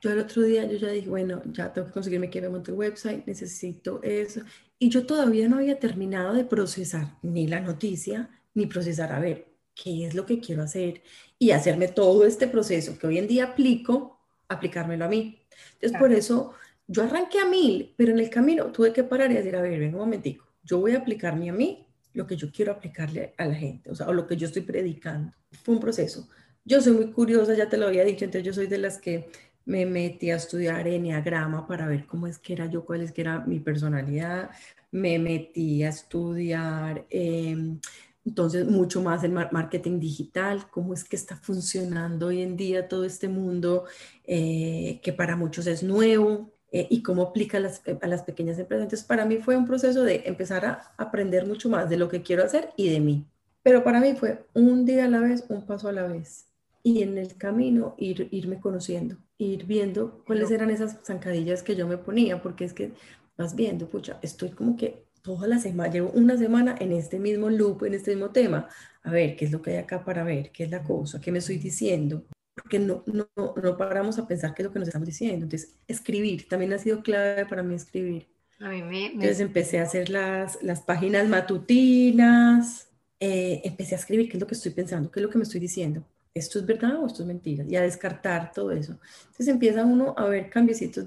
yo 0.00 0.10
el 0.10 0.18
otro 0.18 0.42
día 0.42 0.64
yo 0.64 0.78
ya 0.78 0.88
dije, 0.88 1.08
bueno, 1.08 1.42
ya 1.52 1.72
tengo 1.72 1.88
que 1.88 1.92
conseguirme 1.92 2.30
que 2.30 2.40
me 2.40 2.48
monte 2.48 2.70
el 2.70 2.76
website, 2.76 3.26
necesito 3.26 4.00
eso. 4.02 4.40
Y 4.78 4.88
yo 4.88 5.04
todavía 5.04 5.48
no 5.48 5.56
había 5.56 5.78
terminado 5.78 6.32
de 6.32 6.44
procesar 6.44 7.18
ni 7.22 7.46
la 7.46 7.60
noticia, 7.60 8.30
ni 8.54 8.66
procesar, 8.66 9.12
a 9.12 9.20
ver, 9.20 9.48
qué 9.74 10.06
es 10.06 10.14
lo 10.14 10.26
que 10.26 10.40
quiero 10.40 10.62
hacer 10.62 11.02
y 11.38 11.50
hacerme 11.50 11.88
todo 11.88 12.24
este 12.24 12.46
proceso 12.46 12.98
que 12.98 13.06
hoy 13.06 13.18
en 13.18 13.26
día 13.26 13.44
aplico, 13.44 14.20
aplicármelo 14.48 15.04
a 15.04 15.08
mí. 15.08 15.38
Entonces, 15.74 15.98
por 15.98 16.12
eso 16.12 16.54
yo 16.86 17.02
arranqué 17.02 17.40
a 17.40 17.46
mil, 17.46 17.94
pero 17.96 18.12
en 18.12 18.20
el 18.20 18.30
camino 18.30 18.66
tuve 18.66 18.92
que 18.92 19.04
parar 19.04 19.30
y 19.30 19.34
decir, 19.34 19.56
a 19.56 19.62
ver, 19.62 19.78
venga 19.78 19.96
un 19.96 20.04
momentico, 20.04 20.46
yo 20.62 20.78
voy 20.78 20.92
a 20.92 20.98
aplicarme 20.98 21.50
a 21.50 21.52
mí 21.52 21.86
lo 22.12 22.26
que 22.26 22.36
yo 22.36 22.50
quiero 22.52 22.72
aplicarle 22.72 23.34
a 23.38 23.46
la 23.46 23.54
gente, 23.54 23.90
o 23.90 23.94
sea, 23.94 24.08
o 24.08 24.12
lo 24.12 24.26
que 24.26 24.36
yo 24.36 24.46
estoy 24.46 24.62
predicando. 24.62 25.32
Fue 25.62 25.74
un 25.74 25.80
proceso. 25.80 26.28
Yo 26.64 26.80
soy 26.80 26.92
muy 26.92 27.10
curiosa, 27.12 27.54
ya 27.54 27.68
te 27.68 27.76
lo 27.76 27.86
había 27.86 28.04
dicho, 28.04 28.24
entonces 28.24 28.46
yo 28.46 28.52
soy 28.52 28.66
de 28.66 28.78
las 28.78 28.98
que 28.98 29.30
me 29.64 29.86
metí 29.86 30.30
a 30.30 30.36
estudiar 30.36 30.86
enneagrama 30.88 31.66
para 31.66 31.86
ver 31.86 32.06
cómo 32.06 32.26
es 32.26 32.38
que 32.38 32.52
era 32.54 32.66
yo, 32.66 32.84
cuál 32.84 33.02
es 33.02 33.12
que 33.12 33.20
era 33.22 33.40
mi 33.40 33.60
personalidad. 33.60 34.50
Me 34.90 35.18
metí 35.18 35.82
a 35.84 35.90
estudiar, 35.90 37.06
em, 37.10 37.80
entonces, 38.24 38.66
mucho 38.66 39.02
más 39.02 39.24
el 39.24 39.32
marketing 39.32 39.98
digital, 40.00 40.68
cómo 40.70 40.92
es 40.94 41.04
que 41.04 41.16
está 41.16 41.36
funcionando 41.36 42.26
hoy 42.26 42.42
en 42.42 42.56
día 42.56 42.88
todo 42.88 43.04
este 43.04 43.28
mundo 43.28 43.84
eh, 44.24 45.00
que 45.02 45.12
para 45.12 45.36
muchos 45.36 45.66
es 45.66 45.82
nuevo. 45.82 46.52
Eh, 46.72 46.86
y 46.88 47.02
cómo 47.02 47.22
aplica 47.22 47.58
a 47.58 47.60
las, 47.60 47.82
a 48.00 48.06
las, 48.06 48.22
pequeñas 48.22 48.58
empresas. 48.58 48.84
Entonces, 48.84 49.06
para 49.06 49.24
mí 49.24 49.38
fue 49.38 49.56
un 49.56 49.66
proceso 49.66 50.04
de 50.04 50.22
empezar 50.26 50.64
a 50.64 50.92
aprender 50.98 51.44
mucho 51.46 51.68
más 51.68 51.90
de 51.90 51.96
lo 51.96 52.08
que 52.08 52.22
quiero 52.22 52.44
hacer 52.44 52.70
y 52.76 52.90
de 52.90 53.00
mí. 53.00 53.26
Pero 53.62 53.82
para 53.82 54.00
mí 54.00 54.14
fue 54.14 54.44
un 54.54 54.84
día 54.84 55.06
a 55.06 55.08
la 55.08 55.20
vez, 55.20 55.44
un 55.48 55.66
paso 55.66 55.88
a 55.88 55.92
la 55.92 56.04
vez. 56.04 56.46
Y 56.82 57.02
en 57.02 57.18
el 57.18 57.36
camino 57.36 57.94
ir, 57.98 58.28
irme 58.30 58.60
conociendo, 58.60 59.16
ir 59.36 59.66
viendo 59.66 60.22
cuáles 60.26 60.50
eran 60.50 60.70
esas 60.70 60.98
zancadillas 61.04 61.62
que 61.62 61.76
yo 61.76 61.86
me 61.86 61.98
ponía, 61.98 62.40
porque 62.40 62.64
es 62.64 62.72
que 62.72 62.92
vas 63.36 63.54
viendo, 63.54 63.88
pucha, 63.88 64.18
estoy 64.22 64.50
como 64.50 64.76
que 64.76 65.04
toda 65.22 65.46
la 65.46 65.58
semana, 65.58 65.92
llevo 65.92 66.10
una 66.10 66.38
semana 66.38 66.74
en 66.78 66.92
este 66.92 67.18
mismo 67.18 67.50
loop, 67.50 67.84
en 67.84 67.94
este 67.94 68.12
mismo 68.12 68.30
tema. 68.30 68.68
A 69.02 69.10
ver, 69.10 69.36
¿qué 69.36 69.44
es 69.44 69.52
lo 69.52 69.60
que 69.60 69.72
hay 69.72 69.76
acá 69.78 70.04
para 70.04 70.24
ver? 70.24 70.52
¿Qué 70.52 70.64
es 70.64 70.70
la 70.70 70.82
cosa? 70.82 71.20
¿Qué 71.20 71.32
me 71.32 71.38
estoy 71.40 71.58
diciendo? 71.58 72.24
Porque 72.54 72.78
no, 72.78 73.04
no, 73.06 73.28
no 73.36 73.76
paramos 73.76 74.18
a 74.18 74.26
pensar 74.26 74.54
qué 74.54 74.62
es 74.62 74.66
lo 74.66 74.72
que 74.72 74.78
nos 74.78 74.88
estamos 74.88 75.06
diciendo. 75.06 75.44
Entonces, 75.44 75.76
escribir 75.88 76.48
también 76.48 76.72
ha 76.72 76.78
sido 76.78 77.02
clave 77.02 77.46
para 77.46 77.62
mí 77.62 77.74
escribir. 77.74 78.28
A 78.60 78.68
mí 78.68 78.82
me, 78.82 79.06
Entonces 79.06 79.40
empecé 79.40 79.78
a 79.80 79.84
hacer 79.84 80.10
las, 80.10 80.62
las 80.62 80.82
páginas 80.82 81.28
matutinas, 81.28 82.88
eh, 83.18 83.62
empecé 83.64 83.94
a 83.94 83.98
escribir 83.98 84.28
qué 84.28 84.36
es 84.36 84.40
lo 84.40 84.46
que 84.46 84.54
estoy 84.54 84.72
pensando, 84.72 85.10
qué 85.10 85.20
es 85.20 85.24
lo 85.24 85.30
que 85.30 85.38
me 85.38 85.44
estoy 85.44 85.60
diciendo. 85.60 86.04
¿Esto 86.32 86.58
es 86.60 86.66
verdad 86.66 87.02
o 87.02 87.06
esto 87.06 87.22
es 87.22 87.26
mentira? 87.28 87.64
Y 87.68 87.74
a 87.76 87.82
descartar 87.82 88.52
todo 88.52 88.70
eso. 88.70 88.98
Entonces 89.22 89.48
empieza 89.48 89.84
uno 89.84 90.14
a 90.16 90.26
ver 90.26 90.48
cambiecitos 90.48 91.06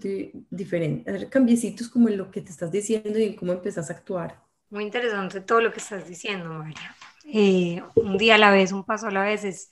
diferentes, 0.49 1.07
a 1.07 1.17
ver 1.17 1.29
cambiecitos 1.29 1.87
como 1.87 2.09
en 2.09 2.17
lo 2.17 2.29
que 2.29 2.41
te 2.41 2.51
estás 2.51 2.71
diciendo 2.71 3.17
y 3.19 3.23
en 3.23 3.35
cómo 3.35 3.53
empezás 3.53 3.89
a 3.89 3.93
actuar. 3.93 4.41
Muy 4.69 4.83
interesante 4.83 5.39
todo 5.41 5.61
lo 5.61 5.71
que 5.71 5.79
estás 5.79 6.07
diciendo, 6.07 6.49
María. 6.49 6.95
Eh, 7.25 7.81
un 7.95 8.17
día 8.17 8.35
a 8.35 8.37
la 8.37 8.51
vez, 8.51 8.71
un 8.71 8.83
paso 8.83 9.07
a 9.07 9.11
la 9.11 9.23
vez 9.23 9.43
es 9.45 9.69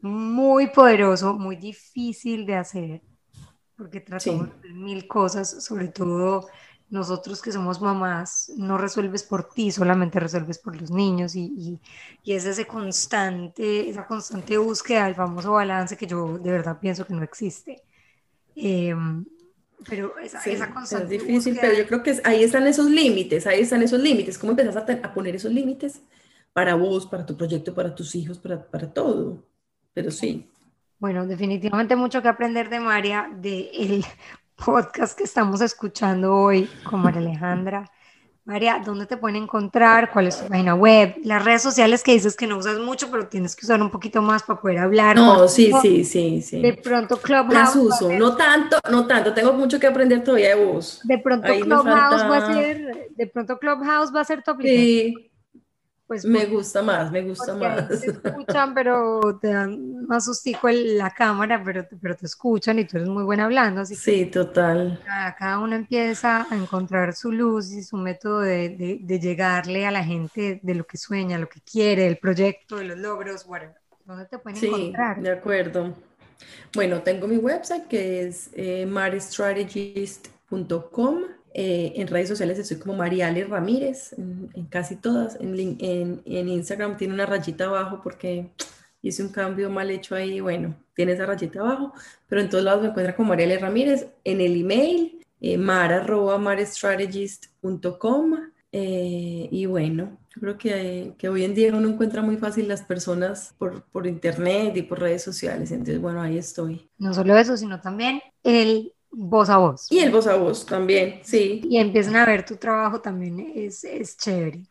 muy 0.00 0.68
poderoso, 0.68 1.34
muy 1.34 1.56
difícil 1.56 2.46
de 2.46 2.54
hacer, 2.56 3.02
porque 3.76 4.00
tratamos 4.00 4.48
de 4.62 4.72
mil 4.72 5.06
cosas, 5.06 5.64
sobre 5.64 5.88
todo 5.88 6.48
nosotros 6.90 7.42
que 7.42 7.52
somos 7.52 7.80
mamás, 7.80 8.50
no 8.56 8.78
resuelves 8.78 9.22
por 9.22 9.48
ti, 9.50 9.70
solamente 9.70 10.18
resuelves 10.18 10.58
por 10.58 10.80
los 10.80 10.90
niños 10.90 11.34
y, 11.36 11.78
y, 12.24 12.32
es 12.32 12.46
ese 12.46 12.66
constante, 12.66 13.90
esa 13.90 14.06
constante 14.06 14.56
búsqueda 14.56 15.04
del 15.04 15.14
famoso 15.14 15.52
balance 15.52 15.96
que 15.96 16.06
yo 16.06 16.38
de 16.38 16.50
verdad 16.50 16.78
pienso 16.80 17.06
que 17.06 17.14
no 17.14 17.22
existe. 17.22 17.82
Em, 18.56 19.24
pero 19.88 20.18
esa, 20.18 20.42
esa 20.44 20.72
constante 20.72 21.16
es 21.16 21.22
difícil, 21.22 21.58
pero 21.60 21.74
yo 21.74 21.86
creo 21.86 22.02
que 22.02 22.20
ahí 22.24 22.42
están 22.42 22.66
esos 22.66 22.90
límites, 22.90 23.46
ahí 23.46 23.60
están 23.60 23.82
esos 23.82 24.00
límites. 24.00 24.38
¿Cómo 24.38 24.52
empezás 24.52 24.76
a, 24.76 24.80
a, 24.80 25.14
poner 25.14 25.36
esos 25.36 25.52
límites 25.52 26.00
para 26.52 26.74
vos, 26.74 27.06
para 27.06 27.26
tu 27.26 27.36
proyecto, 27.36 27.74
para 27.74 27.94
tus 27.94 28.14
hijos, 28.14 28.38
para, 28.38 28.66
para 28.70 28.92
todo? 28.92 29.44
Pero 29.98 30.12
sí. 30.12 30.48
Bueno, 31.00 31.26
definitivamente 31.26 31.96
mucho 31.96 32.22
que 32.22 32.28
aprender 32.28 32.70
de 32.70 32.78
María, 32.78 33.28
del 33.34 33.68
el 33.74 34.04
podcast 34.64 35.18
que 35.18 35.24
estamos 35.24 35.60
escuchando 35.60 36.36
hoy 36.36 36.70
con 36.84 37.00
María 37.00 37.18
Alejandra. 37.18 37.90
María, 38.44 38.80
¿dónde 38.82 39.06
te 39.06 39.16
pueden 39.16 39.42
encontrar? 39.42 40.12
¿Cuál 40.12 40.28
es 40.28 40.40
tu 40.40 40.46
página 40.46 40.76
web? 40.76 41.16
Las 41.24 41.44
redes 41.44 41.62
sociales 41.62 42.04
que 42.04 42.12
dices 42.12 42.36
que 42.36 42.46
no 42.46 42.58
usas 42.58 42.78
mucho, 42.78 43.10
pero 43.10 43.26
tienes 43.26 43.56
que 43.56 43.66
usar 43.66 43.82
un 43.82 43.90
poquito 43.90 44.22
más 44.22 44.44
para 44.44 44.60
poder 44.60 44.78
hablar. 44.78 45.16
No, 45.16 45.48
sí, 45.48 45.72
sí, 45.82 46.04
sí, 46.04 46.40
sí. 46.42 46.62
De 46.62 46.74
pronto 46.74 47.16
Clubhouse. 47.16 47.52
Las 47.52 47.74
uso, 47.74 48.12
no 48.12 48.36
tanto, 48.36 48.78
no 48.88 49.04
tanto. 49.08 49.34
Tengo 49.34 49.52
mucho 49.52 49.80
que 49.80 49.88
aprender 49.88 50.22
todavía 50.22 50.54
de 50.54 50.64
vos. 50.64 51.00
De 51.02 51.18
pronto 51.18 51.48
Clubhouse 51.48 52.22
va 52.22 52.36
a 52.36 52.54
ser, 52.54 53.08
de 53.16 53.26
pronto 53.26 53.58
Clubhouse 53.58 54.14
va 54.14 54.20
a 54.20 54.24
ser 54.24 54.44
tu 54.44 54.52
aplicación. 54.52 54.84
Sí, 54.86 55.27
pues 56.08 56.24
me 56.24 56.46
gusta 56.46 56.80
más, 56.80 57.12
me 57.12 57.20
gusta 57.20 57.54
más. 57.54 57.86
Te 57.86 57.94
escuchan, 58.24 58.72
pero 58.72 59.38
te 59.40 59.48
dan 59.48 60.06
más 60.06 60.24
sustico 60.24 60.70
la 60.70 61.10
cámara, 61.10 61.62
pero, 61.62 61.86
pero 62.00 62.16
te 62.16 62.24
escuchan 62.24 62.78
y 62.78 62.86
tú 62.86 62.96
eres 62.96 63.10
muy 63.10 63.24
buena 63.24 63.44
hablando. 63.44 63.82
Así 63.82 63.94
sí, 63.94 64.24
total. 64.24 64.98
Cada, 65.04 65.58
uno 65.58 65.76
empieza 65.76 66.46
a 66.50 66.56
encontrar 66.56 67.14
su 67.14 67.30
luz 67.30 67.70
y 67.72 67.82
su 67.82 67.98
método 67.98 68.40
de, 68.40 69.00
de, 69.02 69.20
llegarle 69.20 69.86
a 69.86 69.90
la 69.90 70.02
gente 70.02 70.60
de 70.62 70.74
lo 70.74 70.86
que 70.86 70.96
sueña, 70.96 71.36
lo 71.38 71.50
que 71.50 71.60
quiere, 71.60 72.06
el 72.06 72.16
proyecto, 72.16 72.76
de 72.76 72.84
los 72.84 72.96
logros, 72.96 73.44
bueno, 73.44 73.74
¿dónde 74.06 74.24
te 74.24 74.38
pueden 74.38 74.64
encontrar? 74.64 75.16
Sí, 75.16 75.22
de 75.22 75.30
acuerdo. 75.30 75.94
Bueno, 76.74 77.02
tengo 77.02 77.28
mi 77.28 77.36
website 77.36 77.86
que 77.86 78.26
es 78.26 78.48
eh, 78.54 78.86
maristrategist.com 78.86 81.37
eh, 81.60 81.94
en 81.96 82.06
redes 82.06 82.28
sociales 82.28 82.56
estoy 82.56 82.76
como 82.76 82.94
Mariale 82.94 83.42
Ramírez, 83.42 84.12
en, 84.12 84.48
casi 84.70 84.94
todas. 84.94 85.36
En, 85.40 85.58
en, 85.80 86.22
en, 86.24 86.48
Instagram 86.48 86.96
tiene 86.96 87.14
una 87.14 87.26
rayita 87.26 87.64
abajo 87.64 88.00
porque 88.00 88.52
hice 89.02 89.24
un 89.24 89.30
cambio 89.30 89.68
mal 89.68 89.90
hecho 89.90 90.14
ahí. 90.14 90.38
Bueno, 90.38 90.76
tiene 90.94 91.14
esa 91.14 91.26
rayita 91.26 91.58
abajo, 91.58 91.92
pero 92.28 92.42
en 92.42 92.48
todos 92.48 92.62
lados 92.62 92.82
me 92.82 92.90
encuentra 92.90 93.16
como 93.16 93.30
Mariale 93.30 93.58
Ramírez. 93.58 94.06
En 94.22 94.40
el 94.40 94.60
email, 94.60 95.18
eh, 95.40 95.58
mara.marestrategist.com. 95.58 98.34
Eh, 98.70 99.48
y 99.50 99.66
bueno, 99.66 100.16
yo 100.32 100.40
creo 100.40 100.58
que, 100.58 101.14
que, 101.18 101.28
hoy 101.28 101.42
en 101.42 101.56
día 101.56 101.74
uno 101.74 101.88
encuentra 101.88 102.22
muy 102.22 102.36
fácil 102.36 102.68
las 102.68 102.82
personas 102.82 103.56
por, 103.58 103.82
por 103.82 104.06
internet 104.06 104.76
y 104.76 104.82
por 104.82 105.00
redes 105.00 105.24
sociales. 105.24 105.72
Entonces, 105.72 106.00
bueno, 106.00 106.22
ahí 106.22 106.38
estoy. 106.38 106.88
No 106.98 107.14
solo 107.14 107.36
eso, 107.36 107.56
sino 107.56 107.80
también 107.80 108.20
el 108.44 108.92
voz 109.10 109.48
a 109.50 109.58
voz. 109.58 109.90
Y 109.90 110.00
el 110.00 110.10
voz 110.10 110.26
a 110.26 110.36
voz 110.36 110.66
también, 110.66 111.20
sí. 111.22 111.60
Y 111.64 111.78
empiezan 111.78 112.16
a 112.16 112.26
ver 112.26 112.44
tu 112.44 112.56
trabajo 112.56 113.00
también 113.00 113.52
es, 113.54 113.84
es 113.84 114.16
chévere. 114.16 114.62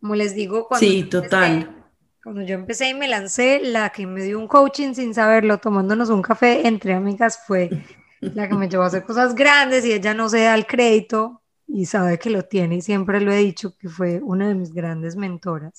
Como 0.00 0.14
les 0.14 0.34
digo, 0.34 0.68
cuando, 0.68 0.86
sí, 0.86 1.04
total. 1.04 1.84
cuando 2.22 2.42
yo 2.42 2.54
empecé 2.54 2.90
y 2.90 2.94
me 2.94 3.08
lancé, 3.08 3.60
la 3.62 3.90
que 3.90 4.06
me 4.06 4.22
dio 4.22 4.38
un 4.38 4.46
coaching 4.48 4.94
sin 4.94 5.14
saberlo, 5.14 5.58
tomándonos 5.58 6.10
un 6.10 6.22
café 6.22 6.66
entre 6.66 6.94
amigas, 6.94 7.40
fue 7.46 7.70
la 8.20 8.48
que 8.48 8.54
me 8.54 8.68
llevó 8.68 8.84
a 8.84 8.86
hacer 8.86 9.04
cosas 9.04 9.34
grandes 9.34 9.84
y 9.84 9.92
ella 9.92 10.14
no 10.14 10.28
se 10.28 10.42
da 10.42 10.54
el 10.54 10.66
crédito 10.66 11.42
y 11.66 11.86
sabe 11.86 12.18
que 12.18 12.30
lo 12.30 12.42
tiene 12.44 12.76
y 12.76 12.82
siempre 12.82 13.20
lo 13.20 13.32
he 13.32 13.38
dicho 13.38 13.76
que 13.76 13.88
fue 13.88 14.20
una 14.22 14.48
de 14.48 14.54
mis 14.54 14.72
grandes 14.72 15.16
mentoras. 15.16 15.74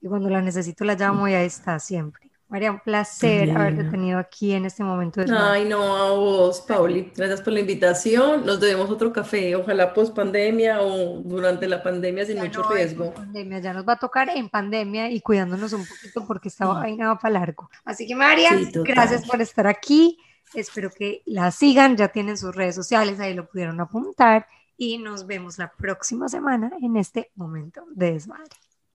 Y 0.00 0.06
cuando 0.06 0.28
la 0.28 0.42
necesito 0.42 0.84
la 0.84 0.94
llamo 0.94 1.26
y 1.28 1.34
ahí 1.34 1.46
está 1.46 1.78
siempre. 1.78 2.30
María, 2.54 2.70
un 2.70 2.78
placer 2.78 3.50
haberte 3.50 3.82
tenido 3.82 4.16
aquí 4.16 4.52
en 4.52 4.64
este 4.64 4.84
momento. 4.84 5.20
De 5.20 5.36
Ay, 5.36 5.64
no, 5.64 5.96
a 5.96 6.12
vos, 6.12 6.60
Pauli. 6.60 7.10
Gracias 7.16 7.42
por 7.42 7.52
la 7.52 7.58
invitación. 7.58 8.46
Nos 8.46 8.60
debemos 8.60 8.88
otro 8.90 9.12
café, 9.12 9.56
ojalá 9.56 9.92
post 9.92 10.14
pandemia 10.14 10.80
o 10.80 11.20
durante 11.24 11.66
la 11.66 11.82
pandemia 11.82 12.24
sin 12.24 12.38
mucho 12.38 12.62
riesgo. 12.70 13.12
Pandemia, 13.12 13.58
ya 13.58 13.72
nos 13.72 13.84
va 13.84 13.94
a 13.94 13.98
tocar 13.98 14.28
en 14.28 14.48
pandemia 14.48 15.10
y 15.10 15.20
cuidándonos 15.20 15.72
un 15.72 15.84
poquito 15.84 16.24
porque 16.28 16.46
estaba 16.46 16.80
ahí 16.80 16.96
nada 16.96 17.18
para 17.18 17.40
largo. 17.40 17.68
Así 17.84 18.06
que, 18.06 18.14
María, 18.14 18.52
gracias 18.72 19.26
por 19.26 19.42
estar 19.42 19.66
aquí. 19.66 20.16
Espero 20.54 20.92
que 20.96 21.22
la 21.26 21.50
sigan, 21.50 21.96
ya 21.96 22.06
tienen 22.06 22.38
sus 22.38 22.54
redes 22.54 22.76
sociales, 22.76 23.18
ahí 23.18 23.34
lo 23.34 23.48
pudieron 23.48 23.80
apuntar. 23.80 24.46
y 24.76 24.98
nos 24.98 25.26
vemos 25.26 25.58
la 25.58 25.72
próxima 25.72 26.28
semana 26.28 26.70
en 26.80 26.96
este 26.96 27.32
momento 27.34 27.84
de 27.96 28.12
desmadre. 28.12 28.63